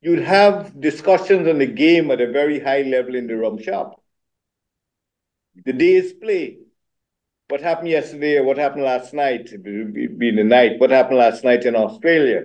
you'd 0.00 0.22
have 0.22 0.80
discussions 0.80 1.46
on 1.46 1.58
the 1.58 1.66
game 1.66 2.10
at 2.10 2.20
a 2.20 2.32
very 2.32 2.58
high 2.58 2.82
level 2.82 3.14
in 3.14 3.26
the 3.26 3.36
rum 3.36 3.62
shop. 3.62 4.02
The 5.64 5.72
day's 5.72 6.12
play 6.12 6.58
what 7.48 7.60
happened 7.60 7.88
yesterday, 7.88 8.40
what 8.40 8.56
happened 8.56 8.84
last 8.84 9.12
night, 9.12 9.50
being 9.62 10.36
the 10.36 10.44
night, 10.44 10.80
what 10.80 10.90
happened 10.90 11.18
last 11.18 11.44
night 11.44 11.64
in 11.64 11.76
Australia. 11.76 12.44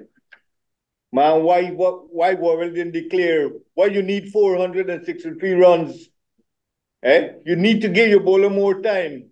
Man, 1.11 1.43
why 1.43 1.69
why 1.69 2.35
Worrell 2.35 2.71
didn't 2.71 2.91
declare 2.91 3.49
why 3.73 3.87
you 3.87 4.03
need 4.03 4.31
463 4.31 5.53
runs? 5.53 6.09
Eh? 7.01 7.29
You 7.45 7.55
need 7.55 7.81
to 7.81 7.89
give 7.89 8.09
your 8.09 8.19
bowler 8.19 8.49
more 8.49 8.81
time. 8.81 9.29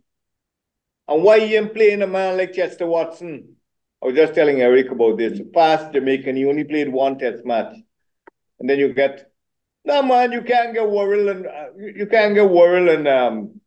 And 1.07 1.23
why 1.23 1.37
you 1.37 1.57
ain't 1.57 1.73
playing 1.73 2.01
a 2.01 2.07
man 2.07 2.37
like 2.37 2.53
Chester 2.53 2.85
Watson? 2.85 3.55
I 4.01 4.07
was 4.07 4.15
just 4.15 4.33
telling 4.35 4.61
Eric 4.61 4.91
about 4.91 5.17
this. 5.17 5.39
Past 5.53 5.93
Jamaican, 5.93 6.35
he 6.35 6.45
only 6.45 6.63
played 6.63 6.91
one 6.91 7.17
test 7.17 7.45
match. 7.45 7.75
And 8.59 8.69
then 8.69 8.79
you 8.79 8.93
get, 8.93 9.31
no 9.85 10.01
man, 10.03 10.31
you 10.31 10.41
can't 10.41 10.73
get 10.73 10.89
Worrell 10.89 11.29
and 11.29 11.45
uh, 11.45 11.67
you 11.77 12.07
can't 12.07 12.35
get 12.35 12.49
Worrell 12.49 12.89
and 12.89 13.07
um, 13.07 13.61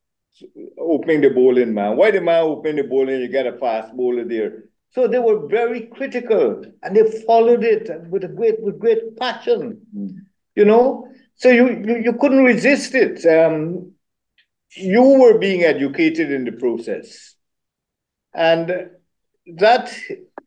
opening 0.79 1.21
the 1.21 1.31
bowling 1.31 1.75
man. 1.75 1.97
Why 1.97 2.11
the 2.11 2.21
man 2.21 2.43
opening 2.43 2.77
the 2.77 2.85
bowling? 2.85 3.21
You 3.21 3.29
get 3.29 3.47
a 3.47 3.59
fast 3.59 3.95
bowler 3.95 4.25
there. 4.25 4.65
So 4.93 5.07
they 5.07 5.19
were 5.19 5.47
very 5.47 5.87
critical 5.87 6.65
and 6.83 6.97
they 6.97 7.23
followed 7.23 7.63
it 7.63 7.89
with 8.09 8.35
great 8.37 8.61
with 8.61 8.79
great 8.79 9.17
passion. 9.17 9.81
Mm. 9.97 10.17
You 10.57 10.65
know, 10.65 11.09
so 11.37 11.49
you, 11.49 11.69
you 11.87 11.97
you 11.99 12.13
couldn't 12.15 12.45
resist 12.45 12.95
it. 12.95 13.25
Um, 13.25 13.93
you 14.77 15.03
were 15.03 15.39
being 15.39 15.63
educated 15.63 16.31
in 16.31 16.45
the 16.45 16.53
process, 16.53 17.35
and 18.35 18.91
that 19.57 19.95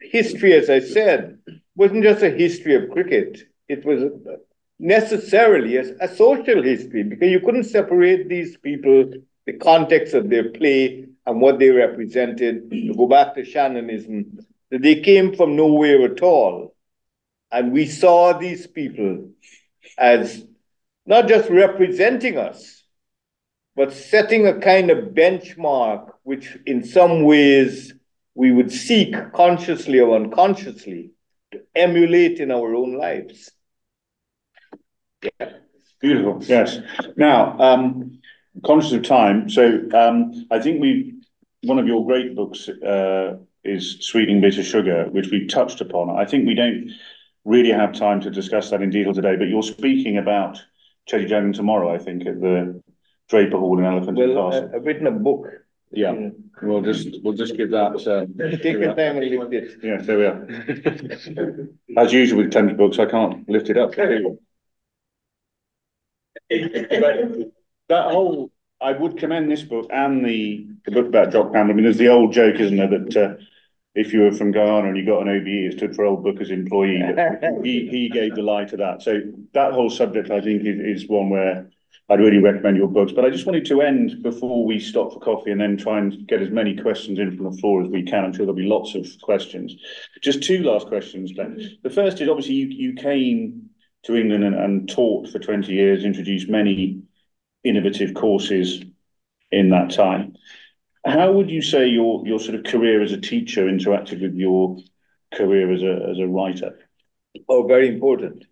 history, 0.02 0.54
as 0.54 0.70
I 0.70 0.80
said, 0.80 1.39
wasn't 1.76 2.04
just 2.04 2.24
a 2.24 2.30
history 2.30 2.76
of 2.76 2.91
cricket. 2.91 3.39
It 3.70 3.86
was 3.86 4.04
necessarily 4.80 5.78
a, 5.78 5.96
a 6.02 6.08
social 6.08 6.62
history 6.62 7.04
because 7.04 7.30
you 7.30 7.39
couldn't 7.39 7.64
separate 7.66 8.28
these 8.28 8.58
people 8.58 9.12
the 9.46 9.54
context 9.54 10.14
of 10.14 10.30
their 10.30 10.50
play 10.50 11.06
and 11.26 11.41
what 11.41 11.59
they 11.59 11.69
represented, 11.69 12.69
to 12.69 12.93
go 12.95 13.07
back 13.07 13.36
to 13.36 13.45
Shannonism, 13.45 14.39
that 14.71 14.82
they 14.82 15.01
came 15.01 15.36
from 15.36 15.55
nowhere 15.55 16.03
at 16.03 16.21
all. 16.21 16.76
And 17.51 17.71
we 17.71 17.86
saw 17.86 18.34
these 18.38 18.67
people 18.67 19.30
as 19.97 20.45
not 21.05 21.28
just 21.28 21.49
representing 21.49 22.38
us, 22.38 22.84
but 23.76 23.93
setting 23.93 24.47
a 24.47 24.59
kind 24.59 24.89
of 24.89 25.13
benchmark, 25.13 26.11
which 26.24 26.57
in 26.65 26.84
some 26.84 27.24
ways 27.24 27.93
we 28.36 28.51
would 28.51 28.71
seek 28.71 29.15
consciously 29.34 29.99
or 29.99 30.15
unconsciously 30.15 31.11
to 31.51 31.61
emulate 31.76 32.39
in 32.39 32.51
our 32.51 32.74
own 32.76 32.97
lives. 32.97 33.51
Yeah. 35.21 35.53
Beautiful. 36.01 36.43
Yes. 36.43 36.80
Now, 37.15 37.57
um, 37.59 38.19
conscious 38.64 38.93
of 38.93 39.04
time, 39.04 39.49
so 39.49 39.82
um, 39.93 40.45
I 40.51 40.60
think 40.60 40.82
we 40.82 41.16
one 41.64 41.80
of 41.80 41.88
your 41.88 42.06
great 42.06 42.36
books 42.36 42.68
uh, 42.68 43.38
is 43.64 43.97
Sweetening 44.01 44.41
Bitter 44.41 44.64
Sugar, 44.64 45.06
which 45.12 45.32
we 45.32 45.47
touched 45.47 45.82
upon. 45.82 46.10
I 46.10 46.26
think 46.26 46.45
we 46.45 46.56
don't 46.56 46.91
really 47.45 47.72
have 47.72 47.93
time 47.93 48.22
to 48.22 48.30
discuss 48.30 48.70
that 48.70 48.82
in 48.82 48.89
detail 48.89 49.14
today, 49.14 49.36
but 49.36 49.47
you're 49.47 49.64
speaking 49.64 50.18
about 50.18 50.62
Cheddi 51.10 51.30
Jagan 51.30 51.54
tomorrow, 51.54 51.93
I 51.93 51.97
think, 51.97 52.26
at 52.26 52.39
the 52.39 52.82
Draper 53.30 53.58
Hall 53.58 53.80
in 53.80 53.86
Elephant 53.86 54.18
well, 54.18 54.51
Castle. 54.51 54.72
I've 54.76 54.86
written 54.86 55.08
a 55.08 55.12
book. 55.12 55.47
Yeah, 55.91 56.14
yeah. 56.14 56.30
we'll 56.62 56.82
just 56.82 57.24
we'll 57.24 57.34
just 57.34 57.56
give 57.56 57.72
that. 57.72 57.95
Um, 58.08 58.34
Take 58.62 58.80
your 58.80 58.95
time 58.95 59.18
and 59.18 59.30
lift 59.30 59.54
it. 59.54 59.78
Yeah, 59.84 59.97
there 60.01 60.18
we 60.18 60.26
are. 60.26 61.68
As 62.04 62.12
usual 62.12 62.39
with 62.39 62.51
Thames 62.51 62.74
books, 62.74 62.99
I 62.99 63.06
can't 63.06 63.47
lift 63.47 63.70
it 63.70 63.78
up 63.78 63.93
that 67.94 68.12
whole, 68.12 68.52
I 68.82 68.91
would 68.91 69.18
commend 69.18 69.52
this 69.52 69.64
book 69.64 69.88
and 69.91 70.26
the, 70.26 70.68
the 70.86 70.91
book 70.91 71.08
about 71.08 71.32
Jock 71.32 71.54
Campbell. 71.54 71.74
I 71.74 71.76
mean, 71.76 71.84
there's 71.84 71.98
the 71.98 72.10
old 72.10 72.34
joke, 72.34 72.60
isn't 72.60 72.78
there, 72.78 72.88
that 72.88 73.16
uh, 73.16 73.36
if 73.96 74.12
you 74.12 74.22
were 74.22 74.32
from 74.32 74.52
Guyana 74.52 74.88
and 74.88 74.98
you 74.98 75.06
got 75.06 75.22
an 75.22 75.30
OBE, 75.30 75.72
it 75.72 75.78
stood 75.78 75.96
for 75.96 76.06
Old 76.06 76.24
Booker's 76.24 76.50
Employee. 76.50 77.02
he, 77.64 77.88
he 77.88 78.10
gave 78.10 78.36
the 78.36 78.41
lie 78.41 78.66
to 78.66 78.78
that. 78.78 79.04
So 79.04 79.22
that 79.54 79.74
whole 79.74 79.89
subject, 79.89 80.32
I 80.32 80.41
think, 80.41 80.64
is, 80.66 81.04
is 81.04 81.10
one 81.10 81.30
where 81.30 81.70
I'd 82.10 82.20
really 82.20 82.39
recommend 82.39 82.78
your 82.78 82.88
books. 82.88 83.12
But 83.12 83.26
I 83.26 83.30
just 83.30 83.46
wanted 83.46 83.66
to 83.68 83.82
end 83.82 84.24
before 84.24 84.66
we 84.66 84.80
stop 84.80 85.14
for 85.14 85.20
coffee 85.20 85.52
and 85.52 85.62
then 85.62 85.78
try 85.78 86.00
and 86.00 86.28
get 86.28 86.41
as 86.41 86.50
many 86.50 86.76
questions 86.76 87.20
in 87.20 87.36
from 87.36 87.46
the 87.46 87.58
floor 87.58 87.84
as 87.84 87.89
we 87.89 88.04
can. 88.04 88.26
I'm 88.26 88.34
sure 88.34 88.46
there'll 88.46 88.56
be 88.56 88.64
lots 88.64 88.96
of 88.96 89.08
questions. 89.22 89.76
Just 90.22 90.41
two 90.41 90.64
last 90.64 90.88
questions, 90.88 91.32
Ben. 91.32 91.78
The 91.84 91.89
first 91.89 92.20
is 92.20 92.28
obviously 92.28 92.56
you, 92.56 92.68
you 92.68 92.94
came 92.94 93.70
to 94.04 94.16
England 94.16 94.44
and, 94.44 94.56
and 94.56 94.89
taught 94.89 95.30
for 95.30 95.39
20 95.39 95.72
years, 95.72 96.04
introduced 96.04 96.50
many 96.50 97.04
innovative 97.64 98.14
courses 98.14 98.84
in 99.51 99.70
that 99.70 99.91
time. 99.91 100.36
How 101.05 101.32
would 101.32 101.49
you 101.49 101.61
say 101.61 101.88
your 101.88 102.26
your 102.26 102.39
sort 102.39 102.55
of 102.55 102.64
career 102.64 103.01
as 103.01 103.11
a 103.11 103.20
teacher 103.20 103.66
interacted 103.66 104.22
with 104.22 104.36
your 104.36 104.78
career 105.34 105.72
as 105.74 105.82
a 105.82 106.09
as 106.11 106.20
a 106.20 106.28
writer? 106.28 106.80
Oh, 107.49 107.64
very 107.68 107.88
important, 107.88 108.45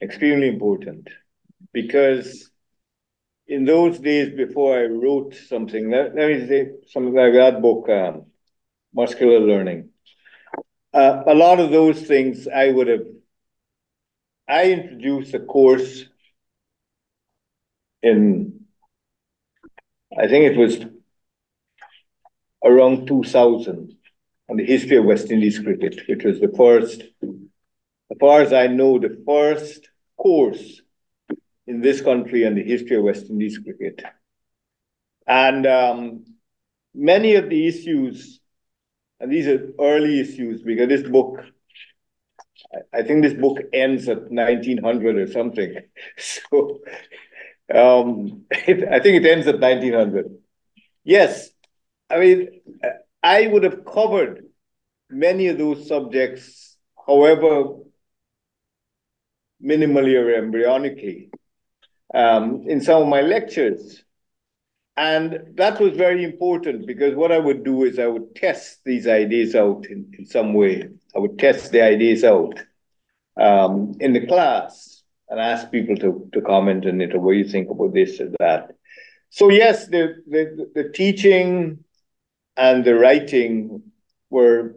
extremely 0.00 0.48
important, 0.48 1.08
because 1.72 2.50
in 3.46 3.64
those 3.64 3.98
days 3.98 4.34
before 4.34 4.78
I 4.78 4.84
wrote 4.84 5.34
something, 5.34 5.90
let, 5.90 6.14
let 6.14 6.28
me 6.28 6.46
say 6.46 6.70
something 6.86 7.14
like 7.14 7.34
that 7.34 7.60
book, 7.60 7.88
um, 7.88 8.26
Muscular 8.94 9.40
Learning. 9.40 9.90
Uh, 10.94 11.22
a 11.26 11.34
lot 11.34 11.58
of 11.60 11.70
those 11.70 12.00
things 12.02 12.46
I 12.48 12.70
would 12.70 12.86
have. 12.86 13.06
I 14.48 14.72
introduced 14.72 15.34
a 15.34 15.40
course 15.40 16.04
in, 18.02 18.60
I 20.18 20.28
think 20.28 20.44
it 20.52 20.56
was 20.56 20.78
around 22.64 23.06
2000 23.06 23.96
on 24.48 24.56
the 24.56 24.64
history 24.64 24.96
of 24.96 25.04
West 25.04 25.30
Indies 25.30 25.58
cricket, 25.58 26.00
which 26.08 26.24
was 26.24 26.40
the 26.40 26.52
first, 26.56 27.02
as 27.22 28.18
far 28.20 28.42
as 28.42 28.52
I 28.52 28.66
know, 28.66 28.98
the 28.98 29.22
first 29.26 29.88
course 30.16 30.80
in 31.66 31.80
this 31.80 32.00
country 32.00 32.46
on 32.46 32.54
the 32.54 32.62
history 32.62 32.96
of 32.96 33.04
West 33.04 33.30
Indies 33.30 33.58
cricket. 33.58 34.02
And 35.26 35.66
um, 35.66 36.24
many 36.94 37.36
of 37.36 37.48
the 37.48 37.66
issues 37.66 38.40
and 39.22 39.30
these 39.30 39.46
are 39.46 39.72
early 39.78 40.18
issues 40.18 40.62
because 40.62 40.88
this 40.88 41.08
book, 41.08 41.44
I, 42.92 43.04
think 43.04 43.22
this 43.22 43.34
book 43.34 43.58
ends 43.72 44.08
at 44.08 44.32
nineteen 44.32 44.82
hundred 44.82 45.16
or 45.16 45.30
something. 45.30 45.76
So, 46.18 46.80
um, 47.74 48.44
it, 48.50 48.88
I 48.88 49.00
think 49.00 49.24
it 49.24 49.28
ends 49.28 49.46
at 49.46 49.60
nineteen 49.60 49.94
hundred. 49.94 50.30
Yes, 51.04 51.50
I 52.10 52.18
mean, 52.18 52.60
I 53.22 53.46
would 53.46 53.64
have 53.64 53.84
covered 53.84 54.46
many 55.10 55.48
of 55.48 55.58
those 55.58 55.88
subjects, 55.88 56.76
however 57.06 57.76
minimally 59.62 60.14
or 60.18 60.40
embryonically, 60.40 61.30
um, 62.14 62.64
in 62.68 62.80
some 62.80 63.02
of 63.02 63.08
my 63.08 63.20
lectures. 63.22 64.04
And 64.96 65.54
that 65.56 65.80
was 65.80 65.96
very 65.96 66.24
important 66.24 66.86
because 66.86 67.14
what 67.14 67.32
I 67.32 67.38
would 67.38 67.64
do 67.64 67.84
is 67.84 67.98
I 67.98 68.06
would 68.06 68.34
test 68.36 68.80
these 68.84 69.08
ideas 69.08 69.54
out 69.54 69.86
in, 69.86 70.12
in 70.18 70.26
some 70.26 70.54
way. 70.54 70.88
I 71.16 71.18
would 71.18 71.38
test 71.38 71.72
the 71.72 71.82
ideas 71.82 72.24
out 72.24 72.62
um, 73.38 73.94
in 74.00 74.12
the 74.12 74.26
class 74.26 75.01
and 75.28 75.40
ask 75.40 75.70
people 75.70 75.96
to, 75.96 76.28
to 76.32 76.40
comment 76.40 76.86
on 76.86 77.00
it 77.00 77.14
or 77.14 77.20
what 77.20 77.36
you 77.36 77.44
think 77.44 77.70
about 77.70 77.94
this 77.94 78.20
or 78.20 78.30
that. 78.38 78.72
So 79.30 79.50
yes, 79.50 79.86
the, 79.86 80.22
the, 80.28 80.70
the 80.74 80.88
teaching 80.90 81.84
and 82.56 82.84
the 82.84 82.94
writing 82.94 83.82
were 84.30 84.74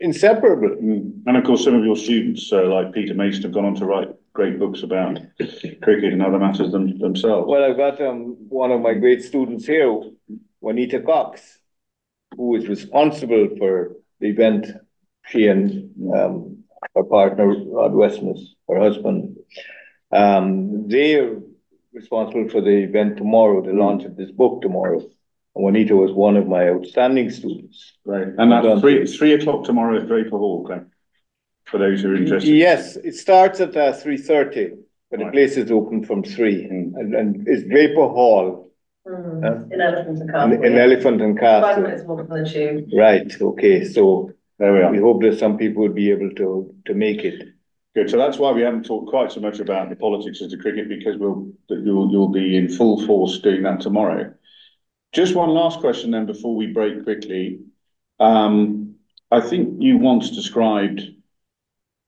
inseparable. 0.00 0.76
Mm. 0.80 1.22
And 1.26 1.36
of 1.36 1.44
course, 1.44 1.64
some 1.64 1.74
of 1.74 1.84
your 1.84 1.96
students, 1.96 2.52
uh, 2.52 2.64
like 2.64 2.92
Peter 2.92 3.14
Mason, 3.14 3.42
have 3.42 3.52
gone 3.52 3.64
on 3.64 3.74
to 3.76 3.84
write 3.84 4.08
great 4.32 4.58
books 4.58 4.82
about 4.82 5.18
cricket 5.82 6.12
and 6.12 6.22
other 6.22 6.38
matters 6.38 6.70
them, 6.70 6.98
themselves. 6.98 7.46
Well, 7.48 7.64
I've 7.64 7.76
got 7.76 8.00
um, 8.00 8.36
one 8.48 8.70
of 8.70 8.80
my 8.80 8.94
great 8.94 9.22
students 9.22 9.66
here, 9.66 10.02
Juanita 10.60 11.00
Cox, 11.00 11.58
who 12.36 12.54
is 12.56 12.68
responsible 12.68 13.48
for 13.58 13.96
the 14.20 14.28
event. 14.28 14.68
She 15.26 15.46
and 15.48 15.90
um, 16.14 16.57
her 16.94 17.04
partner, 17.04 17.46
Rod 17.48 17.92
Westmaas, 17.92 18.40
her 18.68 18.78
husband, 18.78 19.36
um, 20.12 20.88
they're 20.88 21.36
responsible 21.92 22.48
for 22.48 22.60
the 22.60 22.70
event 22.84 23.16
tomorrow, 23.16 23.62
the 23.62 23.72
launch 23.72 24.04
of 24.04 24.16
this 24.16 24.30
book 24.30 24.62
tomorrow. 24.62 25.02
Juanita 25.54 25.96
was 25.96 26.12
one 26.12 26.36
of 26.36 26.46
my 26.46 26.68
outstanding 26.68 27.30
students. 27.30 27.94
Right. 28.04 28.28
And 28.38 28.52
that's 28.52 28.80
three, 28.80 29.06
three 29.06 29.32
o'clock 29.34 29.64
tomorrow 29.64 30.00
at 30.00 30.06
Draper 30.06 30.38
Hall, 30.38 30.62
Glenn, 30.62 30.90
for 31.64 31.78
those 31.78 32.02
who 32.02 32.12
are 32.12 32.16
interested. 32.16 32.50
Yes, 32.54 32.96
it 32.96 33.14
starts 33.16 33.58
at 33.60 33.76
uh, 33.76 33.92
three 33.92 34.16
thirty, 34.18 34.70
but 35.10 35.18
the 35.18 35.30
place 35.32 35.56
is 35.56 35.70
open 35.72 36.04
from 36.04 36.22
three, 36.22 36.62
Mm. 36.64 36.92
and, 37.00 37.14
and 37.14 37.48
it's 37.48 37.64
Draper 37.68 38.06
Hall 38.08 38.66
Mm, 39.06 39.42
Yeah. 39.42 39.74
In 39.74 39.80
Elephant 39.80 40.18
and 40.20 40.22
in, 40.22 40.28
Castle. 40.28 40.64
in 40.64 40.72
yeah. 40.74 40.82
Elephant 40.82 41.22
and 41.22 41.38
Castle. 41.38 41.68
Five 41.74 41.82
minutes 41.82 42.02
walk 42.04 42.28
from 42.28 42.44
the 42.44 42.48
tube. 42.50 42.88
Right, 42.94 43.40
okay, 43.40 43.84
so 43.84 44.32
There 44.58 44.90
we 44.90 44.98
we 44.98 45.02
hope 45.02 45.22
that 45.22 45.38
some 45.38 45.56
people 45.56 45.82
will 45.82 45.92
be 45.92 46.10
able 46.10 46.30
to, 46.30 46.74
to 46.86 46.94
make 46.94 47.24
it. 47.24 47.48
Good. 47.94 48.10
So 48.10 48.16
that's 48.16 48.38
why 48.38 48.52
we 48.52 48.62
haven't 48.62 48.86
talked 48.86 49.08
quite 49.08 49.32
so 49.32 49.40
much 49.40 49.60
about 49.60 49.88
the 49.88 49.96
politics 49.96 50.40
of 50.40 50.50
the 50.50 50.58
cricket 50.58 50.88
because 50.88 51.16
we'll, 51.16 51.50
you'll, 51.68 52.10
you'll 52.10 52.28
be 52.28 52.56
in 52.56 52.68
full 52.68 53.04
force 53.06 53.38
doing 53.38 53.62
that 53.62 53.80
tomorrow. 53.80 54.34
Just 55.12 55.34
one 55.34 55.50
last 55.50 55.80
question 55.80 56.10
then 56.10 56.26
before 56.26 56.54
we 56.54 56.66
break 56.66 57.04
quickly. 57.04 57.60
Um, 58.20 58.96
I 59.30 59.40
think 59.40 59.82
you 59.82 59.98
once 59.98 60.30
described, 60.30 61.02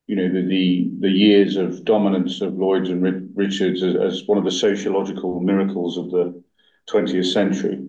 you 0.06 0.16
know, 0.16 0.28
the, 0.28 0.42
the, 0.42 0.90
the 1.00 1.10
years 1.10 1.56
of 1.56 1.84
dominance 1.84 2.40
of 2.40 2.54
Lloyds 2.54 2.90
and 2.90 3.30
Richards 3.36 3.82
as, 3.82 3.94
as 3.94 4.26
one 4.26 4.38
of 4.38 4.44
the 4.44 4.50
sociological 4.50 5.40
miracles 5.40 5.96
of 5.96 6.10
the 6.10 6.42
twentieth 6.86 7.26
century. 7.26 7.86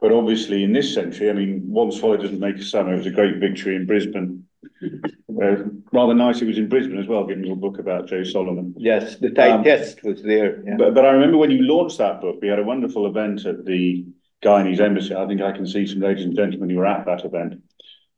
But 0.00 0.12
obviously 0.12 0.62
in 0.62 0.72
this 0.72 0.92
century, 0.92 1.30
I 1.30 1.32
mean, 1.32 1.62
one 1.66 1.90
swallow 1.90 2.16
doesn't 2.18 2.38
make 2.40 2.56
a 2.56 2.62
summer. 2.64 2.94
It 2.94 2.98
was 2.98 3.06
a 3.06 3.10
great 3.10 3.36
victory 3.36 3.76
in 3.76 3.86
Brisbane. 3.86 4.44
Uh, 5.38 5.64
rather 5.92 6.14
nice 6.14 6.40
it 6.40 6.46
was 6.46 6.56
in 6.56 6.66
Brisbane 6.66 6.98
as 6.98 7.06
well, 7.06 7.26
given 7.26 7.44
your 7.44 7.56
book 7.56 7.78
about 7.78 8.08
Joe 8.08 8.24
Solomon. 8.24 8.74
Yes, 8.78 9.16
the 9.16 9.28
tight 9.28 9.50
Um, 9.50 9.64
test 9.64 10.02
was 10.02 10.22
there, 10.22 10.62
yeah. 10.66 10.76
But, 10.78 10.94
but 10.94 11.04
I 11.04 11.10
remember 11.10 11.36
when 11.36 11.50
you 11.50 11.62
launched 11.62 11.98
that 11.98 12.22
book, 12.22 12.38
we 12.40 12.48
had 12.48 12.58
a 12.58 12.64
wonderful 12.64 13.06
event 13.06 13.44
at 13.44 13.66
the 13.66 14.06
Guyanese 14.42 14.80
Embassy. 14.80 15.14
I 15.14 15.26
think 15.26 15.42
I 15.42 15.52
can 15.52 15.66
see 15.66 15.86
some 15.86 16.00
ladies 16.00 16.24
and 16.24 16.34
gentlemen 16.34 16.70
who 16.70 16.76
were 16.76 16.86
at 16.86 17.04
that 17.04 17.26
event. 17.26 17.60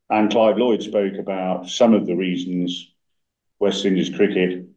And 0.08 0.30
Clive 0.30 0.58
Lloyd 0.58 0.80
spoke 0.80 1.14
about 1.14 1.68
some 1.68 1.92
of 1.92 2.06
the 2.06 2.14
reasons 2.14 2.88
West 3.58 3.84
Indies 3.84 4.14
cricket 4.14 4.67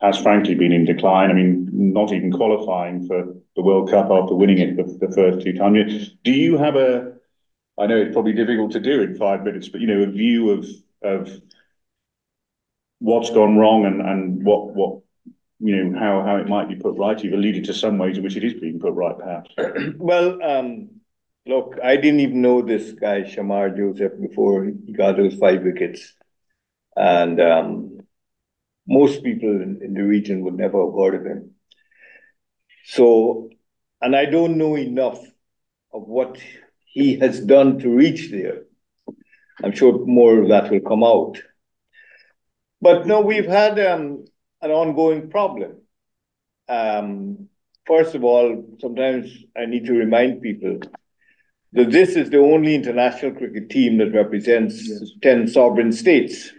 has 0.00 0.18
frankly 0.18 0.54
been 0.54 0.72
in 0.72 0.84
decline. 0.84 1.30
I 1.30 1.34
mean, 1.34 1.68
not 1.72 2.12
even 2.12 2.32
qualifying 2.32 3.06
for 3.06 3.34
the 3.54 3.62
World 3.62 3.90
Cup 3.90 4.10
after 4.10 4.34
winning 4.34 4.58
it 4.58 4.76
the, 4.76 5.06
the 5.06 5.14
first 5.14 5.44
two 5.44 5.52
times. 5.52 6.10
Do 6.24 6.32
you 6.32 6.56
have 6.56 6.76
a, 6.76 7.12
I 7.78 7.86
know 7.86 7.96
it's 7.96 8.12
probably 8.12 8.32
difficult 8.32 8.72
to 8.72 8.80
do 8.80 9.02
in 9.02 9.16
five 9.16 9.44
minutes, 9.44 9.68
but 9.68 9.80
you 9.80 9.86
know, 9.86 10.02
a 10.02 10.06
view 10.06 10.50
of, 10.50 10.66
of 11.02 11.30
what's 12.98 13.30
gone 13.30 13.56
wrong 13.56 13.84
and, 13.84 14.00
and 14.00 14.44
what, 14.44 14.74
what, 14.74 15.00
you 15.58 15.76
know, 15.76 15.98
how, 15.98 16.22
how 16.22 16.36
it 16.36 16.48
might 16.48 16.68
be 16.68 16.76
put 16.76 16.96
right. 16.96 17.22
You've 17.22 17.34
alluded 17.34 17.64
to 17.64 17.74
some 17.74 17.98
ways 17.98 18.16
in 18.16 18.22
which 18.22 18.36
it 18.36 18.44
is 18.44 18.54
being 18.54 18.80
put 18.80 18.94
right, 18.94 19.18
perhaps. 19.18 19.54
Well, 19.98 20.42
um, 20.42 20.88
look, 21.46 21.78
I 21.82 21.96
didn't 21.96 22.20
even 22.20 22.40
know 22.40 22.62
this 22.62 22.92
guy 22.92 23.22
Shamar 23.22 23.76
Joseph 23.76 24.18
before 24.18 24.64
he 24.64 24.92
got 24.94 25.18
those 25.18 25.34
five 25.34 25.62
wickets. 25.62 26.14
And, 26.96 27.38
um, 27.38 28.00
most 28.98 29.22
people 29.22 29.48
in, 29.48 29.80
in 29.82 29.94
the 29.94 30.02
region 30.02 30.42
would 30.42 30.58
never 30.58 30.84
have 30.84 30.94
heard 30.94 31.14
of 31.14 31.24
him. 31.24 31.52
So, 32.84 33.50
and 34.02 34.16
I 34.16 34.24
don't 34.26 34.58
know 34.58 34.74
enough 34.76 35.20
of 35.92 36.02
what 36.16 36.38
he 36.86 37.18
has 37.20 37.40
done 37.40 37.78
to 37.78 37.88
reach 37.88 38.30
there. 38.30 38.62
I'm 39.62 39.72
sure 39.72 40.04
more 40.06 40.42
of 40.42 40.48
that 40.48 40.70
will 40.70 40.80
come 40.80 41.04
out. 41.04 41.40
But 42.80 43.06
no, 43.06 43.20
we've 43.20 43.46
had, 43.60 43.78
um, 43.78 44.24
an 44.62 44.70
ongoing 44.70 45.30
problem. 45.30 45.72
Um, 46.68 47.48
first 47.86 48.14
of 48.14 48.24
all, 48.24 48.64
sometimes 48.80 49.32
I 49.56 49.66
need 49.66 49.86
to 49.86 49.92
remind 49.92 50.42
people 50.42 50.80
that 51.72 51.90
this 51.90 52.16
is 52.16 52.30
the 52.30 52.38
only 52.38 52.74
international 52.74 53.32
cricket 53.32 53.70
team 53.70 53.98
that 53.98 54.12
represents 54.12 54.88
Yes. 54.88 55.12
ten 55.22 55.46
sovereign 55.48 55.92
states. 55.92 56.52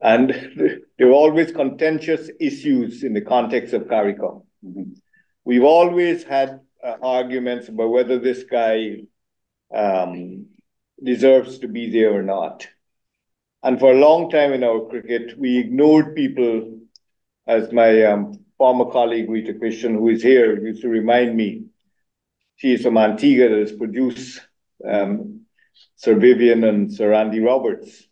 And 0.00 0.82
there 0.98 1.08
are 1.08 1.12
always 1.12 1.52
contentious 1.52 2.30
issues 2.40 3.02
in 3.04 3.14
the 3.14 3.20
context 3.20 3.74
of 3.74 3.88
CARICOM. 3.88 4.44
Mhm. 4.64 4.96
We've 5.44 5.64
always 5.64 6.24
had 6.24 6.60
uh, 6.84 6.96
arguments 7.02 7.68
about 7.68 7.88
whether 7.88 8.18
this 8.18 8.44
guy 8.44 9.02
um, 9.74 10.46
deserves 11.02 11.58
to 11.60 11.68
be 11.68 11.90
there 11.90 12.12
or 12.14 12.22
not. 12.22 12.66
And 13.62 13.78
for 13.78 13.92
a 13.92 13.98
long 13.98 14.30
time 14.30 14.52
in 14.52 14.62
our 14.62 14.86
cricket, 14.88 15.38
we 15.38 15.58
ignored 15.58 16.14
people, 16.14 16.78
as 17.46 17.72
my 17.72 18.04
um, 18.04 18.44
former 18.56 18.90
colleague 18.90 19.28
Rita 19.28 19.54
Christian, 19.54 19.94
who 19.94 20.08
is 20.10 20.22
here, 20.22 20.60
used 20.64 20.82
to 20.82 20.88
remind 20.88 21.36
me. 21.36 21.64
She 22.56 22.72
is 22.72 22.82
from 22.82 22.98
Antigua 22.98 23.48
that 23.48 23.58
has 23.58 23.72
produced 23.72 24.40
um, 24.86 25.42
Sir 25.96 26.14
Vivian 26.14 26.64
and 26.64 26.92
Sir 26.92 27.12
Andy 27.12 27.40
Roberts 27.40 28.07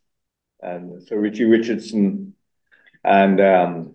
and 0.66 1.02
Sir 1.06 1.18
Richie 1.18 1.44
Richardson 1.44 2.34
and 3.04 3.40
um. 3.40 3.92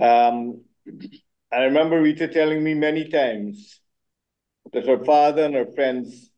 Um, 0.00 0.60
I 1.52 1.64
remember 1.64 2.00
Rita 2.00 2.28
telling 2.28 2.62
me 2.62 2.74
many 2.74 3.08
times 3.08 3.80
that 4.72 4.86
her 4.86 5.04
father 5.04 5.44
and 5.44 5.54
her 5.54 5.66
friends 5.66 6.30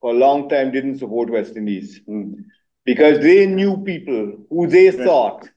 for 0.00 0.10
a 0.10 0.14
long 0.18 0.48
time 0.48 0.70
didn't 0.72 0.98
support 0.98 1.30
West 1.30 1.56
Indies 1.56 2.00
Mm. 2.06 2.44
because 2.84 3.20
they 3.20 3.46
knew 3.46 3.78
people 3.78 4.46
who 4.50 4.66
they 4.66 4.84
Yeah. 4.86 5.04
thought 5.04 5.48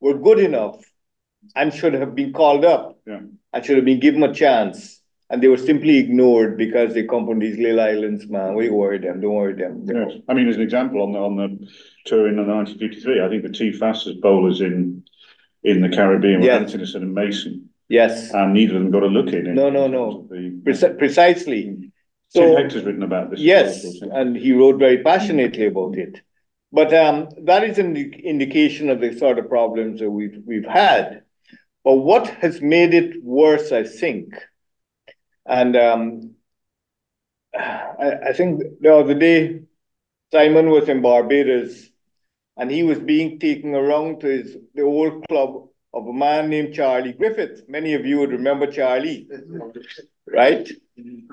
were 0.00 0.18
good 0.18 0.38
enough 0.40 0.78
and 1.56 1.72
should 1.72 1.94
have 1.94 2.14
been 2.14 2.32
called 2.32 2.64
up 2.64 2.98
Yeah. 3.06 3.22
and 3.52 3.64
should 3.64 3.76
have 3.76 3.84
been 3.86 4.00
given 4.00 4.22
a 4.22 4.34
chance. 4.34 4.97
And 5.30 5.42
they 5.42 5.48
were 5.48 5.58
simply 5.58 5.98
ignored 5.98 6.56
because 6.56 6.94
they 6.94 7.04
come 7.04 7.26
from 7.26 7.38
these 7.38 7.58
little 7.58 7.80
islands, 7.80 8.26
man. 8.28 8.54
We 8.54 8.70
worry 8.70 8.98
them, 8.98 9.20
don't 9.20 9.34
worry 9.34 9.52
them. 9.54 9.84
Yes. 9.86 10.12
I 10.28 10.32
mean, 10.34 10.48
as 10.48 10.56
an 10.56 10.62
example, 10.62 11.02
on 11.02 11.12
the, 11.12 11.18
on 11.18 11.36
the 11.36 11.68
tour 12.06 12.28
in 12.28 12.36
the 12.36 12.44
nineteen 12.44 12.78
fifty-three, 12.78 13.20
I 13.22 13.28
think 13.28 13.42
the 13.42 13.50
two 13.50 13.74
fastest 13.74 14.22
bowlers 14.22 14.62
in, 14.62 15.04
in 15.62 15.82
the 15.82 15.90
Caribbean 15.90 16.40
were 16.40 16.46
Yes. 16.46 16.72
Antonison 16.72 17.02
and 17.02 17.14
Mason, 17.14 17.68
Yes, 17.90 18.32
and 18.32 18.54
neither 18.54 18.76
of 18.76 18.82
them 18.82 18.90
got 18.90 19.02
a 19.02 19.06
look 19.06 19.28
in. 19.34 19.54
No, 19.54 19.68
no, 19.68 19.86
no. 19.86 20.20
of 20.22 20.28
the- 20.30 20.60
Preci- 20.64 20.96
precisely. 20.98 21.62
Tim 21.64 21.92
So, 22.28 22.56
Hector's 22.56 22.84
written 22.84 23.02
about 23.02 23.30
this. 23.30 23.40
yes, 23.40 23.82
course, 23.82 24.02
and 24.12 24.36
he 24.36 24.52
wrote 24.52 24.78
very 24.78 25.02
passionately 25.02 25.66
about 25.66 25.96
it. 25.96 26.20
But 26.72 26.92
um, 26.94 27.28
that 27.44 27.64
is 27.64 27.78
an 27.78 27.96
indication 27.96 28.90
of 28.90 29.00
the 29.00 29.16
sort 29.18 29.38
of 29.38 29.48
problems 29.48 30.00
that 30.00 30.10
we've, 30.10 30.38
we've 30.46 30.66
had. 30.66 31.22
But 31.84 31.94
what 31.96 32.28
has 32.28 32.60
made 32.60 32.92
it 32.92 33.22
worse, 33.22 33.72
I 33.72 33.84
think, 33.84 34.34
and 35.48 35.76
um, 35.76 36.34
I, 37.56 38.28
I 38.28 38.32
think 38.32 38.62
the 38.80 38.94
other 38.94 39.14
day, 39.14 39.62
Simon 40.30 40.70
was 40.70 40.88
in 40.88 41.00
Barbados 41.00 41.88
and 42.56 42.70
he 42.70 42.82
was 42.82 42.98
being 42.98 43.38
taken 43.38 43.74
around 43.74 44.20
to 44.20 44.26
his, 44.26 44.56
the 44.74 44.82
old 44.82 45.26
club 45.28 45.68
of 45.94 46.06
a 46.06 46.12
man 46.12 46.50
named 46.50 46.74
Charlie 46.74 47.14
Griffith. 47.14 47.62
Many 47.68 47.94
of 47.94 48.04
you 48.04 48.18
would 48.18 48.30
remember 48.30 48.70
Charlie, 48.70 49.26
right? 50.26 50.68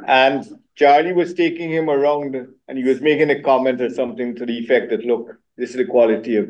And 0.07 0.45
Charlie 0.76 1.13
was 1.13 1.34
taking 1.34 1.70
him 1.70 1.89
around 1.89 2.36
and 2.68 2.78
he 2.78 2.84
was 2.86 3.01
making 3.01 3.32
a 3.32 3.41
comment 3.41 3.82
or 3.82 3.89
something 3.89 4.36
to 4.36 4.45
the 4.45 4.57
effect 4.57 4.91
that, 4.91 5.05
look, 5.05 5.38
this 5.57 5.72
is 5.72 5.76
the 5.76 5.86
quality 5.86 6.38
of 6.38 6.49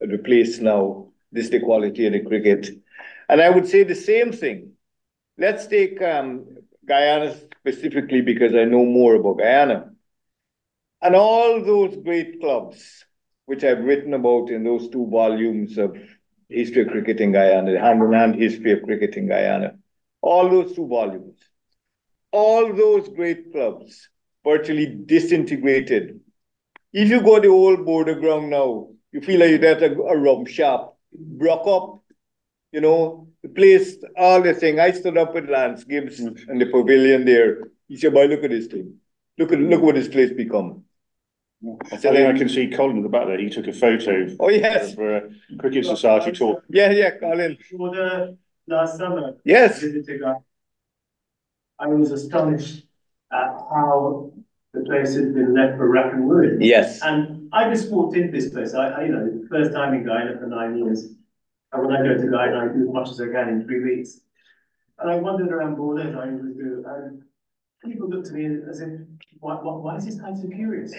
the 0.00 0.18
place 0.18 0.58
now. 0.60 1.08
This 1.32 1.46
is 1.46 1.50
the 1.50 1.60
quality 1.60 2.06
of 2.06 2.12
the 2.12 2.20
cricket. 2.20 2.68
And 3.28 3.40
I 3.40 3.50
would 3.50 3.66
say 3.66 3.82
the 3.82 3.94
same 3.94 4.32
thing. 4.32 4.71
Let's 5.38 5.66
take 5.66 6.00
um, 6.02 6.46
Guyana 6.86 7.34
specifically 7.58 8.20
because 8.20 8.54
I 8.54 8.64
know 8.64 8.84
more 8.84 9.14
about 9.14 9.38
Guyana. 9.38 9.92
And 11.00 11.14
all 11.16 11.64
those 11.64 11.96
great 11.96 12.40
clubs, 12.40 13.04
which 13.46 13.64
I've 13.64 13.84
written 13.84 14.14
about 14.14 14.50
in 14.50 14.62
those 14.62 14.88
two 14.88 15.08
volumes 15.10 15.78
of 15.78 15.96
History 16.48 16.82
of 16.82 16.88
Cricket 16.88 17.20
in 17.20 17.32
Guyana, 17.32 17.78
hand 17.80 18.02
in 18.02 18.12
hand 18.12 18.34
history 18.36 18.72
of 18.72 18.82
cricket 18.82 19.16
in 19.16 19.26
Guyana, 19.26 19.74
all 20.20 20.48
those 20.48 20.74
two 20.76 20.86
volumes, 20.86 21.38
all 22.30 22.72
those 22.72 23.08
great 23.08 23.52
clubs 23.52 24.08
virtually 24.44 24.86
disintegrated. 24.86 26.20
If 26.92 27.08
you 27.08 27.22
go 27.22 27.36
to 27.36 27.40
the 27.40 27.48
old 27.48 27.80
Bourda 27.80 28.20
ground 28.20 28.50
now, 28.50 28.88
you 29.12 29.20
feel 29.22 29.40
like 29.40 29.50
you're 29.50 29.64
at 29.64 29.82
a, 29.82 29.92
a 29.94 30.16
rum 30.16 30.44
shop, 30.46 30.98
broke 31.12 31.66
up, 31.66 32.02
you 32.70 32.80
know, 32.80 33.28
the 33.42 33.48
place, 33.48 33.96
all 34.16 34.40
the 34.40 34.54
thing. 34.54 34.80
I 34.80 34.92
stood 34.92 35.18
up 35.18 35.34
with 35.34 35.48
Lance 35.48 35.84
Gibbs 35.84 36.20
mm. 36.20 36.48
in 36.48 36.58
the 36.58 36.66
pavilion 36.66 37.24
there. 37.24 37.70
He 37.88 37.96
said, 37.96 38.14
boy, 38.14 38.26
look 38.26 38.44
at 38.44 38.50
this 38.50 38.66
thing. 38.66 38.96
Look 39.38 39.52
at 39.52 39.58
look 39.58 39.82
what 39.82 39.94
this 39.94 40.08
place 40.08 40.32
become. 40.32 40.84
I 41.92 41.96
think 41.96 42.16
I 42.16 42.36
can 42.36 42.48
see 42.48 42.68
Colin 42.68 42.96
in 42.96 43.02
the 43.02 43.08
back 43.08 43.26
there. 43.26 43.38
He 43.38 43.48
took 43.48 43.68
a 43.68 43.72
photo. 43.72 44.26
Oh 44.40 44.48
yes, 44.48 44.94
for 44.94 45.16
a 45.16 45.30
cricket 45.58 45.86
society 45.86 46.32
tour. 46.32 46.62
Yeah, 46.68 46.90
yeah, 46.90 47.18
Colin. 47.18 47.56
For 47.70 47.90
the 47.94 48.36
last 48.66 48.98
summer. 48.98 49.36
Yes. 49.44 49.82
I 51.78 51.86
was 51.86 52.10
astonished 52.10 52.84
at 53.32 53.48
how 53.70 54.32
the 54.74 54.80
place 54.80 55.14
had 55.14 55.34
been 55.34 55.54
left 55.54 55.76
for 55.76 55.88
wreck 55.88 56.12
and 56.12 56.28
ruin. 56.28 56.60
Yes. 56.60 57.00
And 57.02 57.48
I 57.52 57.72
just 57.72 57.90
walked 57.90 58.16
into 58.16 58.32
this 58.32 58.50
place. 58.50 58.74
I, 58.74 58.88
I 58.88 59.04
you 59.04 59.12
know, 59.12 59.42
first 59.48 59.72
time 59.72 59.94
in 59.94 60.04
Guyana 60.04 60.38
for 60.38 60.46
nine 60.46 60.76
years. 60.78 61.08
And 61.72 61.86
when 61.86 61.96
I 61.96 62.02
go 62.02 62.16
to 62.16 62.36
I 62.38 62.68
do 62.72 62.86
as 62.88 62.92
much 62.92 63.10
as 63.10 63.20
I 63.20 63.28
can 63.28 63.48
in 63.48 63.64
three 63.64 63.82
weeks. 63.82 64.20
And 64.98 65.10
I 65.10 65.16
wandered 65.16 65.50
around 65.50 65.76
Bourda, 65.76 66.14
I 66.16 66.30
always 66.30 66.54
do, 66.54 66.84
uh, 66.86 66.94
and 66.94 67.22
people 67.92 68.08
look 68.08 68.24
to 68.26 68.32
me 68.32 68.44
as 68.68 68.80
if, 68.80 68.90
why, 69.40 69.54
why, 69.54 69.74
why 69.74 69.96
is 69.96 70.04
this 70.04 70.16
guy 70.16 70.34
so 70.34 70.48
curious? 70.48 70.92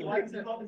why 0.00 0.20
is 0.20 0.32
it 0.34 0.44
not 0.44 0.62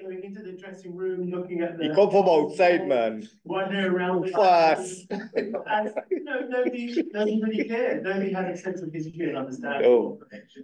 Going 0.00 0.24
into 0.24 0.42
the 0.42 0.52
dressing 0.52 0.96
room, 0.96 1.30
looking 1.30 1.60
at 1.60 1.78
the. 1.78 1.84
You 1.84 1.94
come 1.94 2.10
from 2.10 2.28
outside, 2.28 2.88
man. 2.88 3.28
Wandering 3.44 3.86
around. 3.86 4.30
Fast. 4.30 5.06
And 5.10 5.92
no, 6.24 6.40
nobody, 6.48 7.04
nobody 7.12 7.42
really 7.42 7.68
cared. 7.68 8.02
Nobody 8.02 8.32
had 8.32 8.46
a 8.46 8.56
sense 8.56 8.80
of 8.82 8.92
history 8.92 9.28
and 9.28 9.36
understanding. 9.36 9.82
No. 9.82 10.18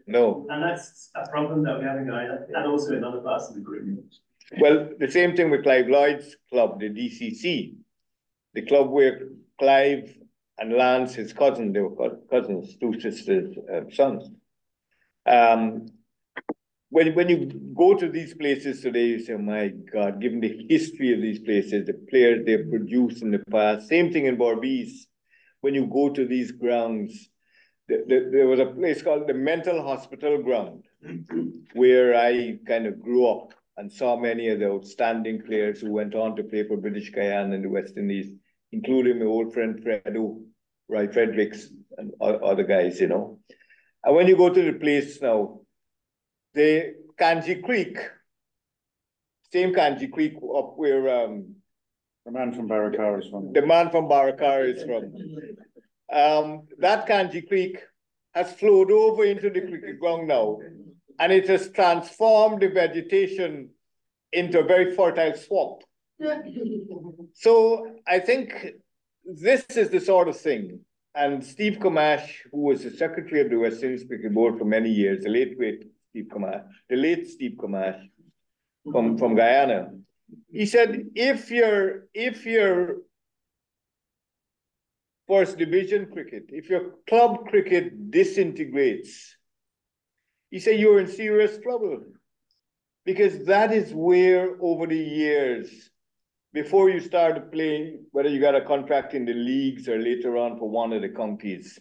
No. 0.06 0.46
And 0.50 0.62
that's 0.62 1.10
a 1.14 1.28
problem 1.28 1.62
that 1.64 1.78
we 1.78 1.84
have 1.84 1.98
in 1.98 2.08
Guyana 2.08 2.38
and 2.52 2.66
also 2.66 2.96
in 2.96 3.04
other 3.04 3.20
parts 3.20 3.48
of 3.48 3.54
the 3.54 3.60
group. 3.60 4.00
Well, 4.56 4.88
the 4.98 5.10
same 5.10 5.36
thing 5.36 5.50
with 5.50 5.62
Clive 5.62 5.88
Lloyd's 5.88 6.36
club, 6.50 6.80
the 6.80 6.88
DCC, 6.88 7.74
the 8.54 8.62
club 8.62 8.90
where 8.90 9.28
Clive 9.58 10.16
and 10.58 10.72
Lance, 10.72 11.14
his 11.14 11.32
cousin, 11.32 11.72
they 11.72 11.80
were 11.80 12.16
cousins, 12.30 12.76
two 12.78 12.98
sisters, 12.98 13.54
uh, 13.72 13.82
sons. 13.92 14.30
Um, 15.26 15.86
when, 16.90 17.14
when 17.14 17.28
you 17.28 17.46
go 17.76 17.94
to 17.94 18.08
these 18.08 18.34
places 18.34 18.80
today, 18.80 19.06
you 19.06 19.20
say, 19.20 19.34
my 19.34 19.68
God, 19.68 20.20
given 20.20 20.40
the 20.40 20.66
history 20.70 21.12
of 21.12 21.20
these 21.20 21.40
places, 21.40 21.86
the 21.86 21.94
players 22.08 22.46
they've 22.46 22.68
produced 22.70 23.22
in 23.22 23.30
the 23.30 23.42
past, 23.50 23.88
same 23.88 24.12
thing 24.12 24.26
in 24.26 24.38
Berbice. 24.38 25.04
When 25.60 25.74
you 25.74 25.86
go 25.86 26.08
to 26.08 26.24
these 26.24 26.52
grounds, 26.52 27.28
the, 27.88 28.04
the, 28.06 28.30
there 28.32 28.46
was 28.46 28.60
a 28.60 28.66
place 28.66 29.02
called 29.02 29.26
the 29.26 29.34
Mental 29.34 29.82
Hospital 29.82 30.40
Ground, 30.40 30.84
where 31.74 32.14
I 32.14 32.58
kind 32.66 32.86
of 32.86 33.02
grew 33.02 33.26
up 33.26 33.52
and 33.78 33.92
saw 33.92 34.16
many 34.16 34.48
of 34.48 34.58
the 34.58 34.68
outstanding 34.68 35.40
players 35.40 35.80
who 35.80 35.92
went 35.92 36.14
on 36.16 36.34
to 36.34 36.42
play 36.42 36.66
for 36.66 36.76
British 36.76 37.10
Guyana 37.10 37.54
and 37.54 37.64
the 37.64 37.68
West 37.68 37.96
Indies, 37.96 38.32
including 38.72 39.20
my 39.20 39.24
old 39.24 39.54
friend 39.54 39.80
Fredo, 39.80 40.42
Roy 40.88 41.06
Fredericks, 41.06 41.68
and 41.96 42.12
other 42.20 42.64
guys, 42.64 43.00
you 43.00 43.06
know. 43.06 43.38
And 44.04 44.16
when 44.16 44.26
you 44.26 44.36
go 44.36 44.52
to 44.52 44.62
the 44.62 44.72
place 44.72 45.22
now, 45.22 45.60
the 46.54 46.94
Canje 47.16 47.62
Creek, 47.62 47.98
same 49.52 49.72
Canje 49.72 50.10
Creek 50.10 50.34
up 50.56 50.72
where 50.76 51.24
um, 51.24 51.54
the 52.26 52.32
man 52.32 52.52
from 52.52 52.68
Baracara 52.68 53.22
is 53.22 53.28
from. 53.28 53.52
The 53.52 53.64
man 53.64 53.90
from 53.90 54.08
Baracara 54.08 54.74
is 54.74 54.82
from. 54.82 55.04
Um, 56.10 56.62
that 56.78 57.06
Canje 57.06 57.46
Creek 57.46 57.78
has 58.34 58.52
flowed 58.54 58.90
over 58.90 59.24
into 59.24 59.50
the 59.50 59.60
cricket 59.60 60.00
ground 60.00 60.26
now 60.26 60.58
and 61.18 61.32
it 61.32 61.48
has 61.48 61.70
transformed 61.70 62.62
the 62.62 62.68
vegetation 62.68 63.70
into 64.32 64.60
a 64.60 64.64
very 64.64 64.94
fertile 64.94 65.34
swamp. 65.34 65.82
so 67.34 67.96
I 68.06 68.18
think 68.18 68.74
this 69.24 69.64
is 69.70 69.90
the 69.90 70.00
sort 70.00 70.28
of 70.28 70.38
thing. 70.38 70.80
And 71.14 71.44
Steve 71.44 71.78
Camacho, 71.80 72.32
who 72.52 72.62
was 72.62 72.84
the 72.84 72.90
secretary 72.90 73.40
of 73.40 73.50
the 73.50 73.56
West 73.58 73.82
Indies 73.82 74.04
Cricket 74.06 74.32
Board 74.32 74.58
for 74.58 74.64
many 74.64 74.90
years, 74.90 75.24
the 75.24 75.30
late 75.30 75.56
great 75.56 75.84
Steve 76.10 76.28
Camacho, 76.30 76.64
the 76.88 76.96
late 76.96 77.26
Steve 77.26 77.56
Camacho 77.58 78.06
from, 78.92 79.18
from 79.18 79.34
Guyana, 79.34 79.90
he 80.50 80.66
said, 80.66 81.06
if 81.14 81.50
your 81.50 82.06
if 82.12 82.44
your 82.44 82.98
first 85.26 85.58
division 85.58 86.10
cricket, 86.12 86.44
if 86.48 86.68
your 86.68 86.94
club 87.06 87.46
cricket 87.48 88.10
disintegrates, 88.10 89.36
he 90.50 90.60
said, 90.60 90.80
You're 90.80 91.00
in 91.00 91.08
serious 91.08 91.58
trouble. 91.58 92.04
Because 93.04 93.46
that 93.46 93.72
is 93.72 93.92
where, 93.94 94.56
over 94.60 94.86
the 94.86 94.98
years, 94.98 95.90
before 96.52 96.90
you 96.90 97.00
start 97.00 97.52
playing, 97.52 98.04
whether 98.10 98.28
you 98.28 98.40
got 98.40 98.54
a 98.54 98.64
contract 98.64 99.14
in 99.14 99.24
the 99.24 99.34
leagues 99.34 99.88
or 99.88 99.98
later 99.98 100.36
on 100.36 100.58
for 100.58 100.68
one 100.68 100.92
of 100.92 101.02
the 101.02 101.08
counties, 101.08 101.78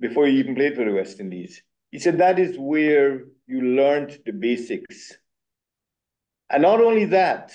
before 0.00 0.26
you 0.26 0.38
even 0.38 0.54
played 0.54 0.74
for 0.74 0.84
the 0.84 0.92
West 0.92 1.20
Indies, 1.20 1.62
he 1.90 1.98
said 1.98 2.18
that 2.18 2.38
is 2.38 2.56
where 2.58 3.24
you 3.46 3.62
learned 3.62 4.18
the 4.24 4.32
basics. 4.32 5.16
And 6.50 6.62
not 6.62 6.80
only 6.80 7.06
that, 7.06 7.52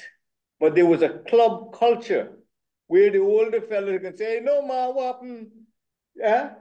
but 0.59 0.75
there 0.75 0.85
was 0.85 1.01
a 1.01 1.19
club 1.27 1.73
culture 1.73 2.31
where 2.87 3.11
the 3.11 3.19
older 3.19 3.61
fellas 3.61 4.01
can 4.01 4.17
say, 4.17 4.39
no, 4.41 4.61
man, 4.61 4.95
what 4.95 5.15
happened? 5.15 5.51
Yeah? 6.15 6.51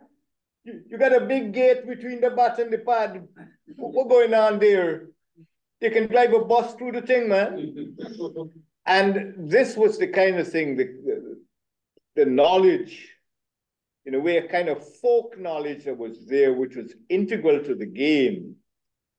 You, 0.67 0.83
you 0.91 0.99
got 0.99 1.15
a 1.15 1.21
big 1.21 1.53
gate 1.53 1.87
between 1.87 2.21
the 2.21 2.31
bat 2.31 2.59
and 2.59 2.73
the 2.73 2.79
pad. 2.79 3.29
What's 3.77 4.11
going 4.11 4.35
on 4.35 4.59
there? 4.59 5.07
They 5.81 5.91
can 5.91 6.09
drive 6.09 6.33
a 6.33 6.41
bus 6.41 6.75
through 6.75 6.93
the 6.93 7.03
thing, 7.03 7.29
man. 7.29 7.97
and 8.87 9.35
this 9.39 9.77
was 9.77 9.97
the 9.97 10.09
kind 10.09 10.41
of 10.41 10.51
thing, 10.51 10.77
the, 10.77 10.85
the, 10.85 11.41
the 12.17 12.25
knowledge, 12.25 13.09
in 14.07 14.17
a 14.17 14.21
way, 14.21 14.39
a 14.39 14.49
kind 14.49 14.69
of 14.69 14.85
folk 14.99 15.39
knowledge 15.39 15.85
that 15.85 15.97
was 15.97 16.27
there, 16.27 16.53
which 16.53 16.75
was 16.75 16.95
integral 17.09 17.63
to 17.63 17.77
the 17.77 17.87
game. 17.87 18.57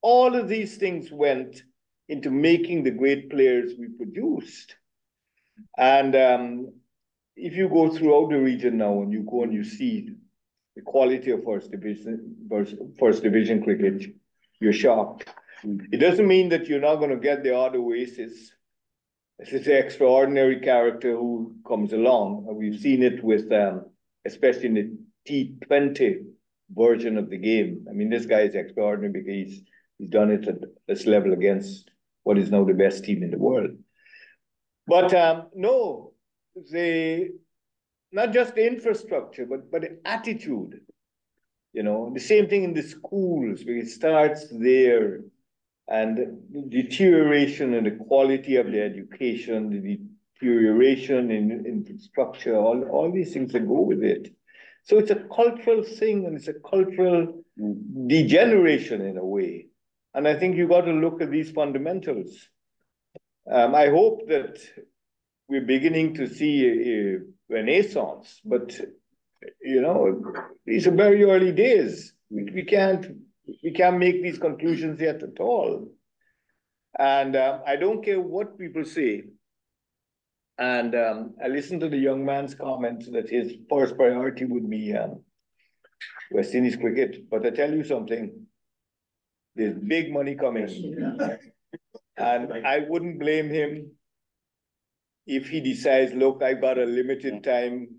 All 0.01 0.35
of 0.35 0.49
these 0.49 0.75
things 0.75 1.11
went 1.11 1.63
into 2.09 2.29
making 2.29 2.83
the 2.83 2.91
great 2.91 3.29
players 3.29 3.71
we 3.79 3.87
produced. 3.87 4.75
And 5.77 6.13
um, 6.13 6.73
if 7.37 7.55
you 7.55 7.69
go 7.69 7.89
throughout 7.89 8.31
the 8.31 8.39
region 8.39 8.79
now 8.79 9.01
and 9.01 9.13
you 9.13 9.25
go 9.29 9.43
and 9.43 9.53
you 9.53 9.63
see 9.63 10.09
the 10.77 10.83
quality 10.83 11.31
of 11.31 11.43
first 11.43 11.71
division 11.71 12.35
first 12.99 13.23
division 13.23 13.63
cricket, 13.63 14.13
you're 14.61 14.79
shocked. 14.85 15.27
Mm. 15.65 15.87
It 15.91 15.97
doesn't 15.97 16.27
mean 16.27 16.49
that 16.49 16.67
you're 16.67 16.87
not 16.89 16.97
going 16.97 17.09
to 17.09 17.27
get 17.29 17.43
the 17.43 17.55
odd 17.55 17.75
oasis. 17.75 18.51
This 19.39 19.53
is 19.53 19.67
an 19.67 19.73
extraordinary 19.73 20.59
character 20.59 21.11
who 21.11 21.55
comes 21.67 21.93
along. 21.93 22.45
We've 22.55 22.79
seen 22.79 23.01
it 23.01 23.23
with, 23.23 23.51
um, 23.51 23.85
especially 24.25 24.67
in 24.67 24.73
the 24.75 25.49
T20 25.67 26.25
version 26.69 27.17
of 27.17 27.31
the 27.31 27.37
game. 27.37 27.85
I 27.89 27.93
mean, 27.93 28.09
this 28.11 28.27
guy 28.27 28.41
is 28.41 28.55
extraordinary 28.55 29.13
because 29.13 29.33
he's, 29.33 29.61
he's 29.97 30.09
done 30.09 30.29
it 30.31 30.47
at 30.47 30.59
this 30.87 31.07
level 31.07 31.33
against 31.33 31.89
what 32.23 32.37
is 32.37 32.51
now 32.51 32.63
the 32.63 32.73
best 32.73 33.03
team 33.03 33.23
in 33.23 33.31
the 33.31 33.37
world. 33.37 33.71
But 34.85 35.13
um, 35.13 35.47
no, 35.55 36.13
they 36.71 37.29
not 38.17 38.33
just 38.33 38.55
the 38.55 38.65
infrastructure, 38.65 39.45
but, 39.45 39.69
but 39.69 39.83
attitude. 40.03 40.81
You 41.71 41.83
know, 41.83 42.11
the 42.11 42.19
same 42.19 42.49
thing 42.49 42.63
in 42.63 42.73
the 42.73 42.81
schools, 42.81 43.63
where 43.63 43.77
it 43.77 43.89
starts 43.89 44.47
there, 44.49 45.21
and 45.87 46.17
the 46.51 46.63
deterioration 46.67 47.75
in 47.75 47.83
the 47.83 47.91
quality 47.91 48.55
of 48.55 48.71
the 48.71 48.81
education, 48.81 49.69
the 49.69 49.99
deterioration 50.39 51.29
in 51.29 51.63
infrastructure, 51.65 52.55
all, 52.57 52.83
all 52.89 53.11
these 53.11 53.33
things 53.33 53.53
that 53.53 53.67
go 53.67 53.81
with 53.81 54.03
it. 54.03 54.33
So 54.83 54.97
it's 54.97 55.11
a 55.11 55.23
cultural 55.39 55.83
thing 55.83 56.25
and 56.25 56.35
it's 56.35 56.47
a 56.47 56.59
cultural 56.73 57.43
degeneration 58.07 59.01
in 59.01 59.17
a 59.17 59.25
way. 59.25 59.67
And 60.15 60.27
I 60.27 60.33
think 60.39 60.57
you 60.57 60.67
got 60.67 60.81
to 60.81 60.91
look 60.91 61.21
at 61.21 61.29
these 61.29 61.51
fundamentals. 61.51 62.35
Um, 63.49 63.75
I 63.75 63.89
hope 63.89 64.27
that 64.27 64.57
we're 65.47 65.61
beginning 65.65 66.15
to 66.15 66.27
see 66.27 66.65
a, 66.67 67.19
renaissance, 67.49 68.41
but 68.43 68.77
you 69.61 69.79
know, 69.79 70.21
these 70.65 70.85
are 70.85 70.91
very 70.91 71.23
early 71.23 71.53
days. 71.53 72.13
We, 72.29 72.43
we 72.53 72.63
can't, 72.63 73.05
we 73.63 73.71
can't 73.71 73.99
make 73.99 74.21
these 74.21 74.37
conclusions 74.37 74.99
yet 74.99 75.23
at 75.23 75.39
all. 75.39 75.87
And, 76.99 77.37
uh, 77.37 77.59
I 77.65 77.77
don't 77.77 78.03
care 78.03 78.19
what 78.19 78.59
people 78.59 78.83
say. 78.83 79.23
And, 80.57 80.93
um, 80.93 81.35
I 81.41 81.47
listened 81.47 81.79
to 81.81 81.89
the 81.89 81.97
young 81.97 82.25
man's 82.25 82.53
comment 82.53 83.05
that 83.13 83.29
his 83.29 83.53
first 83.69 83.95
priority 83.95 84.43
would 84.43 84.69
be, 84.69 84.93
um, 84.93 85.23
West 86.31 86.53
Indies 86.53 86.75
cricket, 86.75 87.29
but 87.29 87.45
I 87.45 87.51
tell 87.51 87.71
you 87.71 87.85
something. 87.85 88.45
There's 89.55 89.77
big 89.77 90.11
money 90.11 90.35
coming. 90.35 90.67
And 92.17 92.67
I 92.67 92.79
wouldn't 92.89 93.19
blame 93.19 93.49
him 93.49 93.91
if 95.27 95.49
he 95.49 95.59
decides, 95.59 96.13
look, 96.13 96.41
I've 96.41 96.61
got 96.61 96.77
a 96.77 96.85
limited 96.85 97.43
time. 97.43 97.89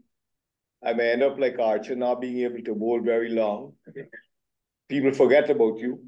I 0.85 0.95
may 0.95 1.13
end 1.13 1.23
up 1.23 1.39
like 1.39 1.59
Archer, 1.59 1.95
not 1.95 2.21
being 2.21 2.39
able 2.39 2.63
to 2.65 2.75
bowl 2.75 3.01
very 3.01 3.29
long. 3.29 3.75
People 4.89 5.13
forget 5.13 5.51
about 5.51 5.79
you. 5.79 6.05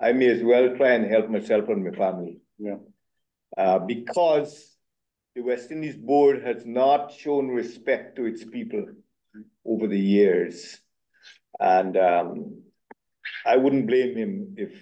I 0.00 0.12
may 0.12 0.28
as 0.28 0.42
well 0.42 0.76
try 0.76 0.92
and 0.92 1.08
help 1.08 1.28
myself 1.30 1.68
and 1.68 1.84
my 1.84 1.92
family. 1.92 2.40
Yeah. 2.58 2.78
Uh, 3.56 3.78
because 3.78 4.76
the 5.36 5.42
West 5.42 5.70
Indies 5.70 5.96
board 5.96 6.42
has 6.42 6.66
not 6.66 7.12
shown 7.12 7.48
respect 7.48 8.16
to 8.16 8.24
its 8.24 8.44
people 8.44 8.84
over 9.64 9.86
the 9.86 10.00
years. 10.00 10.80
And, 11.60 11.96
um, 11.96 12.62
I 13.46 13.56
wouldn't 13.56 13.86
blame 13.86 14.16
him 14.16 14.54
if 14.56 14.72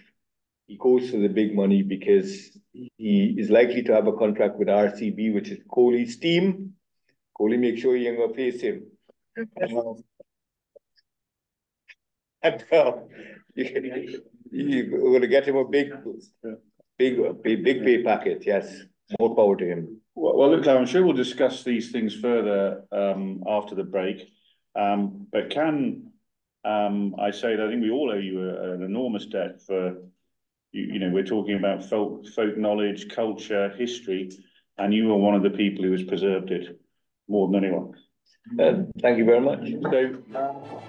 he 0.67 0.79
goes 0.79 1.11
for 1.11 1.19
the 1.19 1.29
big 1.29 1.55
money 1.55 1.83
because 1.83 2.57
he 2.73 3.35
is 3.39 3.51
likely 3.51 3.83
to 3.83 3.93
have 3.95 4.07
a 4.07 4.13
contract 4.13 4.57
with 4.57 4.69
RCB, 4.69 5.35
which 5.35 5.51
is 5.51 5.59
Kohli's 5.69 6.17
team. 6.19 6.75
Kohli, 7.39 7.59
make 7.59 7.79
sure 7.79 7.97
you 7.97 8.09
ain't 8.09 8.19
gonna 8.19 8.35
face 8.35 8.61
him. 8.61 8.87
Um, 9.63 10.03
And, 12.43 12.65
uh, 12.73 12.93
you, 13.55 14.23
you're 14.51 15.13
gonna 15.13 15.27
get 15.27 15.47
him 15.47 15.57
a 15.57 15.65
big, 15.69 15.93
big, 16.97 17.43
big, 17.43 17.65
big 17.65 17.85
pay 17.85 18.03
packet, 18.03 18.45
yes, 18.47 18.83
more 19.19 19.35
power 19.35 19.57
to 19.57 19.67
him. 19.67 20.01
Well, 20.15 20.37
well, 20.37 20.51
look, 20.51 20.67
I'm 20.67 20.87
sure 20.87 21.05
we'll 21.05 21.15
discuss 21.15 21.65
these 21.65 21.91
things 21.93 22.15
further 22.15 22.85
um 22.93 23.43
after 23.47 23.75
the 23.75 23.85
break. 23.85 24.33
Um, 24.75 25.27
but 25.33 25.51
can 25.51 26.13
um 26.65 27.15
I 27.19 27.31
say 27.31 27.57
that 27.57 27.67
I 27.67 27.71
think 27.71 27.83
we 27.83 27.91
all 27.91 28.11
owe 28.11 28.15
you 28.19 28.49
a- 28.49 28.73
an 28.75 28.83
enormous 28.83 29.27
debt 29.27 29.61
for. 29.67 29.97
You, 30.73 30.83
you 30.93 30.99
know, 30.99 31.11
we're 31.11 31.25
talking 31.25 31.57
about 31.57 31.85
folk, 31.85 32.27
folk 32.29 32.57
knowledge, 32.57 33.09
culture, 33.09 33.71
history, 33.77 34.31
and 34.79 34.95
you 34.95 35.11
are 35.13 35.17
one 35.17 35.35
of 35.35 35.43
the 35.43 35.51
people 35.51 35.85
who 35.85 35.93
has 35.93 36.03
preserved 36.03 36.51
it 36.51 36.81
more 37.29 37.49
than 37.49 37.65
anyone. 37.65 37.95
Uh, 38.59 38.85
thank 39.01 39.19
you 39.19 39.25
very 39.25 39.41
much. 39.41 39.69
So, 39.91 40.83